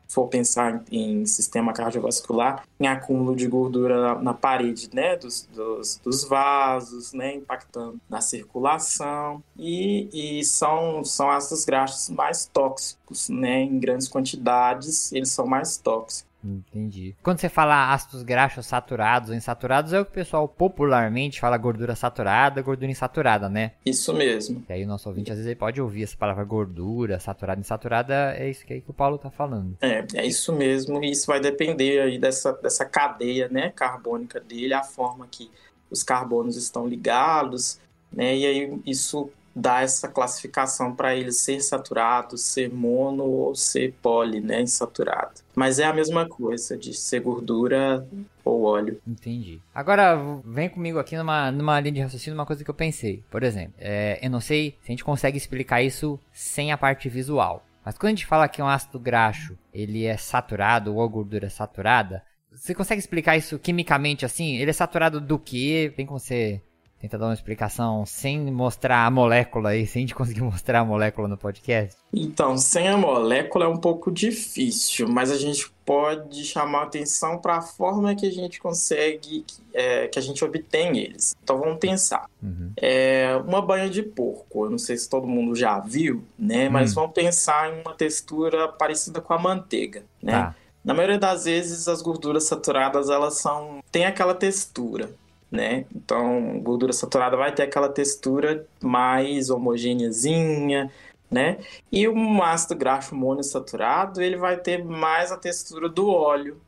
for 0.09 0.27
pensar 0.27 0.83
em, 0.91 1.25
sistema 1.25 1.71
cardiovascular, 1.71 2.63
em 2.79 2.87
acúmulo 2.87 3.35
de 3.35 3.47
gordura 3.47 4.01
na, 4.01 4.21
na 4.21 4.33
parede, 4.33 4.89
né, 4.91 5.15
dos, 5.15 5.47
dos, 5.53 5.97
dos, 6.03 6.23
vasos, 6.23 7.13
né, 7.13 7.35
impactando 7.35 7.99
na 8.09 8.19
circulação 8.19 9.43
e, 9.57 10.39
e 10.39 10.43
são, 10.43 11.03
são 11.05 11.29
ácidos 11.29 11.63
graxos 11.63 12.09
mais 12.09 12.49
tóxicos, 12.51 13.29
né, 13.29 13.61
em 13.61 13.79
grandes 13.79 14.07
quantidades 14.07 15.11
eles 15.11 15.29
são 15.29 15.45
mais 15.45 15.77
tóxicos. 15.77 16.28
Entendi. 16.43 17.15
Quando 17.21 17.39
você 17.39 17.49
fala 17.49 17.93
ácidos 17.93 18.23
graxos 18.23 18.65
saturados 18.65 19.29
ou 19.29 19.35
insaturados, 19.35 19.93
é 19.93 19.99
o 19.99 20.05
que 20.05 20.11
o 20.11 20.13
pessoal 20.13 20.47
popularmente 20.47 21.39
fala 21.39 21.57
gordura 21.57 21.95
saturada, 21.95 22.61
gordura 22.61 22.89
insaturada, 22.89 23.49
né? 23.49 23.73
Isso 23.85 24.13
mesmo. 24.13 24.63
E 24.69 24.73
aí 24.73 24.83
o 24.83 24.87
nosso 24.87 25.09
ouvinte 25.09 25.31
às 25.31 25.37
vezes 25.37 25.53
pode 25.55 25.81
ouvir 25.81 26.03
essa 26.03 26.15
palavra 26.15 26.43
gordura, 26.43 27.19
saturada, 27.19 27.59
insaturada, 27.59 28.33
é 28.37 28.49
isso 28.49 28.65
que, 28.65 28.73
aí 28.73 28.81
que 28.81 28.89
o 28.89 28.93
Paulo 28.93 29.17
tá 29.17 29.29
falando. 29.29 29.77
É, 29.81 30.05
é 30.15 30.25
isso 30.25 30.53
mesmo, 30.53 31.03
e 31.03 31.11
isso 31.11 31.27
vai 31.27 31.39
depender 31.39 32.01
aí 32.01 32.17
dessa, 32.17 32.53
dessa 32.53 32.85
cadeia, 32.85 33.49
né, 33.49 33.71
carbônica 33.75 34.39
dele, 34.39 34.73
a 34.73 34.83
forma 34.83 35.27
que 35.29 35.51
os 35.91 36.03
carbonos 36.03 36.55
estão 36.55 36.87
ligados, 36.87 37.79
né, 38.11 38.35
e 38.35 38.45
aí 38.45 38.81
isso 38.85 39.29
dá 39.59 39.81
essa 39.81 40.07
classificação 40.07 40.95
para 40.95 41.15
ele 41.15 41.31
ser 41.31 41.59
saturado, 41.61 42.37
ser 42.37 42.71
mono 42.73 43.23
ou 43.23 43.55
ser 43.55 43.93
poli, 44.01 44.39
né, 44.39 44.61
insaturado. 44.61 45.41
Mas 45.55 45.79
é 45.79 45.85
a 45.85 45.93
mesma 45.93 46.27
coisa 46.27 46.77
de 46.77 46.93
ser 46.93 47.19
gordura 47.19 48.07
ou 48.43 48.63
óleo. 48.63 49.01
Entendi. 49.05 49.59
Agora, 49.75 50.17
vem 50.45 50.69
comigo 50.69 50.97
aqui 50.97 51.17
numa, 51.17 51.51
numa 51.51 51.79
linha 51.79 51.93
de 51.93 52.01
raciocínio 52.01 52.37
uma 52.37 52.45
coisa 52.45 52.63
que 52.63 52.69
eu 52.69 52.75
pensei. 52.75 53.23
Por 53.29 53.43
exemplo, 53.43 53.73
é, 53.77 54.19
eu 54.21 54.29
não 54.29 54.39
sei 54.39 54.77
se 54.81 54.91
a 54.91 54.93
gente 54.93 55.03
consegue 55.03 55.37
explicar 55.37 55.81
isso 55.81 56.17
sem 56.31 56.71
a 56.71 56.77
parte 56.77 57.09
visual. 57.09 57.65
Mas 57.83 57.97
quando 57.97 58.13
a 58.13 58.15
gente 58.15 58.25
fala 58.25 58.47
que 58.47 58.61
um 58.61 58.67
ácido 58.67 58.99
graxo 58.99 59.57
ele 59.73 60.05
é 60.05 60.15
saturado 60.15 60.95
ou 60.95 61.09
gordura 61.09 61.47
é 61.47 61.49
saturada, 61.49 62.23
você 62.51 62.73
consegue 62.73 62.99
explicar 62.99 63.37
isso 63.37 63.59
quimicamente 63.59 64.25
assim? 64.25 64.57
Ele 64.57 64.69
é 64.69 64.73
saturado 64.73 65.19
do 65.19 65.37
que? 65.37 65.91
Tem 65.95 66.05
como 66.05 66.19
você 66.19 66.61
Tenta 66.99 67.17
dar 67.17 67.27
uma 67.27 67.33
explicação 67.33 68.05
sem 68.05 68.51
mostrar 68.51 69.05
a 69.05 69.11
molécula 69.11 69.69
aí, 69.69 69.87
sem 69.87 70.01
a 70.01 70.03
gente 70.03 70.15
conseguir 70.15 70.41
mostrar 70.43 70.79
a 70.79 70.85
molécula 70.85 71.29
no 71.29 71.37
podcast. 71.37 71.97
Então, 72.13 72.57
sem 72.57 72.89
a 72.89 72.97
molécula 72.97 73.65
é 73.65 73.67
um 73.69 73.77
pouco 73.77 74.11
difícil, 74.11 75.07
mas 75.07 75.31
a 75.31 75.37
gente 75.37 75.71
pode 75.85 76.43
chamar 76.43 76.83
atenção 76.83 77.37
para 77.37 77.57
a 77.57 77.61
forma 77.61 78.13
que 78.15 78.25
a 78.25 78.31
gente 78.31 78.59
consegue, 78.59 79.45
é, 79.73 80.09
que 80.09 80.19
a 80.19 80.21
gente 80.21 80.43
obtém 80.43 80.97
eles. 80.97 81.33
Então 81.41 81.57
vamos 81.57 81.79
pensar. 81.79 82.29
Uhum. 82.43 82.73
É, 82.75 83.41
uma 83.47 83.61
banha 83.61 83.89
de 83.89 84.03
porco, 84.03 84.65
eu 84.65 84.69
não 84.69 84.77
sei 84.77 84.97
se 84.97 85.09
todo 85.09 85.25
mundo 85.25 85.55
já 85.55 85.79
viu, 85.79 86.23
né? 86.37 86.67
Mas 86.67 86.89
uhum. 86.89 87.03
vamos 87.03 87.13
pensar 87.13 87.73
em 87.73 87.81
uma 87.81 87.93
textura 87.93 88.67
parecida 88.67 89.21
com 89.21 89.33
a 89.33 89.39
manteiga, 89.39 90.03
né? 90.21 90.33
Tá. 90.33 90.55
Na 90.83 90.93
maioria 90.93 91.17
das 91.17 91.45
vezes 91.45 91.87
as 91.87 92.01
gorduras 92.01 92.43
saturadas 92.43 93.09
elas 93.09 93.35
são 93.35 93.79
têm 93.91 94.05
aquela 94.05 94.33
textura 94.33 95.09
né? 95.51 95.85
Então, 95.95 96.59
gordura 96.59 96.93
saturada 96.93 97.35
vai 97.35 97.53
ter 97.53 97.63
aquela 97.63 97.89
textura 97.89 98.67
mais 98.81 99.49
homogêneazinha, 99.49 100.91
né? 101.29 101.59
E 101.91 102.07
o 102.07 102.43
ácido 102.43 102.75
graxo 102.75 103.15
monoinsaturado, 103.15 104.21
ele 104.21 104.37
vai 104.37 104.57
ter 104.57 104.83
mais 104.83 105.31
a 105.31 105.37
textura 105.37 105.89
do 105.89 106.09
óleo 106.09 106.59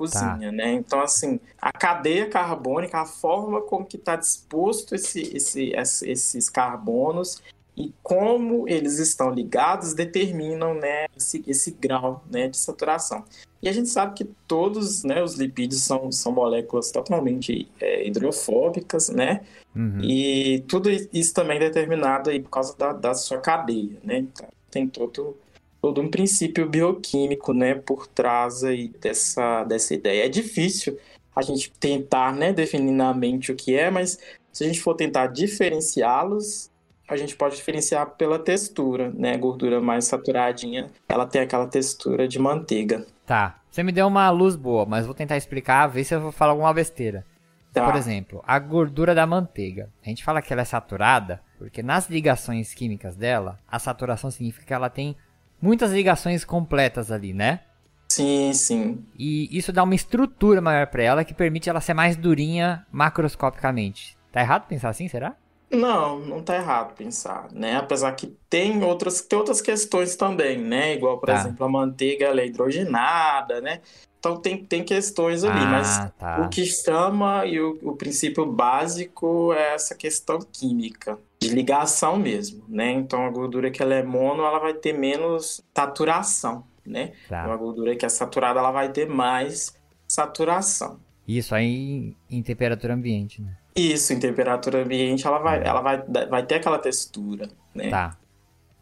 cozinha, 0.00 0.46
tá. 0.46 0.52
né? 0.52 0.72
Então, 0.72 1.00
assim, 1.00 1.38
a 1.60 1.70
cadeia 1.70 2.26
carbônica, 2.26 2.98
a 2.98 3.04
forma 3.04 3.60
como 3.60 3.84
que 3.84 3.96
está 3.96 4.16
disposto 4.16 4.94
esse, 4.94 5.20
esse, 5.36 5.72
esses 5.74 6.48
carbonos 6.48 7.42
e 7.76 7.92
como 8.02 8.66
eles 8.66 8.98
estão 8.98 9.30
ligados 9.30 9.92
determinam 9.92 10.74
né, 10.74 11.06
esse, 11.14 11.44
esse 11.46 11.72
grau 11.72 12.24
né, 12.30 12.48
de 12.48 12.56
saturação. 12.56 13.24
E 13.62 13.68
a 13.68 13.72
gente 13.72 13.88
sabe 13.88 14.14
que 14.14 14.24
todos 14.46 15.04
né, 15.04 15.22
os 15.22 15.34
lipídios 15.34 15.82
são, 15.82 16.10
são 16.10 16.32
moléculas 16.32 16.90
totalmente 16.90 17.68
é, 17.80 18.06
hidrofóbicas, 18.06 19.10
né? 19.10 19.42
Uhum. 19.76 20.00
E 20.02 20.64
tudo 20.66 20.90
isso 20.90 21.34
também 21.34 21.58
é 21.58 21.60
determinado 21.60 22.30
aí 22.30 22.40
por 22.40 22.50
causa 22.50 22.76
da, 22.76 22.92
da 22.92 23.14
sua 23.14 23.38
cadeia, 23.38 23.96
né? 24.02 24.18
Então, 24.18 24.48
tem 24.70 24.88
todo, 24.88 25.36
todo 25.82 26.00
um 26.00 26.08
princípio 26.08 26.68
bioquímico, 26.68 27.52
né, 27.52 27.74
por 27.74 28.06
trás 28.06 28.64
aí 28.64 28.88
dessa, 29.00 29.64
dessa 29.64 29.94
ideia. 29.94 30.24
É 30.24 30.28
difícil 30.28 30.98
a 31.34 31.42
gente 31.42 31.70
tentar, 31.72 32.32
né, 32.32 32.52
definir 32.52 32.92
na 32.92 33.12
mente 33.12 33.52
o 33.52 33.56
que 33.56 33.74
é, 33.74 33.90
mas 33.90 34.18
se 34.52 34.64
a 34.64 34.66
gente 34.66 34.80
for 34.80 34.94
tentar 34.94 35.28
diferenciá-los, 35.28 36.70
a 37.08 37.16
gente 37.16 37.34
pode 37.36 37.56
diferenciar 37.56 38.08
pela 38.16 38.38
textura, 38.38 39.10
né? 39.10 39.34
A 39.34 39.36
gordura 39.36 39.80
mais 39.80 40.04
saturadinha, 40.04 40.90
ela 41.08 41.26
tem 41.26 41.40
aquela 41.40 41.66
textura 41.66 42.28
de 42.28 42.38
manteiga. 42.38 43.04
Tá. 43.30 43.60
Você 43.70 43.84
me 43.84 43.92
deu 43.92 44.08
uma 44.08 44.28
luz 44.30 44.56
boa, 44.56 44.84
mas 44.84 45.06
vou 45.06 45.14
tentar 45.14 45.36
explicar, 45.36 45.86
ver 45.86 46.02
se 46.02 46.12
eu 46.12 46.20
vou 46.20 46.32
falar 46.32 46.50
alguma 46.50 46.74
besteira. 46.74 47.24
Tá. 47.72 47.86
Por 47.86 47.94
exemplo, 47.94 48.42
a 48.44 48.58
gordura 48.58 49.14
da 49.14 49.24
manteiga. 49.24 49.88
A 50.04 50.08
gente 50.08 50.24
fala 50.24 50.42
que 50.42 50.52
ela 50.52 50.62
é 50.62 50.64
saturada 50.64 51.40
porque 51.56 51.80
nas 51.80 52.10
ligações 52.10 52.74
químicas 52.74 53.14
dela, 53.14 53.60
a 53.70 53.78
saturação 53.78 54.32
significa 54.32 54.66
que 54.66 54.74
ela 54.74 54.90
tem 54.90 55.14
muitas 55.62 55.92
ligações 55.92 56.44
completas 56.44 57.12
ali, 57.12 57.32
né? 57.32 57.60
Sim, 58.08 58.52
sim. 58.52 59.04
E 59.16 59.48
isso 59.56 59.72
dá 59.72 59.84
uma 59.84 59.94
estrutura 59.94 60.60
maior 60.60 60.88
para 60.88 61.04
ela 61.04 61.24
que 61.24 61.32
permite 61.32 61.70
ela 61.70 61.80
ser 61.80 61.94
mais 61.94 62.16
durinha 62.16 62.84
macroscopicamente. 62.90 64.18
Tá 64.32 64.40
errado 64.40 64.66
pensar 64.66 64.88
assim, 64.88 65.06
será? 65.06 65.36
Não, 65.70 66.18
não 66.18 66.42
tá 66.42 66.56
errado 66.56 66.94
pensar, 66.94 67.48
né? 67.52 67.76
Apesar 67.76 68.12
que 68.12 68.26
tem 68.48 68.82
outras, 68.82 69.20
tem 69.20 69.38
outras 69.38 69.60
questões 69.60 70.16
também, 70.16 70.58
né? 70.58 70.94
Igual, 70.94 71.18
por 71.18 71.26
tá. 71.26 71.36
exemplo, 71.36 71.64
a 71.64 71.68
manteiga 71.68 72.26
ela 72.26 72.40
é 72.40 72.46
hidrogenada, 72.46 73.60
né? 73.60 73.80
Então 74.18 74.36
tem, 74.36 74.62
tem 74.64 74.84
questões 74.84 75.44
ali, 75.44 75.60
ah, 75.60 75.70
mas 75.70 76.12
tá. 76.18 76.42
o 76.42 76.48
que 76.50 76.66
chama 76.66 77.46
e 77.46 77.58
o, 77.58 77.78
o 77.82 77.96
princípio 77.96 78.44
básico 78.44 79.52
é 79.54 79.74
essa 79.74 79.94
questão 79.94 80.40
química, 80.40 81.18
de 81.38 81.48
ligação 81.48 82.18
mesmo, 82.18 82.62
né? 82.68 82.92
Então 82.92 83.24
a 83.24 83.30
gordura 83.30 83.70
que 83.70 83.82
ela 83.82 83.94
é 83.94 84.02
mono, 84.02 84.42
ela 84.42 84.58
vai 84.58 84.74
ter 84.74 84.92
menos 84.92 85.62
saturação, 85.74 86.64
né? 86.84 87.12
Tá. 87.28 87.40
Então, 87.40 87.52
a 87.52 87.56
gordura 87.56 87.96
que 87.96 88.04
é 88.04 88.08
saturada, 88.08 88.58
ela 88.58 88.70
vai 88.70 88.90
ter 88.90 89.08
mais 89.08 89.74
saturação. 90.06 91.00
Isso 91.26 91.54
aí 91.54 92.14
em 92.28 92.42
temperatura 92.42 92.92
ambiente, 92.92 93.40
né? 93.40 93.56
Isso, 93.74 94.12
em 94.12 94.18
temperatura 94.18 94.82
ambiente, 94.82 95.26
ela 95.26 95.38
vai, 95.38 95.62
ela 95.62 95.80
vai, 95.80 96.02
vai 96.28 96.44
ter 96.44 96.56
aquela 96.56 96.78
textura, 96.78 97.48
né? 97.74 97.88
Tá. 97.90 98.16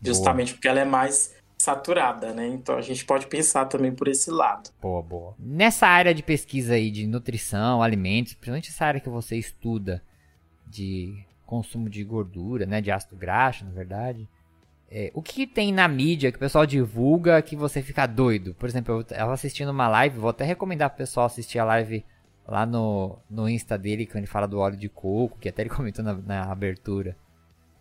Justamente 0.03 0.49
boa. 0.49 0.55
porque 0.57 0.69
ela 0.69 0.81
é 0.81 0.85
mais 0.85 1.35
saturada, 1.59 2.33
né? 2.33 2.47
Então 2.47 2.77
a 2.77 2.81
gente 2.81 3.05
pode 3.05 3.27
pensar 3.27 3.67
também 3.67 3.93
por 3.93 4.09
esse 4.09 4.31
lado. 4.31 4.71
Boa, 4.81 5.03
boa. 5.03 5.35
Nessa 5.39 5.87
área 5.87 6.15
de 6.15 6.23
pesquisa 6.23 6.75
aí 6.75 6.91
de 6.91 7.07
nutrição, 7.07 7.83
alimentos, 7.83 8.35
principalmente 8.35 8.71
essa 8.71 8.87
área 8.87 9.01
que 9.01 9.09
você 9.09 9.37
estuda 9.37 10.03
de 10.67 11.25
consumo 11.45 11.89
de 11.89 12.05
gordura, 12.05 12.65
né? 12.65 12.81
De 12.81 12.91
ácido 12.91 13.17
graxo, 13.17 13.65
na 13.65 13.73
verdade. 13.73 14.29
É, 14.91 15.11
o 15.13 15.21
que 15.21 15.47
tem 15.47 15.73
na 15.73 15.87
mídia 15.87 16.31
que 16.31 16.37
o 16.37 16.41
pessoal 16.41 16.65
divulga 16.65 17.43
que 17.43 17.55
você 17.55 17.83
fica 17.83 18.07
doido? 18.07 18.55
Por 18.55 18.69
exemplo, 18.69 18.95
eu 18.95 19.01
estava 19.03 19.35
assistindo 19.35 19.71
uma 19.71 19.89
live, 19.89 20.19
vou 20.19 20.31
até 20.31 20.45
recomendar 20.45 20.89
pro 20.89 20.99
pessoal 20.99 21.27
assistir 21.27 21.59
a 21.59 21.65
live 21.65 22.05
lá 22.49 22.65
no, 22.65 23.19
no 23.29 23.49
Insta 23.49 23.77
dele, 23.77 24.07
quando 24.07 24.19
ele 24.19 24.27
fala 24.27 24.49
do 24.49 24.59
óleo 24.59 24.77
de 24.77 24.89
coco, 24.89 25.39
que 25.39 25.49
até 25.49 25.63
ele 25.63 25.71
comentou 25.71 26.05
na, 26.05 26.15
na 26.15 26.51
abertura. 26.51 27.15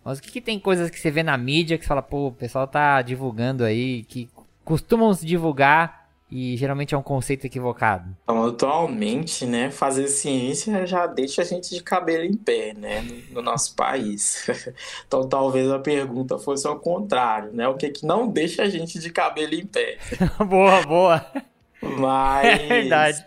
Mas 0.03 0.19
o 0.19 0.21
que, 0.21 0.31
que, 0.31 0.41
tem 0.41 0.59
coisas 0.59 0.89
que 0.89 0.99
você 0.99 1.09
vê 1.09 1.23
na 1.23 1.37
mídia 1.37 1.77
que 1.77 1.83
você 1.83 1.87
fala, 1.87 2.01
pô, 2.01 2.27
o 2.27 2.31
pessoal 2.31 2.67
tá 2.67 3.01
divulgando 3.01 3.63
aí, 3.63 4.03
que 4.03 4.29
costumam 4.63 5.13
se 5.13 5.25
divulgar 5.25 6.07
e 6.31 6.55
geralmente 6.55 6.95
é 6.95 6.97
um 6.97 7.03
conceito 7.03 7.45
equivocado? 7.45 8.15
Então, 8.23 8.45
atualmente, 8.45 9.45
né, 9.45 9.69
fazer 9.69 10.07
ciência 10.07 10.85
já 10.85 11.07
deixa 11.07 11.41
a 11.41 11.45
gente 11.45 11.73
de 11.73 11.83
cabelo 11.83 12.23
em 12.23 12.35
pé, 12.35 12.73
né, 12.73 13.01
no, 13.01 13.35
no 13.35 13.41
nosso 13.41 13.75
país. 13.75 14.47
então, 15.05 15.27
talvez 15.27 15.69
a 15.69 15.79
pergunta 15.79 16.37
fosse 16.37 16.65
ao 16.65 16.79
contrário, 16.79 17.51
né, 17.51 17.67
o 17.67 17.75
que 17.75 17.89
que 17.89 18.05
não 18.05 18.29
deixa 18.29 18.63
a 18.63 18.69
gente 18.69 18.99
de 18.99 19.09
cabelo 19.09 19.55
em 19.55 19.65
pé? 19.65 19.97
boa, 20.47 20.81
boa. 20.83 21.25
Mas... 21.81 22.45
É 22.45 22.57
verdade. 22.67 23.25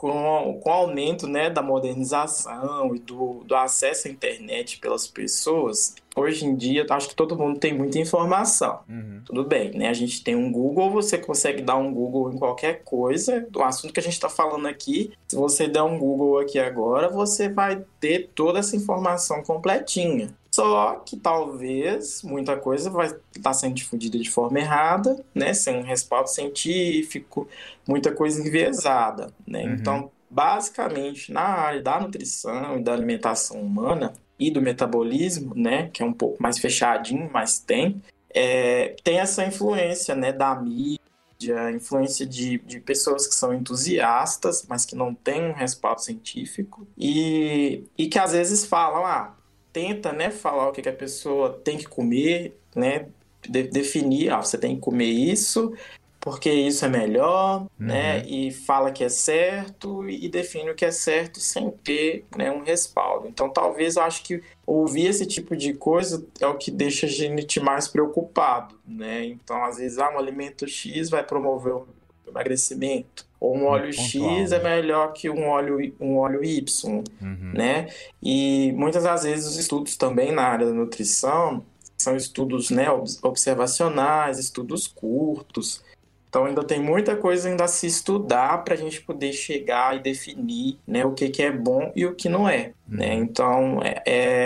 Com, 0.00 0.58
com 0.62 0.70
o 0.70 0.72
aumento 0.72 1.26
né, 1.26 1.50
da 1.50 1.60
modernização 1.60 2.96
e 2.96 2.98
do, 2.98 3.44
do 3.44 3.54
acesso 3.54 4.08
à 4.08 4.10
internet 4.10 4.78
pelas 4.78 5.06
pessoas, 5.06 5.94
hoje 6.16 6.46
em 6.46 6.56
dia 6.56 6.86
acho 6.88 7.10
que 7.10 7.14
todo 7.14 7.36
mundo 7.36 7.58
tem 7.58 7.74
muita 7.74 7.98
informação. 7.98 8.80
Uhum. 8.88 9.20
Tudo 9.26 9.44
bem, 9.44 9.72
né? 9.72 9.90
A 9.90 9.92
gente 9.92 10.24
tem 10.24 10.34
um 10.34 10.50
Google, 10.50 10.90
você 10.90 11.18
consegue 11.18 11.60
dar 11.60 11.76
um 11.76 11.92
Google 11.92 12.32
em 12.32 12.38
qualquer 12.38 12.82
coisa. 12.82 13.46
Do 13.50 13.62
assunto 13.62 13.92
que 13.92 14.00
a 14.00 14.02
gente 14.02 14.14
está 14.14 14.30
falando 14.30 14.66
aqui, 14.66 15.12
se 15.28 15.36
você 15.36 15.68
der 15.68 15.82
um 15.82 15.98
Google 15.98 16.38
aqui 16.38 16.58
agora, 16.58 17.10
você 17.10 17.50
vai 17.50 17.84
ter 18.00 18.30
toda 18.34 18.58
essa 18.58 18.74
informação 18.74 19.42
completinha. 19.42 20.34
Só 20.60 20.96
que 21.06 21.16
talvez 21.16 22.22
muita 22.22 22.54
coisa 22.54 22.90
vai 22.90 23.06
estar 23.06 23.22
tá 23.40 23.52
sendo 23.54 23.74
difundida 23.74 24.18
de 24.18 24.28
forma 24.28 24.58
errada, 24.58 25.24
né? 25.34 25.54
Sem 25.54 25.78
um 25.78 25.82
respaldo 25.82 26.28
científico, 26.28 27.48
muita 27.88 28.12
coisa 28.12 28.46
enviesada, 28.46 29.32
né? 29.46 29.64
Uhum. 29.64 29.72
Então, 29.72 30.10
basicamente, 30.28 31.32
na 31.32 31.40
área 31.40 31.82
da 31.82 31.98
nutrição 31.98 32.76
e 32.76 32.82
da 32.82 32.92
alimentação 32.92 33.58
humana 33.58 34.12
e 34.38 34.50
do 34.50 34.60
metabolismo, 34.60 35.54
né? 35.56 35.88
Que 35.94 36.02
é 36.02 36.04
um 36.06 36.12
pouco 36.12 36.42
mais 36.42 36.58
fechadinho, 36.58 37.30
mas 37.32 37.58
tem, 37.58 38.02
é, 38.28 38.94
tem 39.02 39.18
essa 39.18 39.42
influência, 39.46 40.14
né? 40.14 40.30
Da 40.30 40.54
mídia, 40.54 41.70
influência 41.74 42.26
de, 42.26 42.58
de 42.58 42.80
pessoas 42.80 43.26
que 43.26 43.34
são 43.34 43.54
entusiastas, 43.54 44.66
mas 44.68 44.84
que 44.84 44.94
não 44.94 45.14
têm 45.14 45.42
um 45.42 45.54
respaldo 45.54 46.02
científico 46.02 46.86
e, 46.98 47.82
e 47.96 48.08
que 48.08 48.18
às 48.18 48.32
vezes 48.32 48.66
falam, 48.66 49.06
ah, 49.06 49.39
tenta, 49.72 50.12
né, 50.12 50.30
falar 50.30 50.68
o 50.68 50.72
que, 50.72 50.82
que 50.82 50.88
a 50.88 50.92
pessoa 50.92 51.52
tem 51.64 51.78
que 51.78 51.86
comer, 51.86 52.56
né, 52.74 53.06
de, 53.48 53.62
definir, 53.64 54.30
ah, 54.32 54.38
você 54.42 54.58
tem 54.58 54.74
que 54.76 54.80
comer 54.82 55.06
isso, 55.06 55.74
porque 56.20 56.50
isso 56.52 56.84
é 56.84 56.88
melhor, 56.88 57.62
Uhum. 57.62 57.86
né, 57.86 58.22
e 58.26 58.50
fala 58.50 58.92
que 58.92 59.02
é 59.02 59.08
certo 59.08 60.06
e 60.08 60.28
define 60.28 60.70
o 60.70 60.74
que 60.74 60.84
é 60.84 60.90
certo 60.90 61.40
sem 61.40 61.70
ter, 61.70 62.26
né, 62.36 62.50
um 62.52 62.62
respaldo. 62.62 63.26
Então, 63.28 63.48
talvez 63.48 63.96
eu 63.96 64.02
acho 64.02 64.22
que 64.22 64.42
ouvir 64.66 65.06
esse 65.06 65.24
tipo 65.26 65.56
de 65.56 65.72
coisa 65.74 66.24
é 66.40 66.46
o 66.46 66.58
que 66.58 66.70
deixa 66.70 67.06
a 67.06 67.08
gente 67.08 67.58
mais 67.60 67.88
preocupado, 67.88 68.78
né? 68.86 69.24
Então, 69.24 69.64
às 69.64 69.78
vezes, 69.78 69.98
ah, 69.98 70.10
um 70.10 70.18
alimento 70.18 70.66
X 70.68 71.08
vai 71.10 71.24
promover 71.24 71.72
o 71.74 71.88
emagrecimento, 72.28 73.26
ou 73.40 73.56
um 73.56 73.64
óleo 73.64 73.90
pontual, 73.96 74.30
X 74.38 74.50
né? 74.50 74.56
é 74.58 74.62
melhor 74.62 75.12
que 75.14 75.30
um 75.30 75.48
óleo, 75.48 75.94
um 75.98 76.18
óleo 76.18 76.44
Y, 76.44 77.02
Uhum. 77.22 77.52
né? 77.54 77.86
E 78.22 78.70
muitas 78.76 79.04
das 79.04 79.22
vezes 79.24 79.46
os 79.46 79.56
estudos 79.56 79.96
também 79.96 80.30
na 80.30 80.42
área 80.42 80.66
da 80.66 80.72
nutrição 80.72 81.64
são 81.96 82.14
estudos 82.16 82.68
né, 82.70 82.90
ob- 82.90 83.08
observacionais, 83.22 84.38
estudos 84.38 84.86
curtos. 84.86 85.82
Então 86.28 86.44
ainda 86.44 86.62
tem 86.62 86.80
muita 86.80 87.16
coisa 87.16 87.48
ainda 87.48 87.64
a 87.64 87.68
se 87.68 87.86
estudar 87.88 88.62
para 88.62 88.74
a 88.74 88.76
gente 88.76 89.00
poder 89.02 89.32
chegar 89.32 89.96
e 89.96 90.00
definir 90.00 90.78
né, 90.86 91.04
o 91.04 91.12
que, 91.12 91.28
que 91.28 91.42
é 91.42 91.50
bom 91.50 91.90
e 91.96 92.06
o 92.06 92.14
que 92.14 92.28
não 92.28 92.48
é. 92.48 92.72
Né? 92.86 93.14
Então 93.14 93.80
é, 93.82 94.02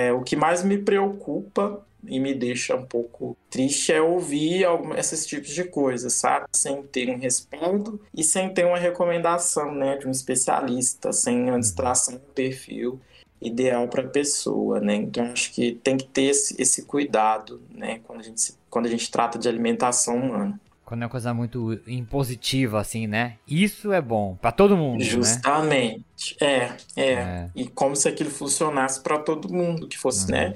é- 0.09 0.12
o 0.12 0.22
que 0.22 0.34
mais 0.34 0.64
me 0.64 0.78
preocupa 0.78 1.84
e 2.09 2.18
me 2.20 2.34
deixa 2.34 2.74
um 2.76 2.84
pouco 2.84 3.36
triste 3.50 3.92
é 3.92 4.00
ouvir 4.00 4.64
algum, 4.64 4.94
esses 4.94 5.26
tipos 5.26 5.50
de 5.50 5.64
coisas, 5.64 6.12
sabe? 6.12 6.46
Sem 6.55 6.82
ter 6.82 7.09
um 7.11 7.18
respaldo 7.18 8.00
e 8.14 8.22
sem 8.22 8.52
ter 8.52 8.64
uma 8.66 8.78
recomendação 8.78 9.74
né, 9.74 9.96
de 9.96 10.07
um 10.07 10.11
especialista, 10.11 11.12
sem 11.12 11.48
antes 11.50 11.72
traçar 11.72 12.14
um 12.16 12.18
perfil 12.34 13.00
ideal 13.40 13.86
para 13.88 14.02
a 14.02 14.09
pessoa, 14.09 14.80
né? 14.80 14.94
Então 14.94 15.24
acho 15.26 15.52
que 15.52 15.72
tem 15.82 15.96
que 15.96 16.07
ter 16.07 16.24
esse, 16.24 16.61
esse 16.61 16.82
cuidado, 16.84 17.61
né? 17.70 18.00
Quando 18.05 18.20
a 18.20 18.22
gente 18.22 18.55
quando 18.70 18.86
a 18.86 18.90
gente 18.90 19.09
trata 19.11 19.38
de 19.38 19.48
alimentação 19.48 20.16
humana. 20.16 20.59
Quando 20.84 21.02
é 21.02 21.05
uma 21.07 21.11
coisa 21.11 21.32
muito 21.32 21.80
impositiva, 21.86 22.80
assim, 22.80 23.07
né? 23.07 23.36
Isso 23.48 23.92
é 23.92 24.00
bom 24.02 24.36
pra 24.40 24.52
todo 24.52 24.76
mundo, 24.76 24.98
né? 24.98 25.05
Justamente. 25.05 26.36
É, 26.40 26.72
é, 26.96 27.12
É. 27.12 27.50
E 27.55 27.66
como 27.68 27.94
se 27.96 28.09
aquilo 28.09 28.30
funcionasse 28.30 29.00
para 29.00 29.18
todo 29.18 29.52
mundo, 29.52 29.86
que 29.88 29.96
fosse, 29.96 30.24
Uhum. 30.24 30.32
né? 30.38 30.55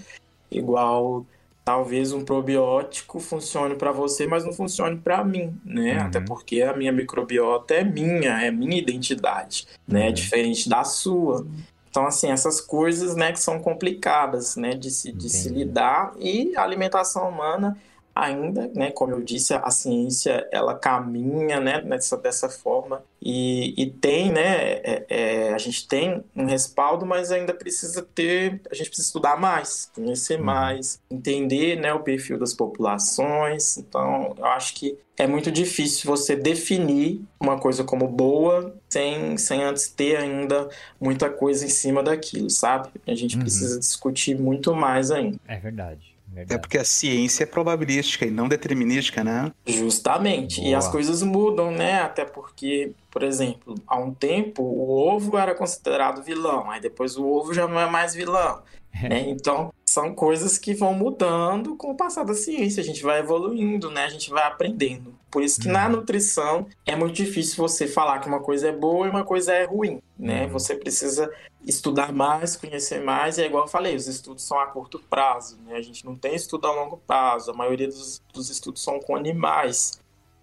Igual 0.50 1.26
talvez 1.68 2.14
um 2.14 2.24
probiótico 2.24 3.20
funcione 3.20 3.74
para 3.74 3.92
você, 3.92 4.26
mas 4.26 4.42
não 4.42 4.54
funcione 4.54 4.96
para 4.96 5.22
mim, 5.22 5.54
né? 5.62 5.98
Uhum. 5.98 6.06
Até 6.06 6.18
porque 6.18 6.62
a 6.62 6.74
minha 6.74 6.90
microbiota 6.90 7.74
é 7.74 7.84
minha, 7.84 8.42
é 8.42 8.50
minha 8.50 8.78
identidade, 8.78 9.68
né? 9.86 10.06
Uhum. 10.06 10.14
Diferente 10.14 10.66
da 10.66 10.82
sua. 10.82 11.46
Então, 11.90 12.06
assim, 12.06 12.30
essas 12.30 12.58
coisas, 12.58 13.14
né, 13.16 13.32
que 13.32 13.40
são 13.40 13.60
complicadas, 13.60 14.56
né, 14.56 14.70
de 14.70 14.90
se, 14.90 15.12
de 15.12 15.28
se 15.28 15.50
lidar. 15.50 16.12
E 16.18 16.56
a 16.56 16.62
alimentação 16.62 17.28
humana 17.28 17.76
ainda, 18.20 18.68
né, 18.74 18.90
como 18.90 19.12
eu 19.12 19.22
disse, 19.22 19.54
a 19.54 19.70
ciência, 19.70 20.46
ela 20.52 20.74
caminha, 20.74 21.60
né, 21.60 21.80
nessa, 21.82 22.16
dessa 22.16 22.48
forma. 22.48 23.02
E, 23.22 23.74
e 23.80 23.90
tem, 23.90 24.32
né, 24.32 24.72
é- 24.82 25.06
é, 25.08 25.52
a 25.54 25.58
gente 25.58 25.86
tem 25.88 26.22
um 26.34 26.44
respaldo, 26.46 27.04
mas 27.06 27.30
ainda 27.32 27.52
precisa 27.54 28.02
ter, 28.02 28.60
a 28.70 28.74
gente 28.74 28.88
precisa 28.88 29.08
estudar 29.08 29.38
mais, 29.38 29.90
conhecer 29.94 30.38
Uhum. 30.38 30.44
mais, 30.46 31.00
entender, 31.10 31.76
né, 31.80 31.92
o 31.94 32.00
perfil 32.00 32.38
das 32.38 32.54
populações. 32.54 33.76
Então, 33.78 34.34
eu 34.36 34.44
acho 34.46 34.74
que 34.74 34.98
é 35.16 35.26
muito 35.26 35.50
difícil 35.50 36.06
você 36.08 36.36
definir 36.36 37.22
uma 37.40 37.58
coisa 37.58 37.82
como 37.84 38.06
boa 38.06 38.74
sem, 38.88 39.36
sem 39.36 39.62
antes 39.64 39.88
ter 39.88 40.16
ainda 40.16 40.68
muita 41.00 41.28
coisa 41.28 41.64
em 41.64 41.68
cima 41.68 42.02
daquilo, 42.02 42.48
sabe? 42.50 42.90
A 43.06 43.14
gente 43.14 43.34
Uhum. 43.36 43.42
precisa 43.42 43.78
discutir 43.78 44.38
muito 44.38 44.74
mais 44.74 45.10
ainda. 45.10 45.38
É 45.46 45.56
verdade. 45.58 46.16
É 46.32 46.34
verdade. 46.34 46.60
porque 46.60 46.78
a 46.78 46.84
ciência 46.84 47.42
é 47.42 47.46
probabilística 47.46 48.24
e 48.24 48.30
não 48.30 48.48
determinística, 48.48 49.24
né? 49.24 49.50
Justamente. 49.66 50.60
E 50.60 50.64
Boa. 50.64 50.78
as 50.78 50.88
coisas 50.88 51.22
mudam, 51.22 51.70
né? 51.70 52.00
Até 52.00 52.24
porque, 52.24 52.92
por 53.10 53.22
exemplo, 53.22 53.74
há 53.86 53.98
um 53.98 54.12
tempo 54.12 54.62
o 54.62 54.90
ovo 54.90 55.36
era 55.36 55.54
considerado 55.54 56.22
vilão, 56.22 56.70
aí 56.70 56.80
depois 56.80 57.16
o 57.16 57.26
ovo 57.26 57.52
já 57.52 57.66
não 57.66 57.80
é 57.80 57.90
mais 57.90 58.14
vilão. 58.14 58.62
Né? 59.02 59.20
Então, 59.28 59.72
são 59.86 60.14
coisas 60.14 60.58
que 60.58 60.74
vão 60.74 60.92
mudando 60.94 61.76
com 61.76 61.90
o 61.90 61.96
passar 61.96 62.24
da 62.24 62.34
ciência. 62.34 62.80
A 62.82 62.84
gente 62.84 63.02
vai 63.02 63.20
evoluindo, 63.20 63.90
né? 63.90 64.04
A 64.04 64.08
gente 64.08 64.30
vai 64.30 64.44
aprendendo. 64.44 65.14
Por 65.30 65.42
isso 65.42 65.60
que 65.60 65.68
na 65.68 65.86
Uhum. 65.86 65.92
nutrição 65.96 66.66
é 66.86 66.94
muito 66.96 67.14
difícil 67.14 67.56
você 67.56 67.86
falar 67.86 68.18
que 68.20 68.28
uma 68.28 68.40
coisa 68.40 68.68
é 68.68 68.72
boa 68.72 69.06
e 69.06 69.10
uma 69.10 69.24
coisa 69.24 69.52
é 69.52 69.64
ruim, 69.64 70.00
né? 70.18 70.44
Uhum. 70.44 70.50
Você 70.52 70.74
precisa 70.74 71.30
estudar 71.66 72.12
mais, 72.12 72.56
conhecer 72.56 73.02
mais, 73.02 73.36
e 73.38 73.42
é 73.42 73.46
igual 73.46 73.64
eu 73.64 73.68
falei, 73.68 73.94
os 73.96 74.06
estudos 74.06 74.44
são 74.44 74.58
a 74.58 74.66
curto 74.66 74.98
prazo, 75.10 75.58
né? 75.66 75.74
A 75.76 75.82
gente 75.82 76.04
não 76.04 76.14
tem 76.16 76.34
estudo 76.34 76.66
a 76.66 76.72
longo 76.72 76.96
prazo, 76.98 77.50
a 77.50 77.54
maioria 77.54 77.88
dos, 77.88 78.22
dos 78.32 78.48
estudos 78.50 78.82
são 78.82 79.00
com 79.00 79.16
animais, 79.16 80.00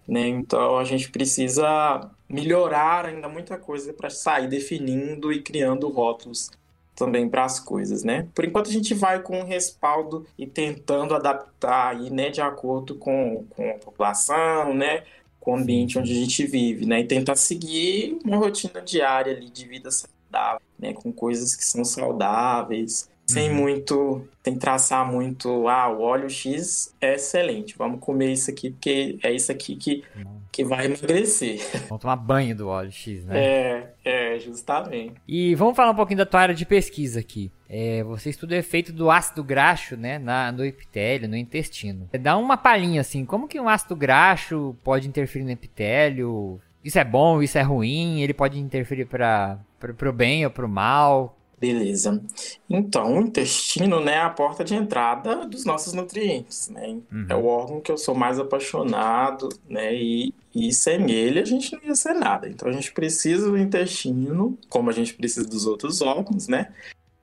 né? 0.07 0.27
Então 0.27 0.77
a 0.77 0.83
gente 0.83 1.09
precisa 1.11 2.09
melhorar 2.29 3.05
ainda 3.05 3.27
muita 3.29 3.57
coisa 3.57 3.93
para 3.93 4.09
sair 4.09 4.47
definindo 4.47 5.31
e 5.31 5.41
criando 5.41 5.87
rótulos 5.89 6.49
também 6.95 7.27
para 7.27 7.43
as 7.43 7.59
coisas, 7.59 8.03
né? 8.03 8.27
Por 8.33 8.45
enquanto 8.45 8.69
a 8.69 8.71
gente 8.71 8.93
vai 8.93 9.21
com 9.21 9.39
um 9.39 9.43
respaldo 9.43 10.25
e 10.37 10.47
tentando 10.47 11.13
adaptar 11.13 11.95
aí, 11.95 12.09
né, 12.09 12.29
de 12.29 12.41
acordo 12.41 12.95
com, 12.95 13.45
com 13.49 13.69
a 13.69 13.73
população, 13.75 14.73
né, 14.73 15.03
com 15.39 15.53
o 15.53 15.57
ambiente 15.57 15.99
onde 15.99 16.11
a 16.11 16.15
gente 16.15 16.45
vive, 16.47 16.85
né, 16.85 17.01
e 17.01 17.05
tentar 17.05 17.35
seguir 17.35 18.17
uma 18.23 18.37
rotina 18.37 18.81
diária 18.81 19.35
ali 19.35 19.49
de 19.49 19.67
vida 19.67 19.91
saudável, 19.91 20.61
né, 20.79 20.93
com 20.93 21.11
coisas 21.11 21.55
que 21.55 21.65
são 21.65 21.83
saudáveis, 21.83 23.09
sem 23.25 23.49
Uhum. 23.49 23.55
muito, 23.55 24.27
sem 24.43 24.55
traçar 24.55 25.09
muito, 25.11 25.67
ah, 25.67 25.89
o 25.89 26.01
óleo 26.01 26.29
X 26.29 26.93
é 27.01 27.15
excelente, 27.15 27.75
vamos 27.77 27.99
comer 27.99 28.31
isso 28.33 28.51
aqui 28.51 28.69
porque 28.69 29.17
é 29.23 29.31
isso 29.31 29.51
aqui 29.51 29.75
que, 29.75 30.03
que 30.51 30.63
vai 30.63 30.85
emagrecer. 30.85 31.59
Vamos 31.89 32.01
tomar 32.01 32.15
banho 32.15 32.55
do 32.55 32.67
óleo 32.67 32.91
X, 32.91 33.25
né? 33.25 33.43
É, 33.43 33.93
é, 34.05 34.39
justamente. 34.39 35.15
E 35.27 35.53
vamos 35.55 35.75
falar 35.75 35.91
um 35.91 35.95
pouquinho 35.95 36.19
da 36.19 36.25
tua 36.25 36.39
área 36.39 36.55
de 36.55 36.65
pesquisa 36.65 37.19
aqui. 37.19 37.51
É, 37.67 38.03
você 38.03 38.29
estuda 38.29 38.55
o 38.55 38.57
efeito 38.57 38.93
do 38.93 39.09
ácido 39.11 39.43
graxo, 39.43 39.97
né, 39.97 40.17
na, 40.17 40.51
no 40.51 40.63
epitélio, 40.63 41.27
no 41.27 41.35
intestino. 41.35 42.07
Dá 42.21 42.37
uma 42.37 42.55
palhinha 42.55 43.01
assim, 43.01 43.25
como 43.25 43.47
que 43.47 43.59
um 43.59 43.67
ácido 43.67 43.95
graxo 43.95 44.75
pode 44.83 45.07
interferir 45.07 45.43
no 45.43 45.51
epitélio? 45.51 46.61
Isso 46.83 46.99
é 46.99 47.03
bom, 47.03 47.41
isso 47.41 47.57
é 47.57 47.61
ruim? 47.63 48.21
Ele 48.21 48.33
pode 48.33 48.59
interferir 48.59 49.05
para 49.05 49.59
o 50.07 50.13
bem 50.13 50.45
ou 50.45 50.51
para 50.51 50.65
o 50.65 50.69
mal? 50.69 51.34
Beleza. 51.57 52.21
Então, 52.69 53.17
o 53.17 53.21
intestino, 53.21 53.99
né, 53.99 54.15
é 54.15 54.21
a 54.21 54.29
porta 54.29 54.63
de 54.63 54.75
entrada 54.75 55.45
dos 55.45 55.63
nossos 55.63 55.93
nutrientes, 55.93 56.69
né? 56.69 56.97
Uhum. 57.11 57.25
É 57.29 57.35
o 57.35 57.45
órgão 57.45 57.79
que 57.79 57.91
eu 57.91 57.97
sou 57.97 58.13
mais 58.13 58.37
apaixonado, 58.39 59.49
né? 59.69 59.95
E, 59.95 60.33
e 60.53 60.73
sem 60.73 61.09
ele 61.09 61.39
a 61.39 61.45
gente 61.45 61.73
não 61.73 61.81
ia 61.83 61.95
ser 61.95 62.13
nada. 62.13 62.49
Então 62.49 62.67
a 62.67 62.73
gente 62.73 62.91
precisa 62.91 63.49
do 63.49 63.57
intestino, 63.57 64.57
como 64.69 64.89
a 64.89 64.93
gente 64.93 65.13
precisa 65.13 65.47
dos 65.47 65.65
outros 65.65 66.01
órgãos, 66.01 66.47
né? 66.47 66.73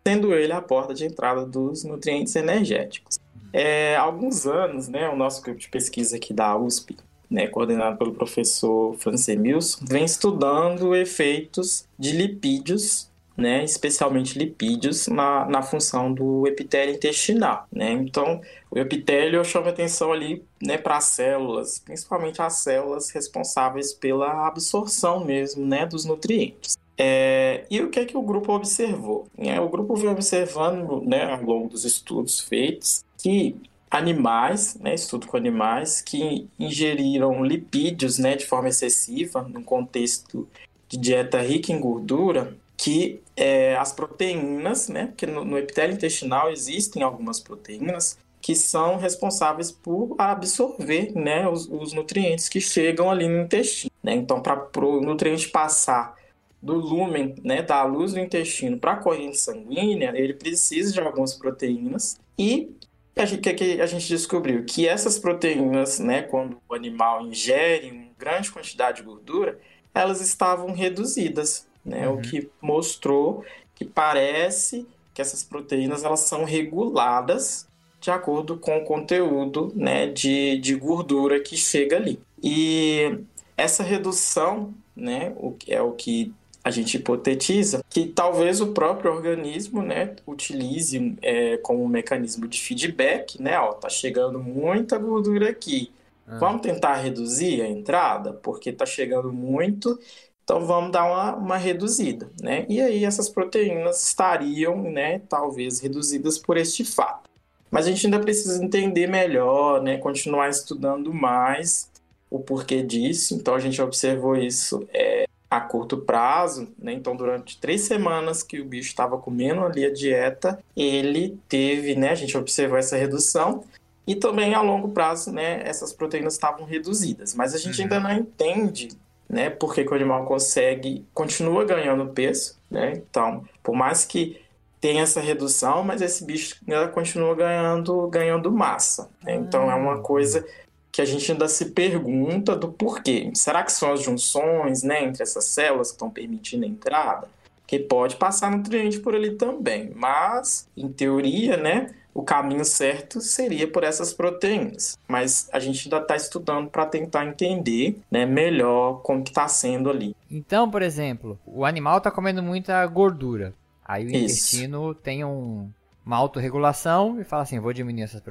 Sendo 0.06 0.34
ele 0.34 0.52
a 0.52 0.62
porta 0.62 0.94
de 0.94 1.04
entrada 1.04 1.44
dos 1.44 1.84
nutrientes 1.84 2.34
energéticos. 2.34 3.20
É, 3.52 3.96
há 3.96 4.02
alguns 4.02 4.46
anos, 4.46 4.88
né, 4.88 5.08
o 5.10 5.16
nosso 5.16 5.42
grupo 5.42 5.60
de 5.60 5.68
pesquisa 5.68 6.16
aqui 6.16 6.32
da 6.32 6.56
USP, 6.56 6.96
né, 7.30 7.46
coordenado 7.46 7.98
pelo 7.98 8.14
professor 8.14 8.96
Francis 8.96 9.36
Mills, 9.36 9.78
vem 9.82 10.04
estudando 10.04 10.94
efeitos 10.94 11.86
de 11.98 12.12
lipídios 12.12 13.11
né, 13.36 13.64
especialmente 13.64 14.38
lipídios, 14.38 15.08
na, 15.08 15.46
na 15.46 15.62
função 15.62 16.12
do 16.12 16.46
epitélio 16.46 16.94
intestinal. 16.94 17.66
Né? 17.72 17.92
Então, 17.92 18.40
o 18.70 18.78
epitélio 18.78 19.44
chama 19.44 19.70
atenção 19.70 20.12
ali 20.12 20.44
né, 20.62 20.78
para 20.78 20.96
as 20.96 21.04
células, 21.04 21.78
principalmente 21.78 22.40
as 22.40 22.54
células 22.56 23.10
responsáveis 23.10 23.92
pela 23.92 24.46
absorção 24.46 25.24
mesmo 25.24 25.66
né, 25.66 25.86
dos 25.86 26.04
nutrientes. 26.04 26.76
É, 26.96 27.64
e 27.70 27.80
o 27.80 27.90
que 27.90 28.00
é 28.00 28.04
que 28.04 28.16
o 28.16 28.22
grupo 28.22 28.52
observou? 28.52 29.26
É, 29.38 29.60
o 29.60 29.68
grupo 29.68 29.96
vem 29.96 30.10
observando 30.10 31.02
né, 31.04 31.24
ao 31.32 31.42
longo 31.42 31.68
dos 31.68 31.84
estudos 31.84 32.40
feitos 32.40 33.04
que 33.18 33.56
animais, 33.90 34.76
né, 34.76 34.94
estudo 34.94 35.26
com 35.26 35.36
animais, 35.36 36.00
que 36.00 36.48
ingeriram 36.58 37.44
lipídios 37.44 38.18
né, 38.18 38.36
de 38.36 38.46
forma 38.46 38.68
excessiva, 38.68 39.42
no 39.42 39.62
contexto 39.62 40.48
de 40.88 40.96
dieta 40.96 41.40
rica 41.40 41.72
em 41.72 41.80
gordura, 41.80 42.56
que 42.76 43.20
é, 43.42 43.76
as 43.76 43.92
proteínas, 43.92 44.88
né, 44.88 45.06
porque 45.08 45.26
no, 45.26 45.44
no 45.44 45.58
epitélio 45.58 45.96
intestinal 45.96 46.52
existem 46.52 47.02
algumas 47.02 47.40
proteínas 47.40 48.16
que 48.40 48.54
são 48.54 48.98
responsáveis 48.98 49.72
por 49.72 50.14
absorver 50.16 51.12
né, 51.16 51.48
os, 51.48 51.68
os 51.68 51.92
nutrientes 51.92 52.48
que 52.48 52.60
chegam 52.60 53.10
ali 53.10 53.26
no 53.26 53.42
intestino. 53.42 53.90
Né? 54.00 54.14
Então, 54.14 54.40
para 54.40 54.86
o 54.86 55.00
nutriente 55.00 55.48
passar 55.48 56.14
do 56.62 56.74
lúmen, 56.74 57.34
né, 57.42 57.62
da 57.62 57.82
luz 57.82 58.12
do 58.12 58.20
intestino 58.20 58.78
para 58.78 58.92
a 58.92 58.96
corrente 58.96 59.38
sanguínea, 59.38 60.12
ele 60.14 60.34
precisa 60.34 60.92
de 60.92 61.00
algumas 61.00 61.34
proteínas 61.34 62.20
e 62.38 62.70
gente, 63.18 63.38
que, 63.38 63.54
que 63.54 63.80
a 63.80 63.86
gente 63.86 64.08
descobriu 64.08 64.64
que 64.64 64.86
essas 64.86 65.18
proteínas, 65.18 65.98
né, 65.98 66.22
quando 66.22 66.58
o 66.68 66.74
animal 66.74 67.22
ingere 67.22 67.90
uma 67.90 68.06
grande 68.16 68.52
quantidade 68.52 68.98
de 68.98 69.02
gordura, 69.02 69.58
elas 69.92 70.20
estavam 70.20 70.72
reduzidas 70.72 71.66
né? 71.84 72.08
Uhum. 72.08 72.14
O 72.14 72.22
que 72.22 72.50
mostrou 72.60 73.44
que 73.74 73.84
parece 73.84 74.86
que 75.14 75.20
essas 75.20 75.42
proteínas 75.42 76.04
elas 76.04 76.20
são 76.20 76.44
reguladas 76.44 77.68
de 78.00 78.10
acordo 78.10 78.56
com 78.56 78.78
o 78.78 78.84
conteúdo 78.84 79.72
né, 79.76 80.08
de, 80.08 80.58
de 80.58 80.74
gordura 80.74 81.40
que 81.40 81.56
chega 81.56 81.96
ali. 81.96 82.18
E 82.42 83.18
essa 83.56 83.82
redução 83.82 84.74
né, 84.94 85.32
o, 85.36 85.54
é 85.68 85.80
o 85.80 85.92
que 85.92 86.34
a 86.64 86.70
gente 86.70 86.96
hipotetiza 86.96 87.82
que 87.88 88.06
talvez 88.06 88.60
o 88.60 88.72
próprio 88.72 89.12
organismo 89.12 89.82
né, 89.82 90.14
utilize 90.26 91.16
é, 91.22 91.56
como 91.58 91.82
um 91.82 91.88
mecanismo 91.88 92.46
de 92.46 92.60
feedback, 92.60 93.40
né? 93.42 93.58
Ó, 93.58 93.72
tá 93.72 93.88
chegando 93.88 94.38
muita 94.38 94.96
gordura 94.96 95.50
aqui. 95.50 95.92
Ah. 96.26 96.38
Vamos 96.38 96.62
tentar 96.62 96.94
reduzir 96.96 97.62
a 97.62 97.68
entrada, 97.68 98.32
porque 98.32 98.72
tá 98.72 98.86
chegando 98.86 99.32
muito 99.32 99.98
então 100.44 100.66
vamos 100.66 100.90
dar 100.90 101.04
uma, 101.04 101.36
uma 101.36 101.56
reduzida, 101.56 102.30
né? 102.40 102.66
E 102.68 102.80
aí 102.80 103.04
essas 103.04 103.28
proteínas 103.28 104.06
estariam, 104.06 104.82
né, 104.82 105.20
talvez 105.28 105.80
reduzidas 105.80 106.38
por 106.38 106.56
este 106.56 106.84
fato. 106.84 107.30
Mas 107.70 107.86
a 107.86 107.90
gente 107.90 108.06
ainda 108.06 108.20
precisa 108.20 108.62
entender 108.62 109.06
melhor, 109.06 109.82
né, 109.82 109.96
continuar 109.96 110.50
estudando 110.50 111.12
mais 111.14 111.90
o 112.28 112.38
porquê 112.38 112.82
disso. 112.82 113.34
Então 113.34 113.54
a 113.54 113.58
gente 113.58 113.80
observou 113.80 114.36
isso 114.36 114.86
é, 114.92 115.26
a 115.48 115.60
curto 115.60 115.98
prazo, 115.98 116.68
né? 116.78 116.92
Então 116.92 117.14
durante 117.14 117.58
três 117.60 117.82
semanas 117.82 118.42
que 118.42 118.60
o 118.60 118.64
bicho 118.64 118.88
estava 118.88 119.18
comendo 119.18 119.62
ali 119.62 119.84
a 119.84 119.92
dieta, 119.92 120.58
ele 120.76 121.38
teve, 121.48 121.94
né? 121.94 122.10
A 122.10 122.14
gente 122.14 122.36
observou 122.36 122.78
essa 122.78 122.96
redução. 122.96 123.64
E 124.04 124.16
também 124.16 124.52
a 124.52 124.60
longo 124.60 124.88
prazo, 124.88 125.30
né, 125.30 125.62
essas 125.64 125.92
proteínas 125.92 126.32
estavam 126.32 126.66
reduzidas. 126.66 127.36
Mas 127.36 127.54
a 127.54 127.58
gente 127.58 127.78
uhum. 127.78 127.84
ainda 127.84 128.00
não 128.00 128.12
entende 128.12 128.88
né? 129.32 129.48
Porque 129.48 129.80
o 129.80 129.94
animal 129.94 130.26
consegue, 130.26 131.06
continua 131.14 131.64
ganhando 131.64 132.06
peso, 132.08 132.58
né? 132.70 132.92
Então, 132.94 133.42
por 133.62 133.74
mais 133.74 134.04
que 134.04 134.40
tenha 134.78 135.02
essa 135.02 135.20
redução, 135.20 135.82
mas 135.82 136.02
esse 136.02 136.24
bicho 136.24 136.56
ainda 136.68 136.88
continua 136.88 137.34
ganhando, 137.34 138.08
ganhando 138.08 138.52
massa. 138.52 139.08
Né? 139.22 139.36
Então, 139.36 139.70
é 139.70 139.74
uma 139.74 140.00
coisa 140.00 140.44
que 140.90 141.00
a 141.00 141.04
gente 141.04 141.32
ainda 141.32 141.48
se 141.48 141.66
pergunta 141.66 142.54
do 142.54 142.70
porquê. 142.70 143.30
Será 143.34 143.62
que 143.62 143.72
são 143.72 143.92
as 143.92 144.02
junções, 144.02 144.82
né, 144.82 145.04
entre 145.04 145.22
essas 145.22 145.44
células 145.44 145.88
que 145.88 145.94
estão 145.94 146.10
permitindo 146.10 146.64
a 146.64 146.68
entrada? 146.68 147.28
Que 147.66 147.78
pode 147.78 148.16
passar 148.16 148.50
nutriente 148.50 149.00
por 149.00 149.14
ali 149.14 149.36
também, 149.36 149.92
mas, 149.94 150.68
em 150.76 150.88
teoria, 150.88 151.56
né, 151.56 151.94
o 152.14 152.22
caminho 152.22 152.64
certo 152.64 153.20
seria 153.20 153.66
por 153.66 153.84
essas 153.84 154.12
proteínas. 154.12 154.98
Mas 155.08 155.48
a 155.52 155.58
gente 155.58 155.84
ainda 155.86 155.98
está 155.98 156.16
estudando 156.16 156.68
para 156.68 156.86
tentar 156.86 157.26
entender 157.26 158.00
né, 158.10 158.26
melhor 158.26 159.00
como 159.02 159.22
está 159.22 159.48
sendo 159.48 159.90
ali. 159.90 160.14
Então, 160.30 160.70
por 160.70 160.82
exemplo, 160.82 161.38
o 161.46 161.64
animal 161.64 161.98
está 161.98 162.10
comendo 162.10 162.42
muita 162.42 162.84
gordura. 162.86 163.54
Aí 163.84 164.04
o 164.04 164.08
Isso. 164.08 164.16
intestino 164.16 164.94
tem 164.94 165.24
um, 165.24 165.70
uma 166.04 166.16
autorregulação 166.16 167.20
e 167.20 167.24
fala 167.24 167.42
assim: 167.42 167.58
vou 167.58 167.72
diminuir 167.72 168.02
essas 168.02 168.22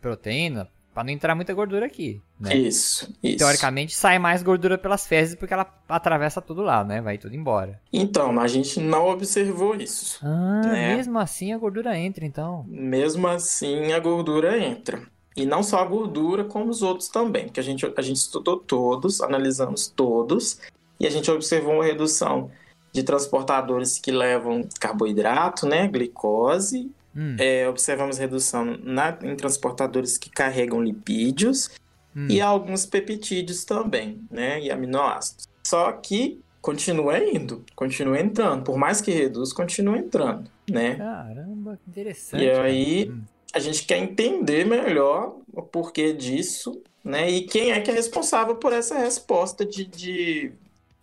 proteínas 0.00 0.68
Pra 1.00 1.04
não 1.04 1.14
entrar 1.14 1.34
muita 1.34 1.54
gordura 1.54 1.86
aqui, 1.86 2.20
né? 2.38 2.54
Isso, 2.54 3.10
isso. 3.22 3.38
Teoricamente 3.38 3.96
sai 3.96 4.18
mais 4.18 4.42
gordura 4.42 4.76
pelas 4.76 5.06
fezes 5.06 5.34
porque 5.34 5.54
ela 5.54 5.66
atravessa 5.88 6.42
tudo 6.42 6.60
lá, 6.60 6.84
né? 6.84 7.00
Vai 7.00 7.16
tudo 7.16 7.34
embora. 7.34 7.80
Então, 7.90 8.38
a 8.38 8.46
gente 8.46 8.78
não 8.78 9.08
observou 9.08 9.74
isso. 9.74 10.18
Ah, 10.22 10.60
né? 10.62 10.96
mesmo 10.96 11.18
assim 11.18 11.54
a 11.54 11.58
gordura 11.58 11.96
entra, 11.96 12.26
então. 12.26 12.66
Mesmo 12.68 13.26
assim 13.26 13.94
a 13.94 13.98
gordura 13.98 14.58
entra. 14.62 15.00
E 15.34 15.46
não 15.46 15.62
só 15.62 15.78
a 15.78 15.86
gordura, 15.86 16.44
como 16.44 16.68
os 16.68 16.82
outros 16.82 17.08
também, 17.08 17.48
que 17.48 17.58
a 17.58 17.62
gente, 17.62 17.90
a 17.96 18.02
gente 18.02 18.18
estudou 18.18 18.58
todos, 18.58 19.22
analisamos 19.22 19.88
todos, 19.88 20.60
e 21.00 21.06
a 21.06 21.10
gente 21.10 21.30
observou 21.30 21.76
uma 21.76 21.84
redução 21.84 22.50
de 22.92 23.02
transportadores 23.02 23.98
que 23.98 24.12
levam 24.12 24.68
carboidrato, 24.78 25.64
né, 25.64 25.88
glicose, 25.88 26.90
Hum. 27.14 27.36
É, 27.38 27.68
observamos 27.68 28.18
redução 28.18 28.78
na, 28.82 29.16
em 29.22 29.34
transportadores 29.34 30.16
que 30.16 30.30
carregam 30.30 30.82
lipídios 30.82 31.70
hum. 32.14 32.26
e 32.28 32.40
alguns 32.40 32.86
peptídeos 32.86 33.64
também, 33.64 34.20
né? 34.30 34.60
E 34.60 34.70
aminoácidos. 34.70 35.48
Só 35.64 35.92
que 35.92 36.40
continua 36.60 37.18
indo, 37.18 37.64
continua 37.74 38.20
entrando. 38.20 38.64
Por 38.64 38.76
mais 38.76 39.00
que 39.00 39.10
reduz, 39.10 39.52
continua 39.52 39.98
entrando, 39.98 40.50
né? 40.68 40.96
Caramba, 40.96 41.78
que 41.82 41.90
interessante. 41.90 42.44
E 42.44 42.50
aí 42.50 43.10
hum. 43.10 43.22
a 43.52 43.58
gente 43.58 43.84
quer 43.84 43.98
entender 43.98 44.64
melhor 44.64 45.36
o 45.52 45.62
porquê 45.62 46.12
disso, 46.12 46.80
né? 47.02 47.28
E 47.30 47.42
quem 47.42 47.72
é 47.72 47.80
que 47.80 47.90
é 47.90 47.94
responsável 47.94 48.56
por 48.56 48.72
essa 48.72 48.98
resposta 48.98 49.64
de, 49.64 49.84
de 49.84 50.52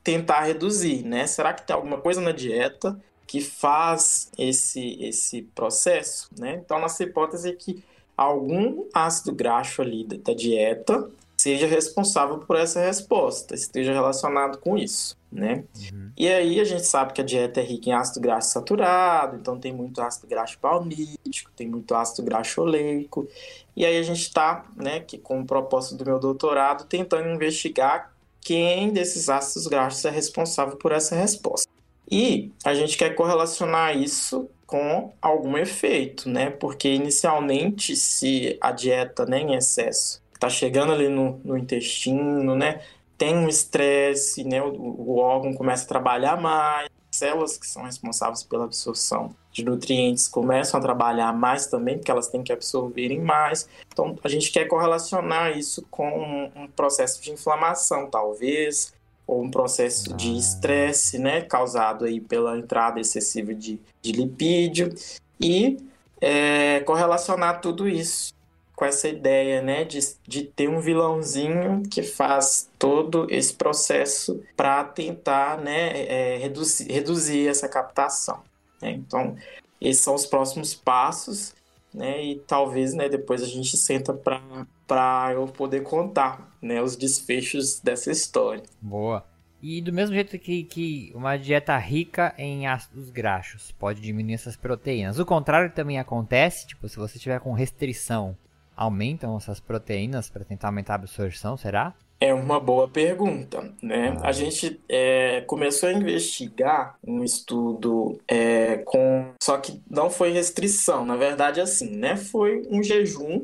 tentar 0.03 0.43
reduzir, 0.43 1.03
né? 1.03 1.27
Será 1.27 1.53
que 1.53 1.65
tem 1.65 1.75
alguma 1.75 1.97
coisa 1.97 2.21
na 2.21 2.31
dieta? 2.31 2.97
Que 3.27 3.41
faz 3.41 4.31
esse, 4.37 5.03
esse 5.03 5.41
processo, 5.53 6.29
né? 6.39 6.61
Então, 6.63 6.79
nossa 6.79 7.03
hipótese 7.03 7.49
é 7.49 7.53
que 7.53 7.83
algum 8.15 8.85
ácido 8.93 9.33
graxo 9.33 9.81
ali 9.81 10.03
da 10.05 10.33
dieta 10.33 11.07
seja 11.37 11.67
responsável 11.67 12.39
por 12.39 12.55
essa 12.55 12.79
resposta, 12.79 13.53
esteja 13.53 13.93
relacionado 13.93 14.57
com 14.57 14.75
isso, 14.75 15.15
né? 15.31 15.63
Uhum. 15.93 16.11
E 16.17 16.27
aí 16.27 16.59
a 16.59 16.63
gente 16.63 16.83
sabe 16.83 17.13
que 17.13 17.21
a 17.21 17.23
dieta 17.23 17.59
é 17.61 17.63
rica 17.63 17.89
em 17.89 17.93
ácido 17.93 18.19
graxo 18.21 18.49
saturado, 18.49 19.37
então 19.37 19.59
tem 19.59 19.71
muito 19.71 20.01
ácido 20.01 20.25
graxo 20.25 20.57
palmítico, 20.57 21.51
tem 21.55 21.67
muito 21.69 21.93
ácido 21.93 22.23
graxo 22.23 22.61
oleico, 22.61 23.27
e 23.75 23.85
aí 23.85 23.97
a 23.97 24.03
gente 24.03 24.21
está, 24.21 24.65
né, 24.75 24.99
que 25.01 25.19
com 25.19 25.39
o 25.41 25.45
propósito 25.45 25.95
do 25.95 26.05
meu 26.05 26.17
doutorado, 26.17 26.85
tentando 26.85 27.29
investigar 27.29 28.11
quem 28.41 28.91
desses 28.91 29.29
ácidos 29.29 29.67
graxos 29.67 30.03
é 30.05 30.09
responsável 30.09 30.75
por 30.77 30.91
essa 30.91 31.15
resposta. 31.15 31.76
E 32.09 32.51
a 32.63 32.73
gente 32.73 32.97
quer 32.97 33.15
correlacionar 33.15 33.97
isso 33.97 34.49
com 34.65 35.13
algum 35.21 35.57
efeito, 35.57 36.29
né? 36.29 36.49
Porque 36.49 36.89
inicialmente, 36.89 37.95
se 37.95 38.57
a 38.61 38.71
dieta 38.71 39.25
né, 39.25 39.39
em 39.39 39.55
excesso 39.55 40.21
está 40.33 40.49
chegando 40.49 40.91
ali 40.91 41.09
no, 41.09 41.39
no, 41.43 41.57
intestino, 41.57 42.55
né? 42.55 42.81
Tem 43.17 43.35
um 43.35 43.47
estresse, 43.47 44.43
né? 44.43 44.61
O, 44.61 44.71
o, 44.71 45.17
órgão 45.17 45.53
começa 45.53 45.85
a 45.85 45.87
trabalhar 45.87 46.39
mais, 46.39 46.89
células 47.11 47.57
que 47.57 47.65
são 47.65 47.83
responsáveis 47.83 48.43
pela 48.43 48.65
absorção 48.65 49.35
de 49.57 49.65
nutrientes 49.65 50.27
começam 50.27 50.79
a 50.79 50.83
trabalhar 50.83 51.33
mais 51.33 51.65
também, 51.65 51.97
porque 51.97 52.11
elas 52.11 52.27
têm 52.27 52.43
que 52.43 52.53
absorverem 52.53 53.19
mais. 53.19 53.67
Então, 53.91 54.15
a 54.23 54.29
gente 54.29 54.51
quer 54.51 54.65
correlacionar 54.65 55.57
isso 55.57 55.81
com 55.89 56.07
um, 56.07 56.63
um 56.63 56.67
processo 56.67 57.21
de 57.21 57.31
inflamação, 57.31 58.07
talvez, 58.07 58.93
ou 59.27 59.43
um 59.43 59.51
processo 59.51 60.13
ah. 60.13 60.15
de 60.15 60.35
estresse, 60.37 61.19
né, 61.19 61.41
causado 61.41 62.05
aí 62.05 62.19
pela 62.21 62.57
entrada 62.57 62.99
excessiva 62.99 63.53
de, 63.53 63.79
de 64.01 64.11
lipídio 64.13 64.95
e 65.39 65.77
é, 66.21 66.79
correlacionar 66.79 67.59
tudo 67.61 67.87
isso 67.87 68.33
com 68.75 68.85
essa 68.85 69.07
ideia, 69.07 69.61
né, 69.61 69.83
de, 69.83 69.99
de 70.27 70.43
ter 70.43 70.69
um 70.69 70.79
vilãozinho 70.79 71.81
que 71.89 72.03
faz 72.03 72.69
todo 72.77 73.27
esse 73.29 73.53
processo 73.53 74.41
para 74.55 74.83
tentar, 74.83 75.57
né, 75.57 76.05
é, 76.05 76.37
reduzir, 76.37 76.91
reduzir 76.91 77.47
essa 77.47 77.67
captação. 77.67 78.39
Né? 78.79 78.91
Então, 78.91 79.35
esses 79.81 80.03
são 80.03 80.13
os 80.13 80.27
próximos 80.27 80.75
passos 80.75 81.55
né? 81.97 82.23
E 82.23 82.35
talvez, 82.35 82.93
né, 82.93 83.09
depois 83.09 83.41
a 83.41 83.47
gente 83.47 83.75
senta 83.75 84.13
para 84.13 85.33
eu 85.33 85.47
poder 85.47 85.81
contar, 85.81 86.55
né, 86.61 86.81
os 86.81 86.95
desfechos 86.95 87.79
dessa 87.79 88.11
história. 88.11 88.63
Boa. 88.79 89.25
E 89.61 89.81
do 89.81 89.91
mesmo 89.91 90.13
jeito 90.13 90.37
que, 90.37 90.63
que 90.63 91.11
uma 91.15 91.35
dieta 91.35 91.75
rica 91.77 92.33
em 92.37 92.67
ácidos 92.67 93.09
graxos 93.09 93.71
pode 93.71 93.99
diminuir 93.99 94.35
essas 94.35 94.55
proteínas. 94.55 95.17
O 95.17 95.25
contrário 95.25 95.71
também 95.73 95.97
acontece, 95.97 96.67
tipo, 96.67 96.87
se 96.87 96.95
você 96.95 97.17
tiver 97.17 97.39
com 97.39 97.53
restrição, 97.53 98.37
aumentam 98.75 99.35
essas 99.35 99.59
proteínas 99.59 100.29
para 100.29 100.45
tentar 100.45 100.67
aumentar 100.67 100.93
a 100.93 100.95
absorção, 100.97 101.57
será? 101.57 101.95
É 102.19 102.33
uma 102.33 102.59
boa 102.59 102.87
pergunta, 102.87 103.71
né? 103.81 104.17
A 104.23 104.31
gente 104.31 104.79
é, 104.89 105.41
começou 105.41 105.89
a 105.89 105.93
investigar 105.93 106.97
um 107.05 107.23
estudo 107.23 108.19
é, 108.27 108.77
com, 108.77 109.27
só 109.41 109.57
que 109.57 109.79
não 109.89 110.09
foi 110.09 110.31
restrição, 110.31 111.05
na 111.05 111.15
verdade, 111.15 111.61
assim, 111.61 111.95
né? 111.95 112.15
Foi 112.15 112.65
um 112.71 112.81
jejum 112.81 113.41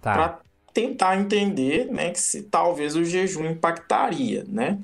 Tá. 0.00 0.14
para 0.14 0.40
tentar 0.72 1.16
entender, 1.16 1.86
né, 1.86 2.10
que 2.10 2.20
se 2.20 2.42
talvez 2.42 2.94
o 2.94 3.04
jejum 3.04 3.44
impactaria, 3.46 4.44
né? 4.48 4.78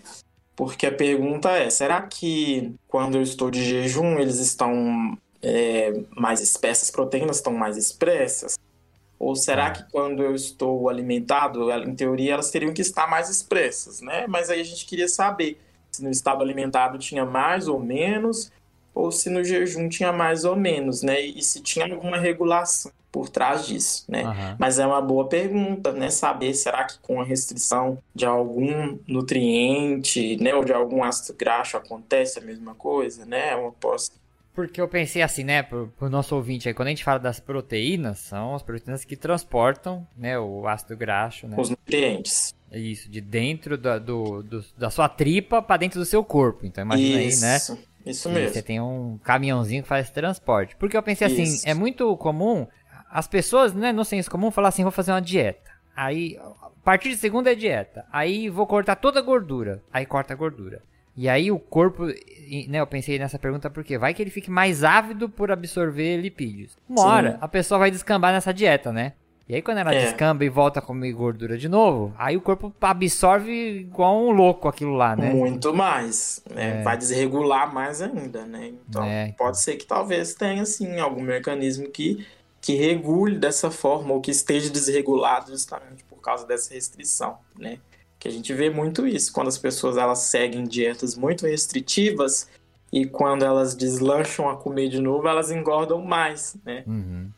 Porque 0.57 0.87
a 0.87 0.93
pergunta 0.93 1.51
é, 1.51 1.69
será 1.71 2.03
que 2.03 2.75
quando 2.89 3.17
eu 3.17 3.23
estou 3.23 3.51
de 3.51 3.63
jejum 3.63 4.19
eles 4.19 4.39
estão 4.39 5.17
é, 5.43 5.93
mais 6.17 6.41
espessas, 6.41 6.85
as 6.85 6.91
proteínas 6.91 7.37
estão 7.37 7.53
mais 7.53 7.77
expressas? 7.77 8.57
Ou 9.25 9.35
será 9.35 9.71
que 9.71 9.83
quando 9.91 10.23
eu 10.23 10.35
estou 10.35 10.87
alimentado, 10.87 11.71
em 11.71 11.95
teoria 11.95 12.35
elas 12.35 12.51
teriam 12.51 12.75
que 12.75 12.83
estar 12.83 13.09
mais 13.09 13.31
expressas, 13.31 14.03
né? 14.03 14.27
Mas 14.29 14.51
aí 14.51 14.61
a 14.61 14.65
gente 14.65 14.85
queria 14.85 15.09
saber 15.09 15.59
se 15.91 16.05
no 16.05 16.11
estado 16.11 16.43
alimentado 16.43 16.99
tinha 16.99 17.25
mais 17.25 17.67
ou 17.67 17.81
menos, 17.81 18.53
ou 18.95 19.11
se 19.11 19.31
no 19.31 19.43
jejum 19.43 19.89
tinha 19.89 20.13
mais 20.13 20.45
ou 20.45 20.55
menos, 20.55 21.03
né? 21.03 21.23
E 21.23 21.43
se 21.43 21.63
tinha 21.63 21.91
alguma 21.91 22.19
regulação 22.19 22.93
por 23.11 23.31
trás 23.31 23.67
disso, 23.67 24.05
né? 24.09 24.25
Aham. 24.25 24.57
Mas 24.59 24.79
é 24.79 24.87
uma 24.87 25.01
boa 25.01 25.27
pergunta, 25.27 25.91
né? 25.91 26.11
Saber, 26.11 26.53
será 26.53 26.85
que 26.85 26.99
com 26.99 27.19
a 27.19 27.25
restrição 27.25 27.97
de 28.15 28.27
algum 28.27 28.99
nutriente, 29.09 30.37
né? 30.37 30.55
Ou 30.55 30.67
de 30.67 30.75
algum 30.75 31.03
ácido 31.03 31.35
graxo 31.39 31.79
acontece 31.79 32.39
a 32.39 32.43
mesma 32.43 32.75
coisa, 32.75 33.25
né? 33.25 33.53
É 33.53 33.57
uma 33.57 33.73
Porque 34.55 34.81
eu 34.81 34.87
pensei 34.87 35.21
assim, 35.21 35.43
né, 35.43 35.63
pro, 35.65 35.89
pro 35.99 36.09
nosso 36.09 36.35
ouvinte 36.37 36.69
aí, 36.69 36.75
quando 36.75 36.87
a 36.87 36.91
gente 36.91 37.03
fala 37.03 37.19
das 37.19 37.41
proteínas, 37.41 38.21
são 38.21 38.55
as 38.55 38.63
proteínas 38.63 39.05
que 39.05 39.17
transportam, 39.17 40.07
né, 40.17 40.39
o 40.39 40.67
ácido 40.69 40.97
graxo, 40.97 41.49
né? 41.49 41.57
os 41.59 41.71
nutrientes. 41.71 42.55
Isso, 42.73 43.09
de 43.11 43.21
dentro 43.21 43.77
da, 43.77 43.99
do, 43.99 44.43
do- 44.43 44.65
da 44.79 44.91
sua 44.91 45.09
tripa 45.09 45.61
pra 45.61 45.77
dentro 45.77 45.99
do 45.99 46.05
seu 46.07 46.25
corpo. 46.25 46.65
Então 46.67 46.85
imagina 46.85 47.21
isso, 47.23 47.45
aí, 47.45 47.51
né? 47.51 47.57
Isso 48.07 48.29
mesmo. 48.29 48.53
Você 48.53 48.63
tem 48.63 48.81
um 48.81 49.19
caminhãozinho 49.25 49.83
que 49.83 49.89
faz 49.89 50.11
transporte. 50.11 50.77
Porque 50.77 50.97
eu 50.97 51.03
pensei 51.03 51.27
assim, 51.27 51.43
Isso. 51.43 51.69
é 51.69 51.73
muito 51.75 52.17
comum 52.17 52.67
as 53.11 53.27
pessoas, 53.29 53.73
né, 53.73 53.93
no 53.93 54.05
senso 54.05 54.31
comum, 54.31 54.51
falar 54.51 54.69
assim, 54.69 54.83
vou 54.83 54.91
fazer 54.93 55.13
uma 55.13 55.23
dieta. 55.23 55.71
Aí, 55.97 56.37
a 56.37 56.71
partir 56.85 57.11
de 57.11 57.17
segunda 57.17 57.51
é 57.53 57.55
dieta. 57.55 58.05
Aí 58.13 58.49
vou 58.49 58.67
cortar 58.67 58.97
toda 58.97 59.21
a 59.21 59.23
gordura. 59.23 59.81
Aí 59.93 60.05
corta 60.05 60.33
a 60.35 60.37
gordura. 60.37 60.83
E 61.17 61.29
aí 61.29 61.51
o 61.53 61.59
corpo, 61.59 62.07
né, 62.07 62.81
eu 62.81 62.87
pensei 62.87 63.19
nessa 63.19 63.39
pergunta 63.39 63.71
porque 63.71 63.97
vai 63.97 64.13
que 64.13 64.21
ele 64.21 64.31
fique 64.31 64.51
mais 64.51 64.83
ávido 64.83 65.29
por 65.29 65.51
absorver 65.53 66.17
lipídios. 66.17 66.77
Uma 66.89 67.03
Sim. 67.03 67.09
hora 67.09 67.39
a 67.41 67.47
pessoa 67.49 67.79
vai 67.79 67.91
descambar 67.91 68.33
nessa 68.33 68.53
dieta, 68.53 68.93
né? 68.93 69.13
E 69.49 69.55
aí 69.55 69.61
quando 69.63 69.79
ela 69.79 69.95
É. 69.95 70.07
descamba 70.07 70.45
e 70.45 70.49
volta 70.49 70.79
a 70.81 70.83
comer 70.83 71.13
gordura 71.13 71.57
de 71.59 71.69
novo, 71.69 72.13
aí 72.19 72.35
o 72.37 72.41
corpo 72.41 72.75
absorve 72.81 73.53
igual 73.81 74.19
um 74.19 74.31
louco 74.31 74.67
aquilo 74.67 74.95
lá, 74.95 75.15
né? 75.15 75.33
Muito 75.33 75.73
mais, 75.75 76.43
né? 76.51 76.81
É. 76.81 76.83
Vai 76.83 76.97
desregular 76.97 77.73
mais 77.73 78.01
ainda, 78.01 78.45
né? 78.47 78.73
Então, 78.89 79.05
É, 79.05 79.25
então. 79.27 79.37
pode 79.37 79.61
ser 79.61 79.77
que 79.77 79.85
talvez 79.87 80.35
tenha, 80.35 80.65
sim, 80.65 80.99
algum 80.99 81.23
mecanismo 81.23 81.89
que, 81.91 82.27
que 82.61 82.75
regule 82.75 83.39
dessa 83.39 83.71
forma 83.71 84.15
ou 84.15 84.21
que 84.21 84.31
esteja 84.31 84.71
desregulado 84.71 85.51
justamente 85.51 86.03
por 86.05 86.17
causa 86.23 86.47
dessa 86.47 86.73
restrição, 86.73 87.37
né? 87.59 87.79
Que 88.25 88.29
a 88.29 88.33
gente 88.33 88.55
vê 88.55 88.71
muito 88.71 89.07
isso, 89.07 89.31
quando 89.31 89.49
as 89.49 89.59
pessoas 89.59 89.99
elas 89.99 90.21
seguem 90.21 90.65
dietas 90.65 91.15
muito 91.15 91.47
restritivas 91.47 92.49
e 92.91 93.05
quando 93.05 93.45
elas 93.45 93.75
deslancham 93.75 94.49
a 94.49 94.57
comer 94.57 94.89
de 94.89 94.99
novo, 94.99 95.29
elas 95.29 95.51
engordam 95.51 96.03
mais, 96.03 96.57
né? 96.65 96.85
Uhum. 96.87 97.31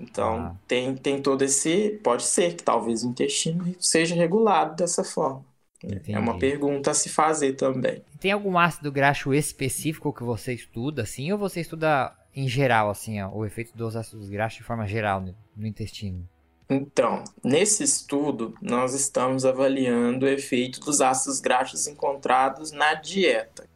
Então, 0.00 0.36
Ah. 0.36 0.56
tem, 0.66 0.94
tem 0.96 1.20
todo 1.20 1.42
esse... 1.42 2.00
Pode 2.02 2.22
ser 2.22 2.54
que 2.54 2.62
talvez 2.62 3.04
o 3.04 3.08
intestino 3.10 3.76
seja 3.78 4.14
regulado 4.14 4.74
dessa 4.74 5.04
forma. 5.04 5.44
É 5.84 6.18
uma 6.18 6.32
Entendi. 6.32 6.38
pergunta 6.38 6.92
a 6.92 6.94
se 6.94 7.10
fazer 7.10 7.52
também. 7.52 8.02
Tem 8.18 8.32
algum 8.32 8.56
ácido 8.56 8.90
graxo 8.90 9.34
específico 9.34 10.14
que 10.14 10.22
você 10.22 10.54
estuda, 10.54 11.02
assim, 11.02 11.30
ou 11.30 11.36
você 11.36 11.60
estuda 11.60 12.10
em 12.34 12.48
geral, 12.48 12.88
assim, 12.88 13.20
ó, 13.20 13.28
o 13.30 13.44
efeito 13.44 13.76
dos 13.76 13.96
ácidos 13.96 14.30
graxos 14.30 14.60
de 14.60 14.64
forma 14.64 14.86
geral 14.86 15.20
no, 15.20 15.34
no 15.54 15.66
intestino? 15.66 16.26
Então, 16.74 17.24
nesse 17.42 17.82
estudo, 17.84 18.54
nós 18.60 18.94
estamos 18.94 19.44
avaliando 19.44 20.26
o 20.26 20.28
efeito 20.28 20.80
dos 20.80 21.00
ácidos 21.00 21.40
graxos 21.40 21.86
encontrados 21.86 22.72
na 22.72 22.94
dieta. 22.94 23.68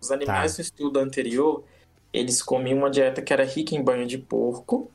Os 0.00 0.10
animais 0.10 0.52
Tá. 0.52 0.56
do 0.56 0.60
estudo 0.62 0.98
anterior, 0.98 1.64
eles 2.12 2.42
comiam 2.42 2.78
uma 2.78 2.90
dieta 2.90 3.22
que 3.22 3.32
era 3.32 3.44
rica 3.44 3.74
em 3.74 3.82
banha 3.82 4.06
de 4.06 4.18
porco, 4.18 4.90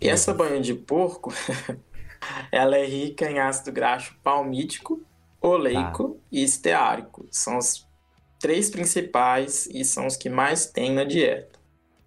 e 0.00 0.08
essa 0.08 0.32
banha 0.32 0.60
de 0.60 0.74
porco, 0.74 1.32
ela 2.50 2.76
é 2.76 2.86
rica 2.86 3.30
em 3.30 3.38
ácido 3.38 3.70
graxo 3.70 4.16
palmítico, 4.22 5.02
oleico 5.40 6.18
e 6.32 6.42
esteárico. 6.42 7.26
São 7.30 7.58
os 7.58 7.86
três 8.40 8.70
principais 8.70 9.66
e 9.66 9.84
são 9.84 10.06
os 10.06 10.16
que 10.16 10.30
mais 10.30 10.66
tem 10.66 10.92
na 10.92 11.04
dieta. 11.04 11.58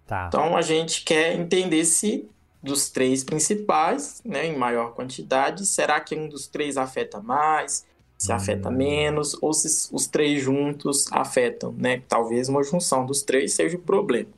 Tá. 0.06 0.26
Então 0.26 0.56
a 0.56 0.62
gente 0.62 1.04
quer 1.04 1.34
entender 1.34 1.84
se 1.84 2.28
dos 2.62 2.90
três 2.90 3.22
principais, 3.22 4.20
né, 4.24 4.46
em 4.46 4.56
maior 4.56 4.92
quantidade, 4.94 5.64
será 5.64 6.00
que 6.00 6.16
um 6.16 6.28
dos 6.28 6.46
três 6.48 6.76
afeta 6.76 7.20
mais, 7.20 7.86
se 8.18 8.32
afeta 8.32 8.68
menos, 8.68 9.36
ou 9.40 9.54
se 9.54 9.88
os 9.94 10.08
três 10.08 10.42
juntos 10.42 11.06
afetam, 11.12 11.72
né? 11.72 12.02
Talvez 12.08 12.48
uma 12.48 12.64
junção 12.64 13.06
dos 13.06 13.22
três 13.22 13.52
seja 13.52 13.76
o 13.76 13.80
problema. 13.80 14.30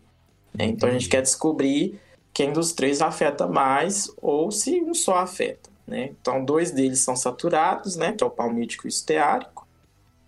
né? 0.53 0.66
Então 0.66 0.89
a 0.89 0.93
gente 0.93 1.09
quer 1.09 1.23
descobrir 1.23 1.99
quem 2.33 2.53
dos 2.53 2.73
três 2.73 3.01
afeta 3.01 3.47
mais 3.47 4.12
ou 4.21 4.51
se 4.53 4.83
um 4.83 4.93
só 4.93 5.16
afeta, 5.16 5.71
né? 5.87 6.11
Então 6.21 6.45
dois 6.45 6.71
deles 6.71 7.01
são 7.01 7.16
saturados, 7.16 7.97
né, 7.97 8.12
que 8.12 8.23
é 8.23 8.27
o 8.27 8.31
palmítico 8.31 8.87
e 8.87 8.89
o 8.89 8.91
esteárico, 8.91 9.66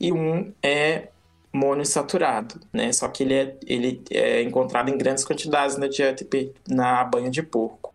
e 0.00 0.12
um 0.12 0.52
é 0.62 1.08
monoinsaturado, 1.52 2.60
né? 2.72 2.90
Só 2.92 3.08
que 3.08 3.22
ele 3.22 3.34
é, 3.34 3.56
ele 3.66 4.02
é 4.10 4.42
encontrado 4.42 4.88
em 4.88 4.96
grandes 4.96 5.24
quantidades 5.24 5.76
na 5.76 5.86
dieta 5.86 6.24
na 6.68 7.04
banha 7.04 7.30
de 7.30 7.42
porco, 7.42 7.94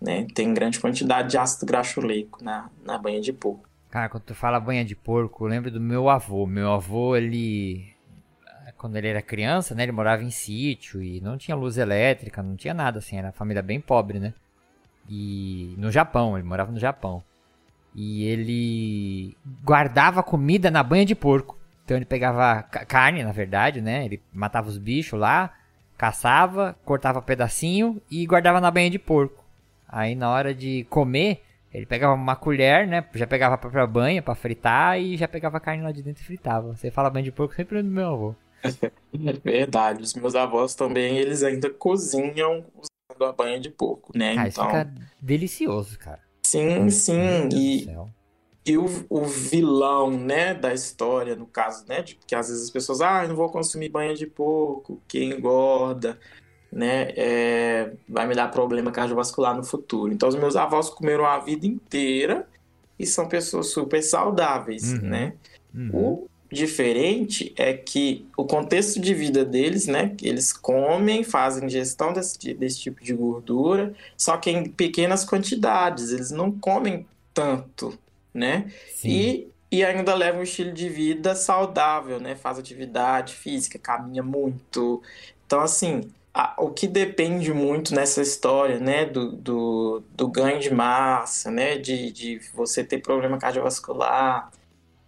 né? 0.00 0.26
Tem 0.34 0.52
grande 0.52 0.78
quantidade 0.78 1.30
de 1.30 1.38
ácido 1.38 1.64
graxo 1.66 2.00
oleico 2.00 2.44
na, 2.44 2.68
na 2.84 2.98
banha 2.98 3.20
de 3.20 3.32
porco. 3.32 3.68
Cara, 3.90 4.08
quando 4.08 4.22
tu 4.24 4.34
fala 4.34 4.60
banha 4.60 4.84
de 4.84 4.94
porco, 4.94 5.44
eu 5.44 5.48
lembro 5.48 5.70
do 5.70 5.80
meu 5.80 6.08
avô. 6.08 6.46
Meu 6.46 6.72
avô, 6.72 7.16
ele. 7.16 7.92
Quando 8.76 8.96
ele 8.96 9.08
era 9.08 9.20
criança, 9.20 9.74
né? 9.74 9.82
Ele 9.82 9.92
morava 9.92 10.22
em 10.22 10.30
sítio 10.30 11.02
e 11.02 11.20
não 11.20 11.36
tinha 11.36 11.56
luz 11.56 11.76
elétrica, 11.76 12.42
não 12.42 12.54
tinha 12.54 12.72
nada 12.72 12.98
assim. 12.98 13.16
Era 13.16 13.32
família 13.32 13.62
bem 13.62 13.80
pobre, 13.80 14.20
né? 14.20 14.32
E. 15.08 15.74
No 15.76 15.90
Japão, 15.90 16.36
ele 16.36 16.46
morava 16.46 16.70
no 16.70 16.78
Japão. 16.78 17.22
E 17.92 18.24
ele 18.24 19.36
guardava 19.64 20.22
comida 20.22 20.70
na 20.70 20.82
banha 20.84 21.04
de 21.04 21.16
porco. 21.16 21.58
Então 21.90 21.96
ele 21.98 22.04
pegava 22.04 22.62
ca- 22.62 22.84
carne, 22.84 23.24
na 23.24 23.32
verdade, 23.32 23.80
né? 23.80 24.04
Ele 24.04 24.22
matava 24.32 24.68
os 24.68 24.78
bichos 24.78 25.18
lá, 25.18 25.52
caçava, 25.98 26.76
cortava 26.84 27.20
pedacinho 27.20 28.00
e 28.08 28.24
guardava 28.24 28.60
na 28.60 28.70
banha 28.70 28.88
de 28.88 28.96
porco. 28.96 29.44
Aí 29.88 30.14
na 30.14 30.30
hora 30.30 30.54
de 30.54 30.86
comer, 30.88 31.42
ele 31.74 31.86
pegava 31.86 32.14
uma 32.14 32.36
colher, 32.36 32.86
né? 32.86 33.04
Já 33.12 33.26
pegava 33.26 33.56
a 33.56 33.58
própria 33.58 33.84
banha 33.88 34.22
pra 34.22 34.36
fritar 34.36 35.00
e 35.00 35.16
já 35.16 35.26
pegava 35.26 35.56
a 35.56 35.60
carne 35.60 35.82
lá 35.82 35.90
de 35.90 36.00
dentro 36.00 36.22
e 36.22 36.26
fritava. 36.26 36.76
Você 36.76 36.92
fala 36.92 37.10
banha 37.10 37.24
de 37.24 37.32
porco 37.32 37.56
sempre 37.56 37.74
lembra 37.74 37.90
do 37.90 37.94
meu 37.96 38.06
avô. 38.14 38.34
É 39.12 39.32
verdade, 39.42 40.00
os 40.04 40.14
meus 40.14 40.36
avós 40.36 40.76
também, 40.76 41.18
eles 41.18 41.42
ainda 41.42 41.68
cozinham 41.70 42.66
usando 42.72 43.24
a 43.28 43.32
banha 43.32 43.58
de 43.58 43.68
porco, 43.68 44.16
né? 44.16 44.36
Isso 44.36 44.60
então, 44.60 44.64
fica 44.64 44.88
delicioso, 45.20 45.98
cara. 45.98 46.20
sim, 46.46 46.88
sim, 46.90 47.48
e 47.52 47.84
céu. 47.84 48.08
E 48.64 48.76
o, 48.76 48.86
o 49.08 49.24
vilão, 49.24 50.10
né, 50.10 50.52
da 50.52 50.74
história, 50.74 51.34
no 51.34 51.46
caso, 51.46 51.84
né, 51.88 52.02
de 52.02 52.18
que 52.26 52.34
às 52.34 52.48
vezes 52.48 52.64
as 52.64 52.70
pessoas, 52.70 53.00
ah, 53.00 53.26
não 53.26 53.34
vou 53.34 53.48
consumir 53.48 53.88
banha 53.88 54.14
de 54.14 54.26
porco, 54.26 55.00
que 55.08 55.24
engorda, 55.24 56.18
né, 56.70 57.08
é, 57.16 57.92
vai 58.08 58.26
me 58.28 58.34
dar 58.34 58.48
problema 58.48 58.92
cardiovascular 58.92 59.56
no 59.56 59.64
futuro. 59.64 60.12
Então, 60.12 60.28
os 60.28 60.36
meus 60.36 60.56
avós 60.56 60.90
comeram 60.90 61.24
a 61.24 61.38
vida 61.38 61.66
inteira 61.66 62.46
e 62.98 63.06
são 63.06 63.26
pessoas 63.28 63.68
super 63.68 64.02
saudáveis, 64.02 64.92
Uhum. 64.92 65.00
né. 65.00 65.32
Uhum. 65.74 65.90
O 65.92 66.30
diferente 66.52 67.54
é 67.56 67.72
que 67.72 68.26
o 68.36 68.44
contexto 68.44 69.00
de 69.00 69.14
vida 69.14 69.44
deles, 69.44 69.86
né, 69.86 70.14
eles 70.20 70.52
comem, 70.52 71.24
fazem 71.24 71.64
ingestão 71.64 72.12
desse, 72.12 72.52
desse 72.54 72.80
tipo 72.80 73.02
de 73.02 73.14
gordura, 73.14 73.94
só 74.16 74.36
que 74.36 74.50
em 74.50 74.68
pequenas 74.68 75.24
quantidades, 75.24 76.12
eles 76.12 76.30
não 76.30 76.52
comem 76.52 77.06
tanto, 77.32 77.98
né? 78.32 78.70
Sim. 78.94 79.08
E, 79.08 79.50
e 79.70 79.84
ainda 79.84 80.14
leva 80.14 80.38
um 80.38 80.42
estilo 80.42 80.72
de 80.72 80.88
vida 80.88 81.34
saudável, 81.34 82.18
né? 82.18 82.34
Faz 82.36 82.58
atividade 82.58 83.34
física, 83.34 83.78
caminha 83.78 84.22
muito. 84.22 85.02
Então, 85.46 85.60
assim, 85.60 86.10
o 86.56 86.70
que 86.70 86.86
depende 86.86 87.52
muito 87.52 87.94
nessa 87.94 88.22
história, 88.22 88.78
né, 88.78 89.04
do, 89.04 89.32
do, 89.32 90.02
do 90.14 90.28
ganho 90.28 90.60
de 90.60 90.72
massa, 90.72 91.50
né, 91.50 91.76
de, 91.76 92.12
de 92.12 92.40
você 92.54 92.84
ter 92.84 92.98
problema 92.98 93.38
cardiovascular, 93.38 94.50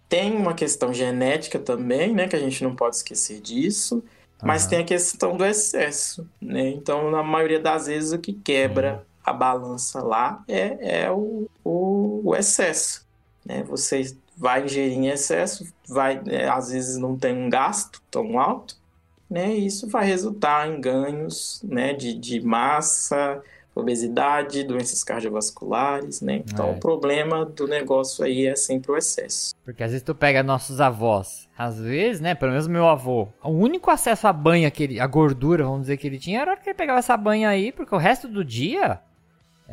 tem 0.09 0.35
uma 0.35 0.53
questão 0.53 0.93
genética 0.93 1.57
também, 1.57 2.13
né, 2.13 2.27
que 2.27 2.35
a 2.35 2.39
gente 2.39 2.63
não 2.63 2.75
pode 2.75 2.97
esquecer 2.97 3.39
disso, 3.39 4.03
mas 4.43 4.67
tem 4.67 4.79
a 4.79 4.83
questão 4.83 5.37
do 5.37 5.45
excesso, 5.45 6.27
né, 6.41 6.69
então 6.69 7.09
na 7.09 7.23
maioria 7.23 7.59
das 7.59 7.87
vezes 7.87 8.11
o 8.11 8.19
que 8.19 8.33
quebra 8.33 8.95
uhum. 8.95 9.01
a 9.23 9.33
balança 9.33 10.03
lá 10.03 10.43
é, 10.47 11.03
é 11.05 11.11
o, 11.11 11.49
o, 11.63 12.21
o 12.25 12.35
excesso, 12.35 13.07
né, 13.45 13.63
você 13.63 14.15
vai 14.35 14.63
ingerir 14.63 14.97
em 14.97 15.07
excesso, 15.07 15.71
vai, 15.87 16.21
né, 16.21 16.49
às 16.49 16.71
vezes 16.71 16.97
não 16.97 17.17
tem 17.17 17.35
um 17.35 17.49
gasto 17.49 18.01
tão 18.09 18.39
alto, 18.39 18.75
né? 19.29 19.53
Isso 19.53 19.87
vai 19.87 20.05
resultar 20.05 20.67
em 20.67 20.79
ganhos, 20.79 21.61
né, 21.63 21.93
de, 21.93 22.13
de 22.13 22.41
massa, 22.41 23.41
obesidade, 23.75 24.63
doenças 24.63 25.03
cardiovasculares, 25.03 26.21
né? 26.21 26.43
Então 26.45 26.69
é. 26.69 26.71
o 26.71 26.79
problema 26.79 27.43
do 27.45 27.67
negócio 27.67 28.23
aí 28.23 28.45
é 28.45 28.55
sempre 28.55 28.91
o 28.91 28.97
excesso. 28.97 29.55
Porque 29.65 29.83
às 29.83 29.91
vezes 29.91 30.03
tu 30.03 30.13
pega 30.13 30.43
nossos 30.43 30.79
avós, 30.79 31.49
às 31.57 31.79
vezes, 31.79 32.21
né, 32.21 32.35
pelo 32.35 32.51
menos 32.51 32.67
meu 32.67 32.87
avô, 32.87 33.27
o 33.43 33.49
único 33.49 33.89
acesso 33.89 34.27
à 34.27 34.33
banha 34.33 34.69
que 34.69 34.83
ele, 34.83 34.99
a 34.99 35.07
gordura, 35.07 35.63
vamos 35.63 35.81
dizer 35.81 35.97
que 35.97 36.05
ele 36.05 36.19
tinha, 36.19 36.41
era 36.41 36.55
que 36.55 36.69
ele 36.69 36.77
pegava 36.77 36.99
essa 36.99 37.17
banha 37.17 37.49
aí, 37.49 37.71
porque 37.71 37.95
o 37.95 37.97
resto 37.99 38.27
do 38.27 38.43
dia 38.43 38.99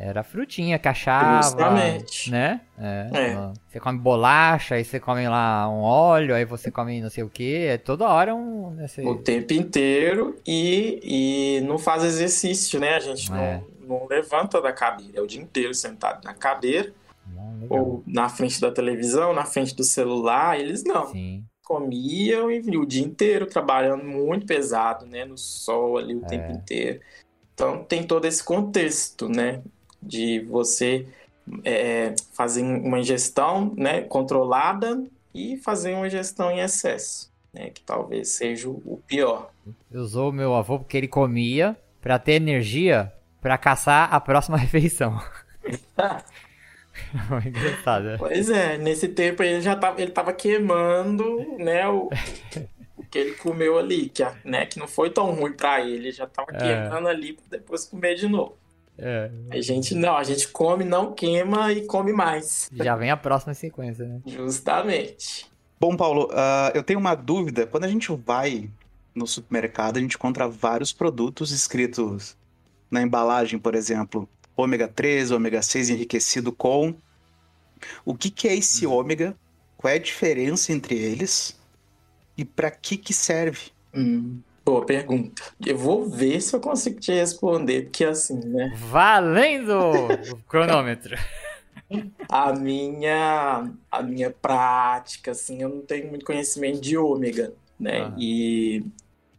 era 0.02 0.22
frutinha, 0.22 0.78
cachava, 0.78 1.42
Justamente. 1.42 2.30
né? 2.30 2.62
É, 2.78 3.10
é. 3.12 3.52
Você 3.68 3.78
come 3.78 3.98
bolacha, 3.98 4.76
aí 4.76 4.84
você 4.84 4.98
come 4.98 5.28
lá 5.28 5.68
um 5.68 5.82
óleo, 5.82 6.34
aí 6.34 6.46
você 6.46 6.70
come 6.70 7.02
não 7.02 7.10
sei 7.10 7.22
o 7.22 7.28
que, 7.28 7.66
é 7.66 7.76
toda 7.76 8.08
hora 8.08 8.34
um... 8.34 8.82
Esse... 8.82 9.02
O 9.02 9.16
tempo 9.16 9.52
inteiro 9.52 10.36
e, 10.46 11.58
e 11.58 11.60
não 11.66 11.78
faz 11.78 12.02
exercício, 12.02 12.80
né? 12.80 12.94
A 12.94 13.00
gente 13.00 13.30
é. 13.30 13.62
não, 13.78 13.98
não 14.00 14.06
levanta 14.08 14.58
da 14.62 14.72
cadeira, 14.72 15.18
é 15.18 15.20
o 15.20 15.26
dia 15.26 15.42
inteiro 15.42 15.74
sentado 15.74 16.24
na 16.24 16.32
cadeira, 16.32 16.94
ou 17.68 18.02
na 18.06 18.30
frente 18.30 18.58
da 18.58 18.70
televisão, 18.70 19.34
na 19.34 19.44
frente 19.44 19.76
do 19.76 19.84
celular, 19.84 20.58
eles 20.58 20.82
não. 20.82 21.08
Sim. 21.08 21.44
Comiam 21.62 22.50
e 22.50 22.76
o 22.76 22.86
dia 22.86 23.04
inteiro 23.04 23.44
trabalhando 23.44 24.02
muito 24.02 24.46
pesado, 24.46 25.04
né? 25.04 25.26
No 25.26 25.36
sol 25.36 25.98
ali 25.98 26.14
o 26.14 26.24
é. 26.24 26.26
tempo 26.26 26.52
inteiro. 26.52 27.00
Então 27.52 27.84
tem 27.84 28.02
todo 28.02 28.24
esse 28.24 28.42
contexto, 28.42 29.28
né? 29.28 29.62
De 30.02 30.40
você 30.40 31.06
é, 31.64 32.14
fazer 32.32 32.62
uma 32.62 32.98
ingestão 32.98 33.74
né, 33.76 34.02
controlada 34.02 35.02
e 35.34 35.56
fazer 35.58 35.94
uma 35.94 36.06
ingestão 36.06 36.50
em 36.50 36.60
excesso, 36.60 37.30
né, 37.52 37.70
que 37.70 37.82
talvez 37.82 38.30
seja 38.30 38.68
o 38.68 39.00
pior. 39.06 39.50
Usou 39.92 40.30
o 40.30 40.32
meu 40.32 40.54
avô 40.54 40.78
porque 40.78 40.96
ele 40.96 41.08
comia 41.08 41.76
para 42.00 42.18
ter 42.18 42.32
energia 42.32 43.12
para 43.40 43.56
caçar 43.58 44.12
a 44.12 44.20
próxima 44.20 44.56
refeição. 44.58 45.20
Engraçado. 47.46 48.04
Né? 48.04 48.16
Pois 48.18 48.50
é, 48.50 48.76
nesse 48.76 49.08
tempo 49.08 49.42
ele 49.42 49.60
já 49.60 49.76
tava, 49.76 50.00
ele 50.00 50.10
tava 50.10 50.32
queimando, 50.32 51.56
né, 51.58 51.88
o, 51.88 52.10
o 52.96 53.04
que 53.04 53.18
ele 53.18 53.32
comeu 53.32 53.78
ali, 53.78 54.08
que, 54.08 54.24
né, 54.44 54.66
que 54.66 54.78
não 54.78 54.88
foi 54.88 55.10
tão 55.10 55.30
ruim 55.32 55.52
para 55.52 55.80
ele, 55.80 55.94
ele 55.94 56.12
já 56.12 56.26
tava 56.26 56.50
é. 56.52 56.58
queimando 56.58 57.08
ali 57.08 57.32
para 57.32 57.58
depois 57.58 57.84
comer 57.84 58.14
de 58.14 58.28
novo. 58.28 58.59
É. 59.02 59.30
A 59.50 59.60
gente 59.60 59.94
não, 59.94 60.16
a 60.16 60.22
gente 60.22 60.48
come, 60.48 60.84
não 60.84 61.12
queima 61.12 61.72
e 61.72 61.86
come 61.86 62.12
mais. 62.12 62.68
Já 62.72 62.94
vem 62.96 63.10
a 63.10 63.16
próxima 63.16 63.54
sequência, 63.54 64.06
né? 64.06 64.20
Justamente. 64.26 65.50
Bom, 65.80 65.96
Paulo, 65.96 66.26
uh, 66.26 66.70
eu 66.74 66.82
tenho 66.82 66.98
uma 66.98 67.14
dúvida. 67.14 67.66
Quando 67.66 67.84
a 67.84 67.88
gente 67.88 68.14
vai 68.14 68.68
no 69.14 69.26
supermercado, 69.26 69.96
a 69.96 70.00
gente 70.00 70.16
encontra 70.16 70.46
vários 70.46 70.92
produtos 70.92 71.50
escritos 71.50 72.36
na 72.90 73.00
embalagem, 73.00 73.58
por 73.58 73.74
exemplo, 73.74 74.28
ômega 74.54 74.86
3, 74.86 75.30
ômega 75.30 75.62
6 75.62 75.90
enriquecido 75.90 76.52
com. 76.52 76.94
O 78.04 78.14
que, 78.14 78.30
que 78.30 78.46
é 78.46 78.54
esse 78.54 78.86
hum. 78.86 78.92
ômega? 78.92 79.34
Qual 79.76 79.90
é 79.90 79.96
a 79.96 80.00
diferença 80.00 80.72
entre 80.72 80.94
eles? 80.94 81.58
E 82.36 82.44
para 82.44 82.70
que 82.70 82.98
que 82.98 83.14
serve? 83.14 83.70
Hum. 83.94 84.40
Boa 84.70 84.86
pergunta. 84.86 85.42
Eu 85.66 85.76
vou 85.76 86.08
ver 86.08 86.40
se 86.40 86.54
eu 86.54 86.60
consigo 86.60 87.00
te 87.00 87.10
responder, 87.12 87.86
porque 87.86 88.04
assim, 88.04 88.38
né? 88.38 88.72
Valendo 88.76 89.80
o 90.32 90.36
cronômetro. 90.46 91.18
A 92.28 92.52
minha, 92.52 93.68
a 93.90 94.00
minha 94.00 94.30
prática, 94.30 95.32
assim, 95.32 95.60
eu 95.60 95.68
não 95.68 95.80
tenho 95.80 96.08
muito 96.08 96.24
conhecimento 96.24 96.80
de 96.80 96.96
ômega, 96.96 97.52
né? 97.80 98.02
Ah. 98.02 98.14
E 98.16 98.84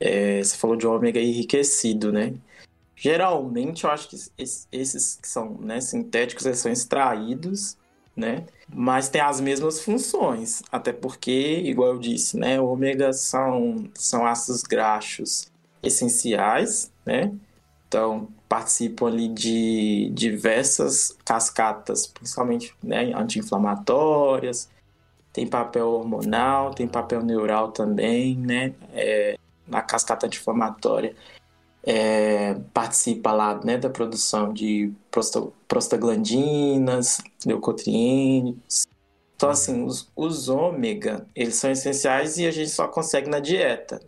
é, 0.01 0.43
você 0.43 0.57
falou 0.57 0.75
de 0.75 0.85
ômega 0.85 1.21
enriquecido, 1.21 2.11
né? 2.11 2.33
Geralmente, 2.93 3.85
eu 3.85 3.89
acho 3.89 4.09
que 4.09 4.17
esses 4.37 5.15
que 5.15 5.29
são 5.29 5.57
né, 5.61 5.79
sintéticos, 5.79 6.45
eles 6.45 6.59
são 6.59 6.69
extraídos 6.69 7.77
né? 8.15 8.45
Mas 8.73 9.09
tem 9.09 9.21
as 9.21 9.41
mesmas 9.41 9.81
funções, 9.81 10.63
até 10.71 10.93
porque, 10.93 11.59
igual 11.65 11.89
eu 11.89 11.99
disse, 11.99 12.37
né, 12.37 12.59
ômega 12.59 13.11
são, 13.11 13.89
são 13.93 14.25
ácidos 14.25 14.63
graxos 14.63 15.51
essenciais, 15.83 16.91
né? 17.05 17.33
Então, 17.87 18.29
participam 18.47 19.07
ali 19.07 19.27
de 19.27 20.09
diversas 20.13 21.17
cascatas, 21.25 22.07
principalmente 22.07 22.73
né, 22.81 23.11
anti-inflamatórias, 23.13 24.69
tem 25.33 25.47
papel 25.47 25.87
hormonal, 25.87 26.73
tem 26.73 26.87
papel 26.87 27.21
neural 27.23 27.71
também, 27.71 28.37
né? 28.37 28.73
É, 28.93 29.37
na 29.67 29.81
cascata 29.81 30.27
anti-inflamatória 30.27 31.15
é, 31.83 32.55
participa 32.73 33.31
lá 33.31 33.59
né, 33.63 33.77
da 33.77 33.89
produção 33.89 34.53
de 34.53 34.91
prostaglandinas, 35.67 37.19
leucotrienes. 37.45 38.87
Então, 39.35 39.49
assim, 39.49 39.83
os, 39.83 40.09
os 40.15 40.49
ômega, 40.49 41.25
eles 41.35 41.55
são 41.55 41.71
essenciais 41.71 42.37
e 42.37 42.45
a 42.45 42.51
gente 42.51 42.69
só 42.69 42.87
consegue 42.87 43.29
na 43.29 43.39
dieta. 43.39 43.99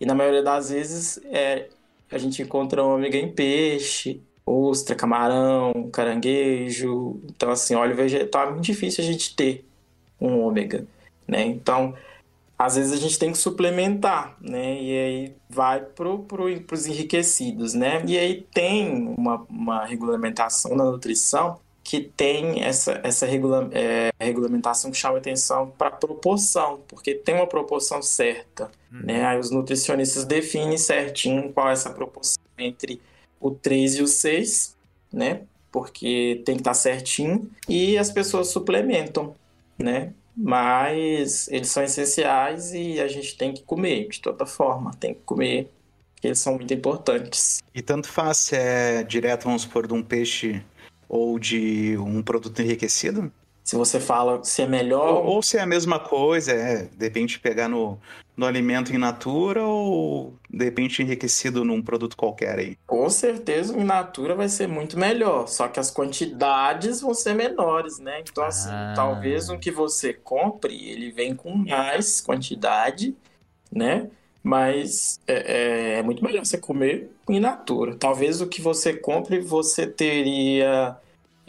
E 0.00 0.06
na 0.06 0.14
maioria 0.14 0.42
das 0.42 0.70
vezes 0.70 1.20
é, 1.24 1.68
a 2.10 2.18
gente 2.18 2.40
encontra 2.40 2.82
ômega 2.82 3.18
em 3.18 3.30
peixe, 3.30 4.22
ostra, 4.46 4.96
camarão, 4.96 5.90
caranguejo. 5.92 7.20
Então, 7.24 7.50
assim, 7.50 7.74
óleo 7.74 7.94
vegetal 7.94 8.48
é 8.48 8.50
muito 8.52 8.64
difícil 8.64 9.04
a 9.04 9.06
gente 9.06 9.34
ter 9.36 9.66
um 10.20 10.40
ômega, 10.40 10.86
né? 11.26 11.44
Então, 11.44 11.94
às 12.58 12.74
vezes 12.74 12.92
a 12.92 12.96
gente 12.96 13.16
tem 13.18 13.30
que 13.30 13.38
suplementar, 13.38 14.36
né? 14.40 14.82
E 14.82 14.98
aí 14.98 15.36
vai 15.48 15.80
para 15.80 16.16
pro, 16.18 16.46
os 16.72 16.86
enriquecidos, 16.86 17.72
né? 17.72 18.02
E 18.04 18.18
aí 18.18 18.46
tem 18.52 19.14
uma, 19.16 19.46
uma 19.48 19.84
regulamentação 19.84 20.74
na 20.74 20.84
nutrição 20.84 21.60
que 21.84 22.00
tem 22.00 22.62
essa, 22.64 23.00
essa 23.04 23.24
regula, 23.24 23.70
é, 23.72 24.10
regulamentação 24.20 24.90
que 24.90 24.96
chama 24.96 25.18
atenção 25.18 25.72
para 25.78 25.90
proporção, 25.90 26.80
porque 26.88 27.14
tem 27.14 27.36
uma 27.36 27.46
proporção 27.46 28.02
certa, 28.02 28.70
uhum. 28.92 29.06
né? 29.06 29.24
Aí 29.24 29.38
os 29.38 29.52
nutricionistas 29.52 30.24
definem 30.24 30.76
certinho 30.76 31.52
qual 31.52 31.70
é 31.70 31.72
essa 31.72 31.90
proporção 31.90 32.42
entre 32.58 33.00
o 33.40 33.52
3 33.52 33.96
e 33.96 34.02
o 34.02 34.06
6, 34.08 34.76
né? 35.12 35.42
Porque 35.70 36.42
tem 36.44 36.56
que 36.56 36.60
estar 36.60 36.72
tá 36.72 36.74
certinho 36.74 37.48
e 37.68 37.96
as 37.96 38.10
pessoas 38.10 38.48
suplementam, 38.48 39.34
né? 39.78 40.12
Mas 40.38 41.48
eles 41.48 41.68
são 41.68 41.82
essenciais 41.82 42.72
e 42.72 43.00
a 43.00 43.08
gente 43.08 43.36
tem 43.36 43.52
que 43.52 43.62
comer 43.64 44.08
de 44.08 44.20
toda 44.20 44.46
forma, 44.46 44.92
tem 44.94 45.12
que 45.12 45.20
comer, 45.22 45.68
porque 46.14 46.28
eles 46.28 46.38
são 46.38 46.54
muito 46.54 46.72
importantes. 46.72 47.58
E 47.74 47.82
tanto 47.82 48.08
faz 48.08 48.36
se 48.38 48.56
é 48.56 49.02
direto, 49.02 49.44
vamos 49.44 49.62
supor, 49.62 49.88
de 49.88 49.94
um 49.94 50.02
peixe 50.02 50.62
ou 51.08 51.40
de 51.40 51.96
um 51.98 52.22
produto 52.22 52.62
enriquecido? 52.62 53.32
Se 53.68 53.76
você 53.76 54.00
fala 54.00 54.42
se 54.44 54.62
é 54.62 54.66
melhor. 54.66 55.16
Ou, 55.16 55.26
ou 55.26 55.42
se 55.42 55.58
é 55.58 55.60
a 55.60 55.66
mesma 55.66 56.00
coisa, 56.00 56.52
é, 56.52 56.84
de 56.84 57.04
repente 57.04 57.38
pegar 57.38 57.68
no, 57.68 57.98
no 58.34 58.46
alimento 58.46 58.94
in 58.94 58.96
natura 58.96 59.62
ou 59.62 60.32
de 60.48 60.64
repente 60.64 61.02
enriquecido 61.02 61.66
num 61.66 61.82
produto 61.82 62.16
qualquer 62.16 62.58
aí? 62.58 62.78
Com 62.86 63.10
certeza 63.10 63.76
o 63.76 63.78
in 63.78 63.84
natura 63.84 64.34
vai 64.34 64.48
ser 64.48 64.68
muito 64.68 64.98
melhor, 64.98 65.48
só 65.48 65.68
que 65.68 65.78
as 65.78 65.90
quantidades 65.90 67.02
vão 67.02 67.12
ser 67.12 67.34
menores, 67.34 67.98
né? 67.98 68.22
Então, 68.22 68.42
assim, 68.42 68.70
ah. 68.72 68.94
talvez 68.96 69.50
o 69.50 69.58
que 69.58 69.70
você 69.70 70.14
compre, 70.14 70.88
ele 70.88 71.10
vem 71.10 71.34
com 71.34 71.54
mais 71.54 72.22
quantidade, 72.22 73.14
né? 73.70 74.08
Mas 74.42 75.20
é, 75.26 75.34
é, 75.34 75.98
é 75.98 76.02
muito 76.02 76.24
melhor 76.24 76.42
você 76.42 76.56
comer 76.56 77.10
in 77.28 77.38
natura. 77.38 77.96
Talvez 77.96 78.40
o 78.40 78.46
que 78.46 78.62
você 78.62 78.94
compre, 78.94 79.40
você 79.40 79.86
teria 79.86 80.96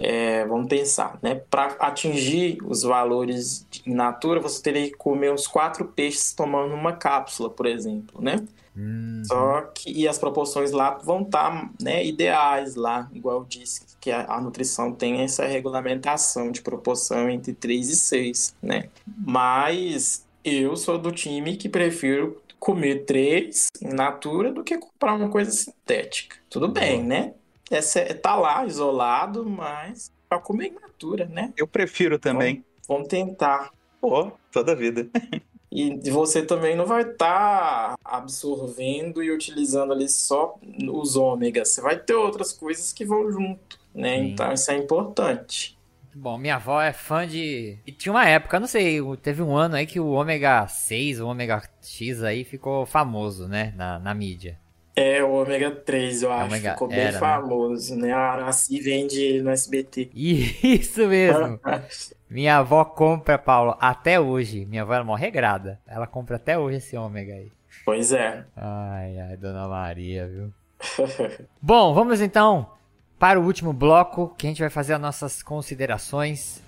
é, 0.02 0.45
vamos 0.45 0.68
pensar, 0.68 1.20
né? 1.22 1.36
Para 1.50 1.76
atingir 1.80 2.58
os 2.64 2.84
valores 2.84 3.68
in 3.86 3.93
natura, 3.93 4.39
você 4.39 4.64
teria 4.64 4.86
que 4.89 4.95
comer 4.95 5.30
uns 5.30 5.45
quatro 5.45 5.84
peixes 5.84 6.34
tomando 6.34 6.74
uma 6.74 6.93
cápsula, 6.93 7.50
por 7.50 7.66
exemplo, 7.66 8.22
né? 8.22 8.38
Uhum. 8.74 9.24
Só 9.26 9.62
que 9.76 9.91
e 9.91 10.08
as 10.08 10.18
proporções 10.18 10.72
lá 10.72 10.97
vão 11.04 11.24
estar 11.24 11.52
tá, 11.52 11.70
né, 11.82 12.06
ideais 12.06 12.76
lá, 12.76 13.10
igual 13.14 13.39
eu 13.39 13.45
disse, 13.45 13.82
que 14.00 14.10
a, 14.10 14.26
a, 14.26 14.39
nutrição 14.39 14.93
tem 14.93 15.20
essa 15.22 15.45
regulamentação 15.45 16.50
de 16.50 16.62
proporção 16.62 17.30
entre 17.30 17.52
3 17.52 17.89
e 17.89 17.95
6, 17.97 18.56
né? 18.62 18.86
Mas 19.06 20.26
eu 20.45 20.78
sou 20.78 20.97
do 20.97 21.12
time 21.12 21.58
que 21.58 21.68
prefiro 21.68 22.41
comer 22.58 23.06
três 23.06 23.68
in 23.82 23.89
natura 23.93 24.54
do 24.54 24.64
que 24.64 24.78
comprar 24.78 25.16
uma 25.16 25.30
coisa 25.30 25.52
sintética. 25.52 26.38
Tudo 26.50 26.70
bem, 26.70 27.04
né? 27.04 27.34
Essa 27.70 28.00
é, 28.00 28.14
tá 28.14 28.36
lá, 28.36 28.66
isolado, 28.66 29.46
mas 29.46 30.12
para 30.28 30.40
comer 30.40 30.72
natura, 30.72 31.26
né? 31.26 31.54
Eu 31.58 31.68
prefiro 31.68 32.18
também. 32.18 32.56
Vamos, 32.88 32.88
vamos 32.88 33.08
tentar. 33.08 33.72
Pô, 34.02 34.32
toda 34.52 34.72
a 34.72 34.76
vida. 34.76 35.08
E 35.72 36.10
você 36.10 36.42
também 36.44 36.76
não 36.76 36.86
vai 36.86 37.04
estar 37.04 37.96
tá 37.96 37.96
absorvendo 38.04 39.22
e 39.22 39.32
utilizando 39.32 39.94
ali 39.94 40.10
só 40.10 40.58
os 40.92 41.16
ômegas. 41.16 41.70
Você 41.70 41.80
vai 41.80 41.96
ter 41.96 42.16
outras 42.16 42.52
coisas 42.52 42.92
que 42.92 43.06
vão 43.06 43.32
junto, 43.32 43.80
né? 43.94 44.18
Sim. 44.18 44.24
Então 44.30 44.52
isso 44.52 44.72
é 44.72 44.78
importante. 44.78 45.78
Bom, 46.16 46.40
minha 46.40 46.56
avó 46.56 46.82
é 46.82 46.92
fã 46.92 47.26
de. 47.28 47.78
E 47.86 47.92
tinha 47.92 48.12
uma 48.12 48.28
época, 48.28 48.60
não 48.60 48.68
sei, 48.68 49.00
teve 49.18 49.44
um 49.44 49.56
ano 49.56 49.76
aí 49.76 49.86
que 49.86 50.00
o 50.00 50.10
ômega 50.10 50.68
6, 50.68 51.20
o 51.20 51.28
ômega 51.28 51.62
X 51.82 52.24
aí 52.24 52.44
ficou 52.44 52.86
famoso, 52.86 53.48
né? 53.48 53.72
Na, 53.78 54.00
na 54.00 54.14
mídia. 54.14 54.60
É, 55.00 55.24
o 55.24 55.32
ômega 55.32 55.72
3, 55.72 56.24
eu 56.24 56.32
acho. 56.32 56.45
Ômega... 56.45 56.72
Ficou 56.74 56.88
bem 56.88 57.00
Era, 57.00 57.12
né? 57.14 57.20
famoso, 57.20 57.95
né? 57.95 58.08
né? 58.08 58.14
A 58.14 58.20
Araci 58.20 58.80
vende 58.82 59.41
no 59.41 59.50
SBT. 59.50 60.10
Isso 60.14 61.08
mesmo. 61.08 61.60
Minha 62.30 62.58
avó 62.58 62.84
compra, 62.84 63.38
Paulo, 63.38 63.76
até 63.80 64.20
hoje. 64.20 64.66
Minha 64.66 64.84
avó 64.84 64.93
é 64.93 65.04
mó 65.04 65.16
regrada. 65.16 65.80
Ela 65.88 66.06
compra 66.06 66.36
até 66.36 66.60
hoje 66.60 66.78
esse 66.78 66.97
ômega 66.97 67.34
aí. 67.34 67.52
Pois 67.86 68.12
é. 68.12 68.43
Ai, 68.56 69.18
ai, 69.20 69.38
dona 69.38 69.68
Maria, 69.68 70.28
viu? 70.28 70.54
Bom, 71.62 71.93
vamos 71.93 72.22
então 72.22 72.70
para 73.18 73.39
o 73.39 73.43
último 73.43 73.74
bloco, 73.74 74.34
que 74.38 74.47
a 74.47 74.50
gente 74.50 74.62
vai 74.62 74.70
fazer 74.70 74.93
as 74.93 75.02
nossas 75.02 75.43
considerações, 75.43 76.62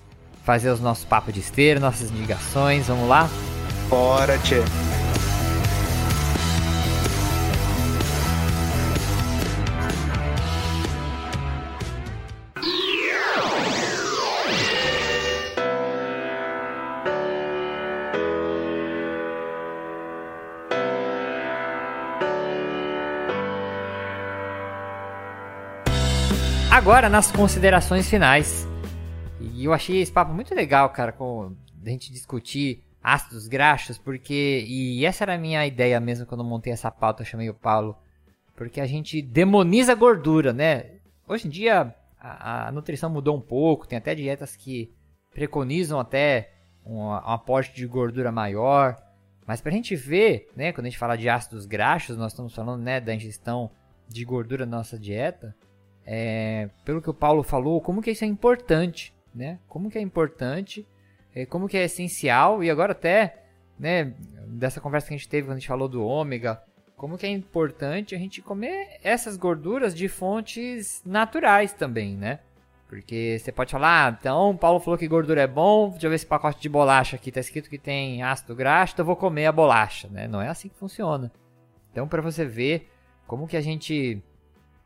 fazer 0.44 0.70
os 0.70 0.82
nossos 0.82 1.06
papos 1.06 1.34
de 1.34 1.40
esteira, 1.40 1.80
nossas 1.80 2.12
indicações. 2.12 2.88
Vamos 2.88 3.08
lá? 3.08 3.30
Bora, 3.90 4.38
tchê. 4.40 4.62
Agora, 26.82 27.08
nas 27.08 27.32
considerações 27.32 28.10
finais. 28.10 28.68
E 29.40 29.66
eu 29.66 29.72
achei 29.72 30.02
esse 30.02 30.12
papo 30.12 30.34
muito 30.34 30.56
legal, 30.56 30.90
cara, 30.90 31.12
com 31.12 31.56
a 31.86 31.88
gente 31.88 32.12
discutir 32.12 32.84
ácidos 33.04 33.48
graxos, 33.48 34.00
porque. 34.00 34.66
E 34.68 35.06
essa 35.06 35.24
era 35.24 35.36
a 35.36 35.38
minha 35.38 35.64
ideia 35.64 36.00
mesmo 36.00 36.26
quando 36.26 36.42
eu 36.42 36.50
montei 36.50 36.74
essa 36.74 36.90
pauta, 36.90 37.22
eu 37.22 37.26
chamei 37.26 37.48
o 37.52 37.54
Paulo. 37.54 37.96
Porque 38.56 38.82
a 38.82 38.88
gente 38.88 39.22
demoniza 39.22 39.94
gordura, 39.94 40.52
né? 40.52 40.94
Hoje 41.28 41.48
em 41.48 41.52
dia 41.52 41.94
a, 42.20 42.70
a 42.70 42.72
nutrição 42.72 43.12
mudou 43.12 43.38
um 43.38 43.42
pouco, 43.42 43.88
tem 43.88 44.00
até 44.00 44.16
dietas 44.16 44.56
que 44.56 44.92
preconizam 45.32 46.00
até 46.00 46.52
um, 46.84 46.98
um 46.98 47.14
aporte 47.14 47.76
de 47.76 47.86
gordura 47.86 48.32
maior. 48.32 48.98
Mas 49.46 49.62
pra 49.62 49.72
gente 49.72 49.96
ver, 49.96 50.50
né, 50.56 50.74
quando 50.74 50.88
a 50.88 50.90
gente 50.90 50.98
fala 50.98 51.16
de 51.16 51.30
ácidos 51.30 51.68
graxos, 51.68 52.18
nós 52.18 52.32
estamos 52.32 52.56
falando, 52.56 52.82
né, 52.82 53.00
da 53.00 53.14
ingestão 53.14 53.70
de 54.10 54.26
gordura 54.26 54.66
na 54.66 54.78
nossa 54.78 54.98
dieta 54.98 55.56
é, 56.06 56.70
pelo 56.84 57.02
que 57.02 57.10
o 57.10 57.14
Paulo 57.14 57.44
falou, 57.44 57.82
como 57.82 58.02
que 58.02 58.12
isso 58.12 58.24
é 58.24 58.28
importante, 58.28 59.14
né? 59.34 59.60
Como 59.68 59.90
que 59.90 59.98
é 59.98 60.02
importante, 60.02 60.88
é, 61.34 61.46
como 61.46 61.68
que 61.68 61.78
é 61.78 61.84
essencial, 61.84 62.64
e 62.64 62.70
agora 62.70 62.92
até, 62.92 63.44
né, 63.80 64.14
dessa 64.48 64.82
conversa 64.82 65.08
que 65.08 65.14
a 65.14 65.18
gente 65.18 65.30
teve 65.30 65.48
quando 65.48 65.58
a 65.58 65.60
gente 65.60 65.68
falou 65.68 65.88
do 65.88 66.04
ômega, 66.06 66.62
como 66.96 67.18
que 67.18 67.26
é 67.26 67.30
importante 67.30 68.14
a 68.14 68.18
gente 68.18 68.42
comer 68.42 69.00
essas 69.04 69.36
gorduras 69.36 69.96
de 69.96 70.08
fontes 70.08 71.02
naturais 71.06 71.74
também, 71.74 72.16
né? 72.16 72.40
Porque 72.88 73.40
você 73.40 73.52
pode 73.52 73.72
falar, 73.72 74.08
ah, 74.08 74.18
então 74.20 74.56
Paulo 74.58 74.80
falou 74.80 75.00
que 75.00 75.08
gordura 75.08 75.42
é 75.42 75.48
bom, 75.48 75.90
deixa 75.92 76.06
eu 76.06 76.10
ver 76.10 76.18
esse 76.18 76.26
pacote 76.26 76.62
de 76.62 76.68
bolacha 76.68 77.16
aqui, 77.16 77.32
tá 77.32 77.40
escrito 77.40 77.70
que 77.70 77.78
tem 77.78 78.22
ácido 78.22 78.54
graxo, 78.54 78.94
então 78.94 79.04
eu 79.04 79.08
vou 79.08 79.16
comer 79.16 79.46
a 79.46 79.52
bolacha, 79.52 80.10
né? 80.10 80.28
Não 80.28 80.42
é 80.42 80.50
assim 80.50 80.68
que 80.68 80.76
funciona. 80.76 81.32
Então, 81.92 82.08
para 82.08 82.22
você 82.22 82.46
ver 82.46 82.92
como 83.26 83.48
que 83.48 83.58
a 83.58 83.62
gente 83.62 84.22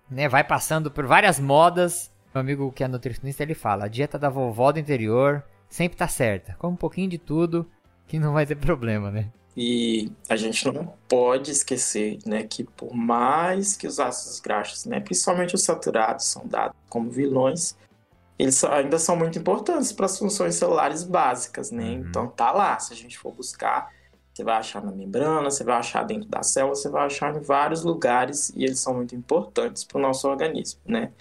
né, 0.10 0.28
vai 0.28 0.44
passando 0.44 0.92
por 0.92 1.06
várias 1.06 1.40
modas. 1.40 2.12
Meu 2.34 2.42
amigo 2.42 2.72
que 2.72 2.84
é 2.84 2.88
nutricionista, 2.88 3.44
ele 3.44 3.54
fala, 3.54 3.86
a 3.86 3.88
dieta 3.88 4.20
da 4.20 4.30
vovó 4.30 4.72
do 4.72 4.80
interior 4.80 5.44
sempre 5.70 5.98
tá 5.98 6.08
certa. 6.08 6.56
Come 6.60 6.74
um 6.74 6.78
pouquinho 6.78 7.10
de 7.10 7.18
tudo 7.18 7.70
que 8.08 8.20
não 8.20 8.34
vai 8.34 8.46
ter 8.46 8.56
problema, 8.56 9.10
né? 9.10 9.30
E 9.58 10.12
a 10.28 10.36
gente 10.36 10.66
não 10.70 10.94
pode 11.08 11.50
esquecer, 11.50 12.20
né, 12.26 12.44
que 12.44 12.66
por 12.66 12.94
mais 12.94 13.78
que 13.78 13.88
os 13.88 14.00
ácidos 14.00 14.42
graxos, 14.42 14.86
né, 14.86 15.00
principalmente 15.00 15.56
os 15.56 15.64
saturados, 15.64 16.26
são 16.26 16.46
dados 16.46 16.76
como 16.90 17.10
vilões, 17.10 17.74
eles 18.38 18.62
ainda 18.66 19.00
são 19.00 19.16
muito 19.16 19.40
importantes 19.40 19.94
para 19.94 20.08
as 20.08 20.20
funções 20.20 20.56
celulares 20.56 21.04
básicas, 21.04 21.72
né? 21.72 21.84
Uhum. 21.84 22.06
Então 22.10 22.28
tá 22.28 22.52
lá, 22.52 22.78
se 22.80 22.92
a 22.92 22.96
gente 22.96 23.18
for 23.18 23.34
buscar 23.34 23.90
você 24.36 24.44
vai 24.44 24.58
achar 24.58 24.84
na 24.84 24.92
membrana, 24.92 25.50
você 25.50 25.64
vai 25.64 25.78
achar 25.78 26.04
dentro 26.04 26.28
da 26.28 26.44
célula, 26.44 26.76
você 26.76 26.90
vai 26.90 27.06
achar 27.06 27.34
em 27.34 27.40
vários 27.40 27.84
lugares 27.84 28.50
e 28.50 28.66
eles 28.66 28.82
são 28.82 28.94
muito 28.94 29.16
importantes 29.16 29.86
para 29.86 29.98
o 29.98 30.02
nosso 30.02 30.28
organismo, 30.28 30.82
né? 30.86 31.14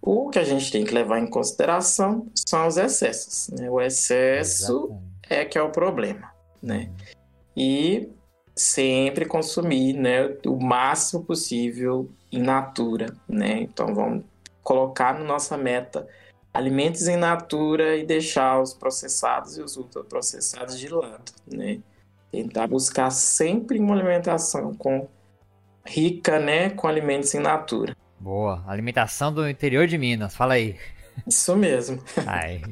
O 0.00 0.30
que 0.30 0.38
a 0.38 0.44
gente 0.44 0.70
tem 0.70 0.84
que 0.84 0.94
levar 0.94 1.18
em 1.18 1.26
consideração 1.26 2.30
são 2.34 2.68
os 2.68 2.76
excessos, 2.76 3.48
né? 3.48 3.68
O 3.68 3.80
excesso 3.80 4.84
Exatamente. 4.84 5.02
é 5.28 5.44
que 5.44 5.58
é 5.58 5.62
o 5.62 5.70
problema, 5.70 6.32
né? 6.62 6.88
E 7.56 8.08
sempre 8.54 9.26
consumir, 9.26 9.94
né, 9.94 10.36
o 10.46 10.56
máximo 10.62 11.24
possível 11.24 12.08
in 12.30 12.42
natura, 12.42 13.16
né? 13.28 13.60
Então 13.62 13.92
vamos 13.92 14.24
colocar 14.62 15.14
na 15.14 15.24
nossa 15.24 15.56
meta 15.56 16.06
alimentos 16.54 17.08
em 17.08 17.16
natura 17.16 17.96
e 17.96 18.06
deixar 18.06 18.60
os 18.60 18.72
processados 18.72 19.56
e 19.56 19.62
os 19.62 19.76
ultraprocessados 19.76 20.78
de 20.78 20.88
lado, 20.88 21.32
né? 21.44 21.80
Tentar 22.32 22.66
buscar 22.66 23.10
sempre 23.10 23.78
uma 23.78 23.94
alimentação 23.94 24.74
com 24.74 25.06
rica, 25.86 26.40
né, 26.40 26.70
com 26.70 26.88
alimentos 26.88 27.34
em 27.34 27.40
natura. 27.40 27.94
Boa, 28.18 28.64
alimentação 28.66 29.32
do 29.32 29.48
interior 29.48 29.86
de 29.86 29.98
Minas, 29.98 30.34
fala 30.34 30.54
aí. 30.54 30.76
Isso 31.26 31.54
mesmo. 31.56 32.02
Ai. 32.26 32.62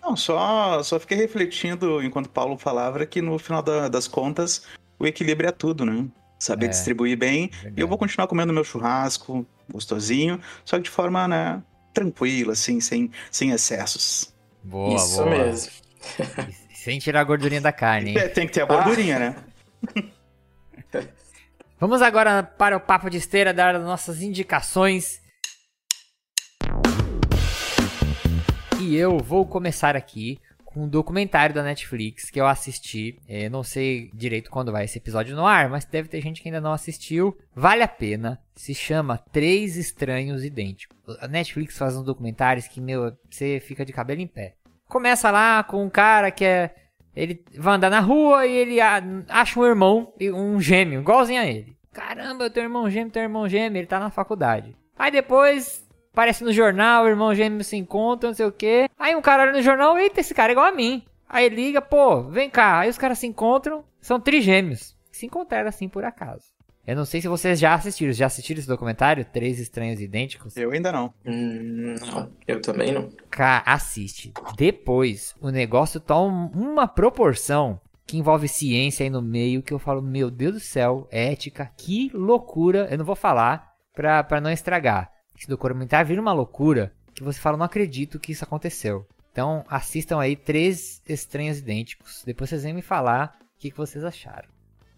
Não, 0.00 0.16
só, 0.16 0.82
só 0.82 0.98
fiquei 1.00 1.16
refletindo 1.16 2.02
enquanto 2.02 2.30
Paulo 2.30 2.56
falava 2.56 3.04
que 3.04 3.20
no 3.20 3.38
final 3.38 3.62
da, 3.62 3.88
das 3.88 4.06
contas 4.06 4.62
o 4.98 5.06
equilíbrio 5.06 5.48
é 5.48 5.52
tudo, 5.52 5.84
né? 5.84 6.06
Saber 6.38 6.66
é, 6.66 6.68
distribuir 6.68 7.18
bem. 7.18 7.50
E 7.76 7.80
eu 7.80 7.88
vou 7.88 7.98
continuar 7.98 8.28
comendo 8.28 8.52
meu 8.52 8.64
churrasco, 8.64 9.44
gostosinho, 9.70 10.40
só 10.64 10.76
que 10.76 10.84
de 10.84 10.90
forma, 10.90 11.26
né, 11.26 11.62
tranquila, 11.92 12.52
assim, 12.52 12.80
sem, 12.80 13.10
sem 13.30 13.50
excessos. 13.50 14.32
Boa, 14.62 14.94
Isso 14.94 15.16
boa. 15.16 15.30
mesmo. 15.30 15.72
Sem 16.88 16.98
tirar 16.98 17.20
a 17.20 17.24
gordurinha 17.24 17.60
da 17.60 17.70
carne. 17.70 18.16
É, 18.16 18.28
tem 18.28 18.46
que 18.46 18.54
ter 18.54 18.62
a 18.62 18.64
gordurinha, 18.64 19.16
ah. 19.16 19.18
né? 19.18 19.36
Vamos 21.78 22.00
agora 22.00 22.42
para 22.42 22.78
o 22.78 22.80
papo 22.80 23.10
de 23.10 23.18
esteira 23.18 23.52
dar 23.52 23.76
as 23.76 23.84
nossas 23.84 24.22
indicações. 24.22 25.20
E 28.80 28.96
eu 28.96 29.18
vou 29.18 29.44
começar 29.44 29.96
aqui 29.96 30.40
com 30.64 30.84
um 30.84 30.88
documentário 30.88 31.54
da 31.54 31.62
Netflix 31.62 32.30
que 32.30 32.40
eu 32.40 32.46
assisti. 32.46 33.20
É, 33.28 33.50
não 33.50 33.62
sei 33.62 34.10
direito 34.14 34.50
quando 34.50 34.72
vai 34.72 34.86
esse 34.86 34.96
episódio 34.96 35.36
no 35.36 35.44
ar, 35.44 35.68
mas 35.68 35.84
deve 35.84 36.08
ter 36.08 36.22
gente 36.22 36.40
que 36.40 36.48
ainda 36.48 36.60
não 36.60 36.72
assistiu. 36.72 37.36
Vale 37.54 37.82
a 37.82 37.88
pena. 37.88 38.40
Se 38.54 38.74
chama 38.74 39.18
Três 39.18 39.76
Estranhos 39.76 40.42
Idênticos. 40.42 40.96
A 41.20 41.28
Netflix 41.28 41.76
faz 41.76 41.96
uns 41.96 42.04
documentários 42.04 42.66
que, 42.66 42.80
meu, 42.80 43.14
você 43.30 43.60
fica 43.60 43.84
de 43.84 43.92
cabelo 43.92 44.22
em 44.22 44.26
pé. 44.26 44.57
Começa 44.88 45.30
lá 45.30 45.62
com 45.62 45.84
um 45.84 45.90
cara 45.90 46.30
que 46.30 46.44
é. 46.44 46.74
Ele 47.14 47.44
vai 47.56 47.74
andar 47.74 47.90
na 47.90 48.00
rua 48.00 48.46
e 48.46 48.56
ele 48.56 48.80
acha 48.80 49.58
um 49.58 49.64
irmão, 49.64 50.12
um 50.20 50.60
gêmeo, 50.60 51.00
igualzinho 51.00 51.40
a 51.40 51.46
ele. 51.46 51.76
Caramba, 51.92 52.44
eu 52.44 52.50
tenho 52.50 52.66
irmão 52.66 52.88
gêmeo, 52.88 53.10
tenho 53.10 53.24
irmão 53.24 53.48
gêmeo, 53.48 53.80
ele 53.80 53.88
tá 53.88 53.98
na 53.98 54.08
faculdade. 54.08 54.76
Aí 54.96 55.10
depois 55.10 55.84
aparece 56.12 56.44
no 56.44 56.52
jornal, 56.52 57.04
o 57.04 57.08
irmão 57.08 57.34
gêmeo 57.34 57.64
se 57.64 57.76
encontra, 57.76 58.28
não 58.28 58.34
sei 58.34 58.46
o 58.46 58.52
que. 58.52 58.88
Aí 58.98 59.16
um 59.16 59.22
cara 59.22 59.42
olha 59.42 59.52
no 59.52 59.62
jornal, 59.62 59.98
eita, 59.98 60.20
esse 60.20 60.32
cara 60.32 60.52
é 60.52 60.54
igual 60.54 60.66
a 60.66 60.72
mim. 60.72 61.04
Aí 61.28 61.48
liga, 61.48 61.82
pô, 61.82 62.22
vem 62.22 62.48
cá. 62.48 62.78
Aí 62.80 62.88
os 62.88 62.98
caras 62.98 63.18
se 63.18 63.26
encontram, 63.26 63.84
são 64.00 64.20
trigêmeos. 64.20 64.96
Se 65.10 65.26
encontraram 65.26 65.68
assim 65.68 65.88
por 65.88 66.04
acaso. 66.04 66.44
Eu 66.88 66.96
não 66.96 67.04
sei 67.04 67.20
se 67.20 67.28
vocês 67.28 67.60
já 67.60 67.74
assistiram. 67.74 68.14
Já 68.14 68.24
assistiram 68.24 68.58
esse 68.58 68.66
documentário? 68.66 69.22
Três 69.22 69.58
Estranhos 69.60 70.00
Idênticos? 70.00 70.56
Eu 70.56 70.70
ainda 70.70 70.90
não. 70.90 71.12
Hum, 71.22 71.96
não, 72.00 72.32
eu 72.46 72.62
também 72.62 72.92
não. 72.92 73.10
Cara, 73.28 73.62
assiste. 73.66 74.32
Depois, 74.56 75.34
o 75.38 75.50
negócio 75.50 76.00
toma 76.00 76.50
uma 76.54 76.88
proporção 76.88 77.78
que 78.06 78.16
envolve 78.16 78.48
ciência 78.48 79.04
aí 79.04 79.10
no 79.10 79.20
meio 79.20 79.62
que 79.62 79.74
eu 79.74 79.78
falo, 79.78 80.00
meu 80.00 80.30
Deus 80.30 80.54
do 80.54 80.60
céu, 80.60 81.06
ética, 81.10 81.70
que 81.76 82.10
loucura. 82.14 82.88
Eu 82.90 82.96
não 82.96 83.04
vou 83.04 83.14
falar 83.14 83.70
pra, 83.92 84.24
pra 84.24 84.40
não 84.40 84.50
estragar. 84.50 85.12
Esse 85.38 85.46
documentário 85.46 86.08
vira 86.08 86.22
uma 86.22 86.32
loucura 86.32 86.94
que 87.14 87.22
você 87.22 87.38
fala, 87.38 87.58
não 87.58 87.66
acredito 87.66 88.18
que 88.18 88.32
isso 88.32 88.44
aconteceu. 88.44 89.06
Então, 89.30 89.62
assistam 89.68 90.18
aí 90.18 90.34
Três 90.34 91.02
Estranhos 91.06 91.58
Idênticos. 91.58 92.22
Depois 92.24 92.48
vocês 92.48 92.62
vêm 92.62 92.72
me 92.72 92.80
falar 92.80 93.36
o 93.42 93.60
que, 93.60 93.70
que 93.70 93.76
vocês 93.76 94.02
acharam. 94.02 94.48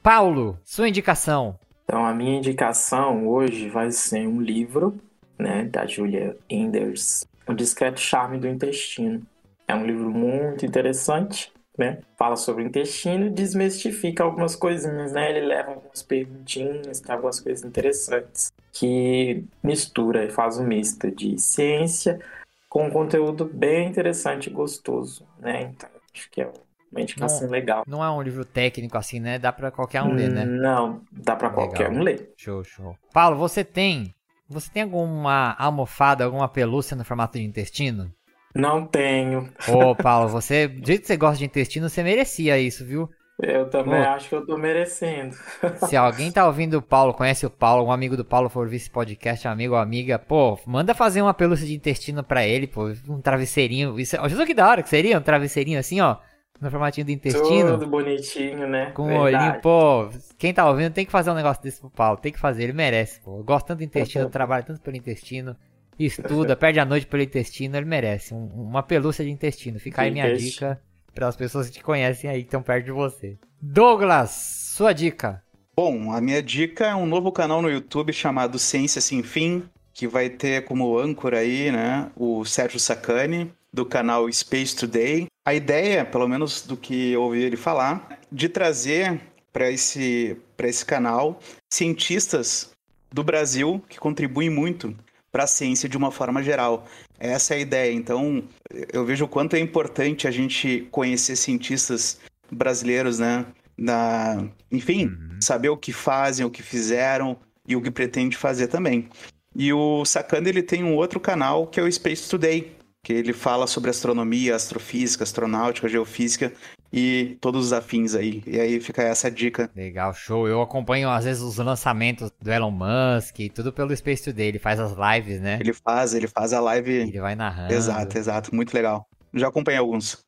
Paulo, 0.00 0.56
sua 0.62 0.88
indicação. 0.88 1.58
Então, 1.90 2.06
a 2.06 2.14
minha 2.14 2.38
indicação 2.38 3.26
hoje 3.26 3.68
vai 3.68 3.90
ser 3.90 4.24
um 4.24 4.40
livro, 4.40 4.96
né, 5.36 5.64
da 5.64 5.84
Julia 5.88 6.36
Enders, 6.48 7.26
O 7.48 7.52
Discreto 7.52 7.98
Charme 7.98 8.38
do 8.38 8.46
Intestino. 8.46 9.26
É 9.66 9.74
um 9.74 9.84
livro 9.84 10.08
muito 10.08 10.64
interessante, 10.64 11.52
né? 11.76 11.98
Fala 12.16 12.36
sobre 12.36 12.62
o 12.62 12.66
intestino 12.68 13.26
e 13.26 13.30
desmistifica 13.30 14.22
algumas 14.22 14.54
coisinhas, 14.54 15.10
né? 15.10 15.30
Ele 15.30 15.44
leva 15.44 15.72
algumas 15.72 16.00
perguntinhas, 16.00 17.00
tem 17.00 17.12
algumas 17.12 17.40
coisas 17.40 17.64
interessantes 17.64 18.52
que 18.72 19.42
mistura 19.60 20.24
e 20.24 20.30
faz 20.30 20.58
um 20.58 20.64
misto 20.64 21.10
de 21.10 21.36
ciência 21.38 22.20
com 22.68 22.86
um 22.86 22.90
conteúdo 22.90 23.44
bem 23.44 23.88
interessante 23.88 24.46
e 24.46 24.52
gostoso, 24.52 25.26
né? 25.40 25.62
Então, 25.62 25.90
acho 26.14 26.30
que 26.30 26.40
é 26.40 26.52
uma 26.90 27.00
indicação 27.00 27.42
não, 27.42 27.50
legal. 27.50 27.84
Não 27.86 28.04
é 28.04 28.10
um 28.10 28.20
livro 28.20 28.44
técnico 28.44 28.98
assim, 28.98 29.20
né? 29.20 29.38
Dá 29.38 29.52
para 29.52 29.70
qualquer 29.70 30.02
um 30.02 30.12
ler, 30.12 30.30
né? 30.30 30.44
Não, 30.44 31.02
dá 31.12 31.36
para 31.36 31.50
qualquer 31.50 31.90
um 31.90 32.02
ler. 32.02 32.32
Show, 32.36 32.64
show. 32.64 32.96
Paulo, 33.12 33.36
você 33.36 33.62
tem, 33.62 34.14
você 34.48 34.70
tem 34.70 34.82
alguma 34.82 35.54
almofada, 35.58 36.24
alguma 36.24 36.48
pelúcia 36.48 36.96
no 36.96 37.04
formato 37.04 37.38
de 37.38 37.44
intestino? 37.44 38.12
Não 38.54 38.84
tenho. 38.84 39.48
Ô, 39.68 39.94
Paulo, 40.02 40.28
você, 40.28 40.66
do 40.66 40.86
jeito 40.86 41.02
que 41.02 41.06
você 41.06 41.16
gosta 41.16 41.38
de 41.38 41.44
intestino, 41.44 41.88
você 41.88 42.02
merecia 42.02 42.58
isso, 42.58 42.84
viu? 42.84 43.08
Eu 43.42 43.70
também 43.70 44.02
Pô, 44.02 44.08
acho 44.10 44.28
que 44.28 44.34
eu 44.34 44.44
tô 44.44 44.58
merecendo. 44.58 45.34
Se 45.88 45.96
alguém 45.96 46.30
tá 46.30 46.46
ouvindo 46.46 46.74
o 46.74 46.82
Paulo, 46.82 47.14
conhece 47.14 47.46
o 47.46 47.50
Paulo, 47.50 47.86
um 47.86 47.92
amigo 47.92 48.16
do 48.16 48.24
Paulo 48.24 48.50
for 48.50 48.70
esse 48.72 48.90
podcast, 48.90 49.48
amigo 49.48 49.74
ou 49.74 49.80
amiga, 49.80 50.18
pô, 50.18 50.58
manda 50.66 50.94
fazer 50.94 51.22
uma 51.22 51.32
pelúcia 51.32 51.66
de 51.66 51.74
intestino 51.74 52.22
pra 52.22 52.46
ele, 52.46 52.66
pô, 52.66 52.92
um 53.08 53.20
travesseirinho. 53.20 53.98
Isso, 53.98 54.16
olha 54.20 54.46
que 54.46 54.52
da 54.52 54.68
hora 54.68 54.82
que 54.82 54.90
seria, 54.90 55.16
um 55.16 55.22
travesseirinho 55.22 55.78
assim, 55.78 56.00
ó, 56.00 56.18
no 56.60 56.70
formatinho 56.70 57.06
do 57.06 57.12
intestino. 57.12 57.78
Tudo 57.78 57.86
bonitinho, 57.86 58.68
né? 58.68 58.90
Com 58.90 59.08
um 59.08 59.18
olhinho, 59.18 59.60
pô, 59.60 60.10
quem 60.38 60.52
tá 60.52 60.68
ouvindo 60.68 60.92
tem 60.92 61.06
que 61.06 61.12
fazer 61.12 61.30
um 61.30 61.34
negócio 61.34 61.62
desse 61.62 61.80
pro 61.80 61.90
Paulo, 61.90 62.18
tem 62.18 62.32
que 62.32 62.38
fazer, 62.38 62.64
ele 62.64 62.72
merece, 62.72 63.20
pô. 63.20 63.38
Eu 63.38 63.44
gosto 63.44 63.66
tanto 63.66 63.78
do 63.78 63.84
intestino, 63.84 64.24
eu 64.24 64.30
trabalho 64.30 64.64
tanto 64.64 64.80
pelo 64.80 64.96
intestino 64.96 65.56
estuda, 65.98 66.54
perde 66.56 66.80
a 66.80 66.84
noite 66.84 67.06
pelo 67.06 67.22
intestino, 67.22 67.76
ele 67.76 67.86
merece. 67.86 68.34
Um, 68.34 68.46
uma 68.46 68.82
pelúcia 68.82 69.24
de 69.24 69.30
intestino. 69.30 69.78
Fica 69.78 70.02
aí 70.02 70.10
minha 70.10 70.34
dica 70.34 70.80
para 71.14 71.28
as 71.28 71.36
pessoas 71.36 71.68
que 71.68 71.78
te 71.78 71.82
conhecem 71.82 72.30
aí, 72.30 72.40
que 72.40 72.48
estão 72.48 72.62
perto 72.62 72.86
de 72.86 72.92
você. 72.92 73.38
Douglas, 73.60 74.30
sua 74.30 74.92
dica. 74.92 75.42
Bom, 75.76 76.12
a 76.12 76.20
minha 76.20 76.42
dica 76.42 76.86
é 76.86 76.94
um 76.94 77.06
novo 77.06 77.32
canal 77.32 77.62
no 77.62 77.70
YouTube 77.70 78.12
chamado 78.12 78.58
Ciência 78.58 79.00
Sem 79.00 79.22
Fim, 79.22 79.64
que 80.00 80.08
vai 80.08 80.30
ter 80.30 80.64
como 80.64 80.98
âncora 80.98 81.40
aí, 81.40 81.70
né, 81.70 82.10
o 82.16 82.42
Sérgio 82.42 82.80
Sacani, 82.80 83.52
do 83.70 83.84
canal 83.84 84.32
Space 84.32 84.74
Today. 84.74 85.26
A 85.46 85.52
ideia, 85.52 86.06
pelo 86.06 86.26
menos 86.26 86.62
do 86.62 86.74
que 86.74 87.12
eu 87.12 87.20
ouvi 87.20 87.42
ele 87.42 87.58
falar, 87.58 88.18
de 88.32 88.48
trazer 88.48 89.20
para 89.52 89.70
esse, 89.70 90.38
esse 90.58 90.86
canal 90.86 91.38
cientistas 91.70 92.70
do 93.12 93.22
Brasil 93.22 93.84
que 93.90 93.98
contribuem 93.98 94.48
muito 94.48 94.96
para 95.30 95.44
a 95.44 95.46
ciência 95.46 95.86
de 95.86 95.98
uma 95.98 96.10
forma 96.10 96.42
geral. 96.42 96.86
Essa 97.18 97.52
é 97.52 97.58
a 97.58 97.60
ideia. 97.60 97.92
Então, 97.92 98.42
eu 98.90 99.04
vejo 99.04 99.26
o 99.26 99.28
quanto 99.28 99.54
é 99.54 99.58
importante 99.58 100.26
a 100.26 100.30
gente 100.30 100.88
conhecer 100.90 101.36
cientistas 101.36 102.18
brasileiros, 102.50 103.18
né? 103.18 103.44
Na, 103.76 104.48
enfim, 104.72 105.08
uhum. 105.08 105.38
saber 105.42 105.68
o 105.68 105.76
que 105.76 105.92
fazem, 105.92 106.46
o 106.46 106.50
que 106.50 106.62
fizeram 106.62 107.36
e 107.68 107.76
o 107.76 107.82
que 107.82 107.90
pretende 107.90 108.34
fazer 108.34 108.68
também. 108.68 109.06
E 109.54 109.72
o 109.72 110.04
Sacando 110.04 110.48
ele 110.48 110.62
tem 110.62 110.84
um 110.84 110.94
outro 110.94 111.18
canal 111.18 111.66
que 111.66 111.80
é 111.80 111.82
o 111.82 111.90
Space 111.90 112.28
Today, 112.28 112.76
que 113.02 113.12
ele 113.12 113.32
fala 113.32 113.66
sobre 113.66 113.90
astronomia, 113.90 114.54
astrofísica, 114.54 115.24
astronáutica, 115.24 115.88
geofísica 115.88 116.52
e 116.92 117.36
todos 117.40 117.66
os 117.66 117.72
afins 117.72 118.14
aí. 118.14 118.42
E 118.46 118.60
aí 118.60 118.80
fica 118.80 119.02
essa 119.02 119.28
dica. 119.30 119.68
Legal, 119.74 120.14
show. 120.14 120.46
Eu 120.46 120.62
acompanho 120.62 121.10
às 121.10 121.24
vezes 121.24 121.42
os 121.42 121.56
lançamentos 121.56 122.30
do 122.40 122.50
Elon 122.50 122.70
Musk, 122.70 123.36
tudo 123.52 123.72
pelo 123.72 123.96
Space 123.96 124.22
Today. 124.22 124.48
Ele 124.48 124.58
faz 124.58 124.78
as 124.78 124.92
lives, 124.92 125.40
né? 125.40 125.58
Ele 125.60 125.72
faz, 125.72 126.14
ele 126.14 126.28
faz 126.28 126.52
a 126.52 126.60
live. 126.60 126.92
Ele 126.92 127.20
vai 127.20 127.34
narrando. 127.34 127.74
Exato, 127.74 128.18
exato. 128.18 128.54
Muito 128.54 128.72
legal. 128.72 129.08
Já 129.34 129.48
acompanhei 129.48 129.80
alguns. 129.80 130.24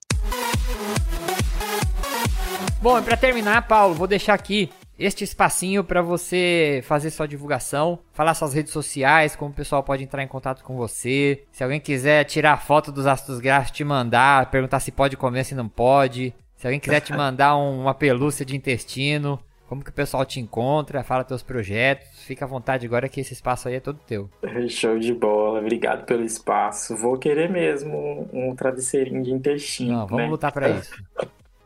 Bom, 2.80 2.98
e 2.98 3.02
para 3.02 3.16
terminar, 3.16 3.68
Paulo, 3.68 3.94
vou 3.94 4.08
deixar 4.08 4.34
aqui 4.34 4.68
este 5.04 5.24
espacinho 5.24 5.82
para 5.82 6.00
você 6.00 6.80
fazer 6.84 7.10
sua 7.10 7.26
divulgação, 7.26 7.98
falar 8.12 8.34
suas 8.34 8.54
redes 8.54 8.72
sociais, 8.72 9.34
como 9.34 9.50
o 9.50 9.54
pessoal 9.54 9.82
pode 9.82 10.04
entrar 10.04 10.22
em 10.22 10.28
contato 10.28 10.62
com 10.62 10.76
você. 10.76 11.44
Se 11.50 11.64
alguém 11.64 11.80
quiser 11.80 12.24
tirar 12.24 12.64
foto 12.64 12.92
dos 12.92 13.06
astros 13.06 13.40
graxos, 13.40 13.72
te 13.72 13.84
mandar, 13.84 14.50
perguntar 14.50 14.80
se 14.80 14.92
pode 14.92 15.16
comer, 15.16 15.44
se 15.44 15.54
não 15.54 15.68
pode. 15.68 16.32
Se 16.56 16.66
alguém 16.66 16.78
quiser 16.78 17.00
te 17.00 17.12
mandar 17.12 17.56
um, 17.56 17.80
uma 17.80 17.94
pelúcia 17.94 18.46
de 18.46 18.54
intestino, 18.54 19.40
como 19.72 19.82
que 19.82 19.90
o 19.90 19.92
pessoal 19.92 20.24
te 20.24 20.38
encontra, 20.38 21.02
fala 21.02 21.24
teus 21.24 21.42
projetos, 21.42 22.06
fica 22.24 22.44
à 22.44 22.48
vontade 22.48 22.86
agora 22.86 23.08
que 23.08 23.20
esse 23.20 23.32
espaço 23.32 23.68
aí 23.68 23.76
é 23.76 23.80
todo 23.80 23.98
teu. 24.06 24.30
Show 24.68 24.98
de 24.98 25.12
bola, 25.12 25.58
obrigado 25.58 26.04
pelo 26.04 26.22
espaço. 26.22 26.94
Vou 26.94 27.18
querer 27.18 27.50
mesmo 27.50 28.28
um 28.32 28.54
travesseirinho 28.54 29.22
de 29.22 29.32
intestino. 29.32 29.92
Não, 29.92 30.06
vamos 30.06 30.24
né? 30.24 30.30
lutar 30.30 30.52
para 30.52 30.68
isso. 30.78 30.92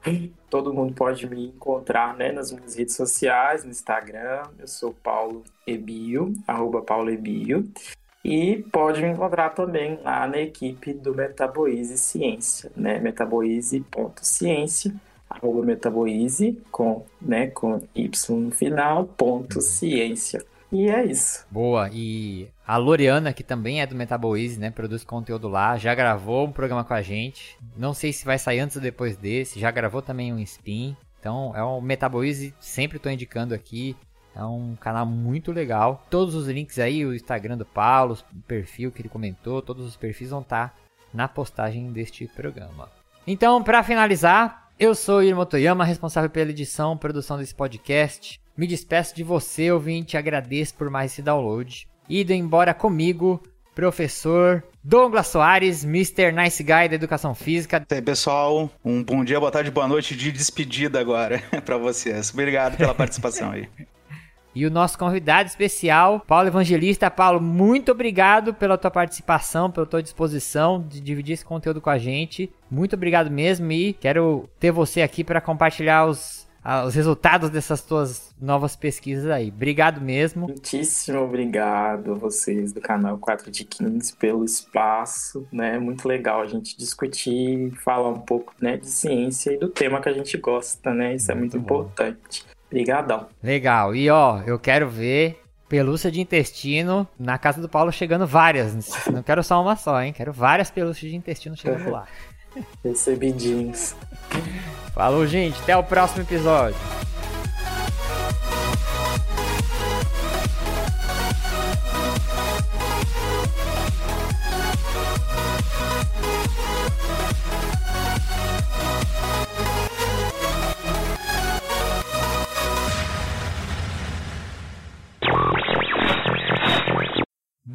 Todo 0.51 0.73
mundo 0.73 0.95
pode 0.95 1.27
me 1.27 1.47
encontrar 1.49 2.17
né, 2.17 2.33
nas 2.33 2.53
minhas 2.53 2.75
redes 2.75 2.95
sociais, 2.95 3.65
no 3.65 3.71
Instagram. 3.71 4.43
Eu 4.59 4.67
sou 4.67 4.93
Paulo 4.93 5.45
Ebio, 5.67 6.33
arroba 6.47 6.83
Paulo 6.83 7.11
Ebio. 7.11 7.69
E 8.25 8.65
pode 8.73 9.01
me 9.03 9.09
encontrar 9.09 9.51
também 9.51 10.01
lá 10.03 10.27
na 10.27 10.39
equipe 10.39 10.93
do 10.93 11.15
Metaboize 11.15 11.97
Ciência, 11.97 12.73
né? 12.77 12.99
Metaboize.ciência, 12.99 14.93
arroba 15.31 15.63
Metaboize 15.63 16.61
com, 16.73 17.05
né, 17.21 17.47
com 17.49 17.81
Y 17.95 18.37
no 18.37 18.51
final, 18.51 19.05
ponto 19.05 19.61
ciência. 19.61 20.45
E 20.73 20.89
é 20.89 21.05
isso. 21.05 21.47
Boa. 21.51 21.89
E 21.93 22.49
a 22.67 22.77
Loriana, 22.77 23.33
que 23.33 23.45
também 23.45 23.81
é 23.81 23.87
do 23.87 23.95
Metaboize, 23.95 24.59
né? 24.59 24.71
Produz 24.71 25.05
conteúdo 25.05 25.47
lá, 25.47 25.79
já 25.79 25.95
gravou 25.95 26.47
um 26.47 26.53
programa 26.53 26.83
com 26.83 26.95
a 26.95 27.03
gente. 27.03 27.57
Não 27.77 27.95
sei 27.95 28.13
se 28.13 28.25
vai 28.25 28.39
sair 28.39 28.59
antes 28.59 28.77
ou 28.77 28.83
depois 28.83 29.17
desse. 29.17 29.61
Já 29.61 29.71
gravou 29.71 30.03
também 30.03 30.33
um 30.33 30.39
spin. 30.41 30.97
Então 31.21 31.55
é 31.55 31.65
um 31.65 31.81
Metaboize, 31.81 32.53
sempre 32.59 32.97
estou 32.97 33.13
indicando 33.13 33.55
aqui. 33.55 33.97
É 34.35 34.45
um 34.45 34.75
canal 34.75 35.07
muito 35.07 35.53
legal. 35.53 36.05
Todos 36.11 36.35
os 36.35 36.49
links 36.49 36.79
aí, 36.79 37.07
o 37.07 37.15
Instagram 37.15 37.57
do 37.57 37.65
Paulo, 37.65 38.19
o 38.35 38.43
perfil 38.43 38.91
que 38.91 39.01
ele 39.01 39.09
comentou, 39.09 39.63
todos 39.63 39.87
os 39.87 39.97
perfis 39.97 40.31
vão 40.31 40.41
estar 40.41 40.69
tá 40.69 40.75
na 41.15 41.29
postagem 41.29 41.91
deste 41.93 42.27
programa. 42.27 42.91
Então, 43.27 43.63
para 43.63 43.83
finalizar, 43.83 44.71
eu 44.79 44.95
sou 44.95 45.23
Irmo 45.23 45.47
Toyama, 45.47 45.85
responsável 45.85 46.29
pela 46.29 46.51
edição 46.51 46.95
e 46.95 46.99
produção 46.99 47.39
desse 47.39 47.55
podcast. 47.55 48.39
Me 48.57 48.67
despeço 48.67 49.15
de 49.15 49.23
você, 49.23 49.71
ouvinte, 49.71 50.17
agradeço 50.17 50.75
por 50.75 50.91
mais 50.91 51.13
esse 51.13 51.23
download. 51.23 51.89
Ido 52.09 52.33
embora 52.33 52.73
comigo, 52.73 53.43
professor 53.75 54.63
Douglas 54.83 55.27
Soares, 55.27 55.85
Mr. 55.85 56.31
Nice 56.31 56.63
Guy 56.63 56.89
da 56.89 56.95
Educação 56.95 57.35
Física. 57.35 57.85
E 57.91 57.95
aí, 57.95 58.01
pessoal, 58.01 58.71
um 58.85 59.03
bom 59.03 59.25
dia, 59.25 59.41
boa 59.41 59.51
tarde, 59.51 59.71
boa 59.71 59.89
noite 59.89 60.15
de 60.15 60.31
despedida 60.31 61.01
agora 61.01 61.43
para 61.67 61.77
vocês. 61.77 62.33
Obrigado 62.33 62.77
pela 62.77 62.95
participação 62.97 63.51
aí. 63.51 63.69
E 64.55 64.65
o 64.65 64.71
nosso 64.71 64.97
convidado 64.97 65.49
especial, 65.49 66.21
Paulo 66.21 66.49
Evangelista. 66.49 67.11
Paulo, 67.11 67.41
muito 67.41 67.91
obrigado 67.91 68.55
pela 68.55 68.79
tua 68.79 68.91
participação, 68.91 69.71
pela 69.71 69.85
tua 69.85 70.03
disposição 70.03 70.83
de 70.89 71.01
dividir 71.01 71.35
esse 71.35 71.45
conteúdo 71.45 71.81
com 71.81 71.91
a 71.91 71.99
gente. 71.99 72.51
Muito 72.71 72.95
obrigado 72.95 73.31
mesmo 73.31 73.71
e 73.73 73.93
quero 73.93 74.49
ter 74.59 74.71
você 74.71 75.03
aqui 75.03 75.25
para 75.25 75.41
compartilhar 75.41 76.07
os 76.07 76.46
os 76.87 76.95
resultados 76.95 77.49
dessas 77.49 77.81
tuas 77.81 78.35
novas 78.41 78.75
pesquisas 78.75 79.31
aí. 79.31 79.49
Obrigado 79.49 80.01
mesmo. 80.01 80.47
Muitíssimo 80.47 81.21
obrigado 81.21 82.13
a 82.13 82.15
vocês 82.15 82.73
do 82.73 82.81
canal 82.81 83.19
4 83.19 83.51
de 83.51 83.65
15 83.65 84.17
pelo 84.17 84.45
espaço, 84.45 85.47
né? 85.53 85.79
Muito 85.79 86.09
legal 86.09 86.41
a 86.41 86.47
gente 86.47 86.77
discutir, 86.77 87.73
falar 87.85 88.09
um 88.09 88.21
pouco, 88.21 88.53
né, 88.61 88.77
de 88.77 88.89
ciência 88.89 89.53
e 89.53 89.59
do 89.59 89.69
tema 89.69 90.01
que 90.01 90.09
a 90.09 90.13
gente 90.13 90.37
gosta, 90.39 90.93
né? 90.93 91.15
Isso 91.15 91.27
muito 91.27 91.33
é 91.33 91.35
muito 91.37 91.61
bom. 91.61 91.83
importante. 91.83 92.45
Obrigadão. 92.67 93.29
Legal. 93.41 93.95
E 93.95 94.11
ó, 94.11 94.43
eu 94.43 94.59
quero 94.59 94.89
ver 94.89 95.41
pelúcia 95.69 96.11
de 96.11 96.21
intestino 96.21 97.07
na 97.19 97.39
casa 97.39 97.61
do 97.61 97.69
Paulo 97.69 97.93
chegando 97.93 98.27
várias. 98.27 98.75
Não 99.07 99.23
quero 99.23 99.43
só 99.43 99.63
uma 99.63 99.77
só, 99.77 100.03
hein? 100.03 100.13
Quero 100.13 100.33
várias 100.33 100.71
pelúcias 100.71 101.11
de 101.11 101.17
intestino 101.17 101.57
chegando 101.57 101.91
lá. 101.91 102.07
Recebidinhos. 102.83 103.95
Falou, 104.97 105.27
gente. 105.27 105.61
Até 105.61 105.77
o 105.77 105.83
próximo 105.83 106.23
episódio. 106.23 106.75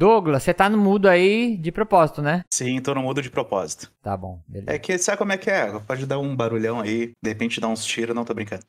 Douglas, 0.02 0.42
você 0.42 0.52
tá 0.52 0.68
no 0.68 0.76
mudo 0.76 1.08
aí 1.08 1.56
de 1.56 1.70
propósito, 1.70 2.20
né? 2.20 2.42
Sim, 2.52 2.80
tô 2.80 2.92
no 2.92 3.02
mudo 3.02 3.22
de 3.22 3.30
propósito. 3.30 3.88
Tá 4.02 4.16
bom, 4.16 4.42
beleza. 4.48 4.72
É 4.72 4.76
que 4.76 4.98
sabe 4.98 5.16
como 5.16 5.30
é 5.30 5.38
que 5.38 5.48
é? 5.48 5.78
Pode 5.78 6.06
dar 6.06 6.18
um 6.18 6.34
barulhão 6.34 6.80
aí, 6.80 7.12
de 7.22 7.28
repente 7.28 7.60
dar 7.60 7.68
uns 7.68 7.84
tiros, 7.84 8.12
não 8.12 8.24
tô 8.24 8.34
brincando. 8.34 8.64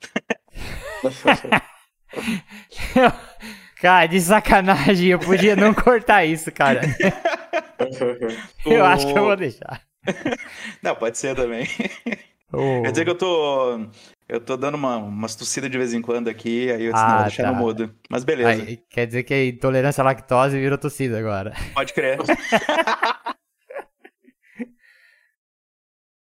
cara, 3.82 4.06
de 4.06 4.22
sacanagem, 4.22 5.08
eu 5.08 5.18
podia 5.18 5.56
não 5.56 5.74
cortar 5.74 6.24
isso, 6.24 6.52
cara. 6.52 6.82
eu 8.64 8.86
acho 8.86 9.08
que 9.08 9.18
eu 9.18 9.24
vou 9.24 9.36
deixar. 9.36 9.82
Não, 10.84 10.96
pode 10.96 11.18
ser 11.18 11.36
também. 11.36 11.66
Oh. 12.52 12.84
Quer 12.84 12.92
dizer 12.92 13.06
que 13.06 13.10
eu 13.10 13.18
tô. 13.18 13.88
Eu 14.28 14.40
tô 14.40 14.56
dando 14.56 14.76
uma, 14.76 14.98
umas 14.98 15.36
tossidas 15.36 15.70
de 15.70 15.78
vez 15.78 15.94
em 15.94 16.02
quando 16.02 16.30
aqui, 16.30 16.72
aí 16.72 16.86
eu 16.86 16.94
disse, 16.94 17.04
Ah, 17.04 17.08
não, 17.08 17.16
vou 17.16 17.24
deixar 17.24 17.44
tá. 17.44 17.52
no 17.52 17.58
mudo. 17.58 17.94
Mas 18.10 18.24
beleza, 18.24 18.50
Aí, 18.64 18.78
quer 18.90 19.06
dizer 19.06 19.24
que 19.24 19.34
a 19.34 19.46
intolerância 19.46 20.02
à 20.02 20.06
lactose 20.06 20.58
virou 20.60 20.78
tossida 20.78 21.20
agora. 21.20 21.54
pode 21.74 21.94
crer. 21.94 22.18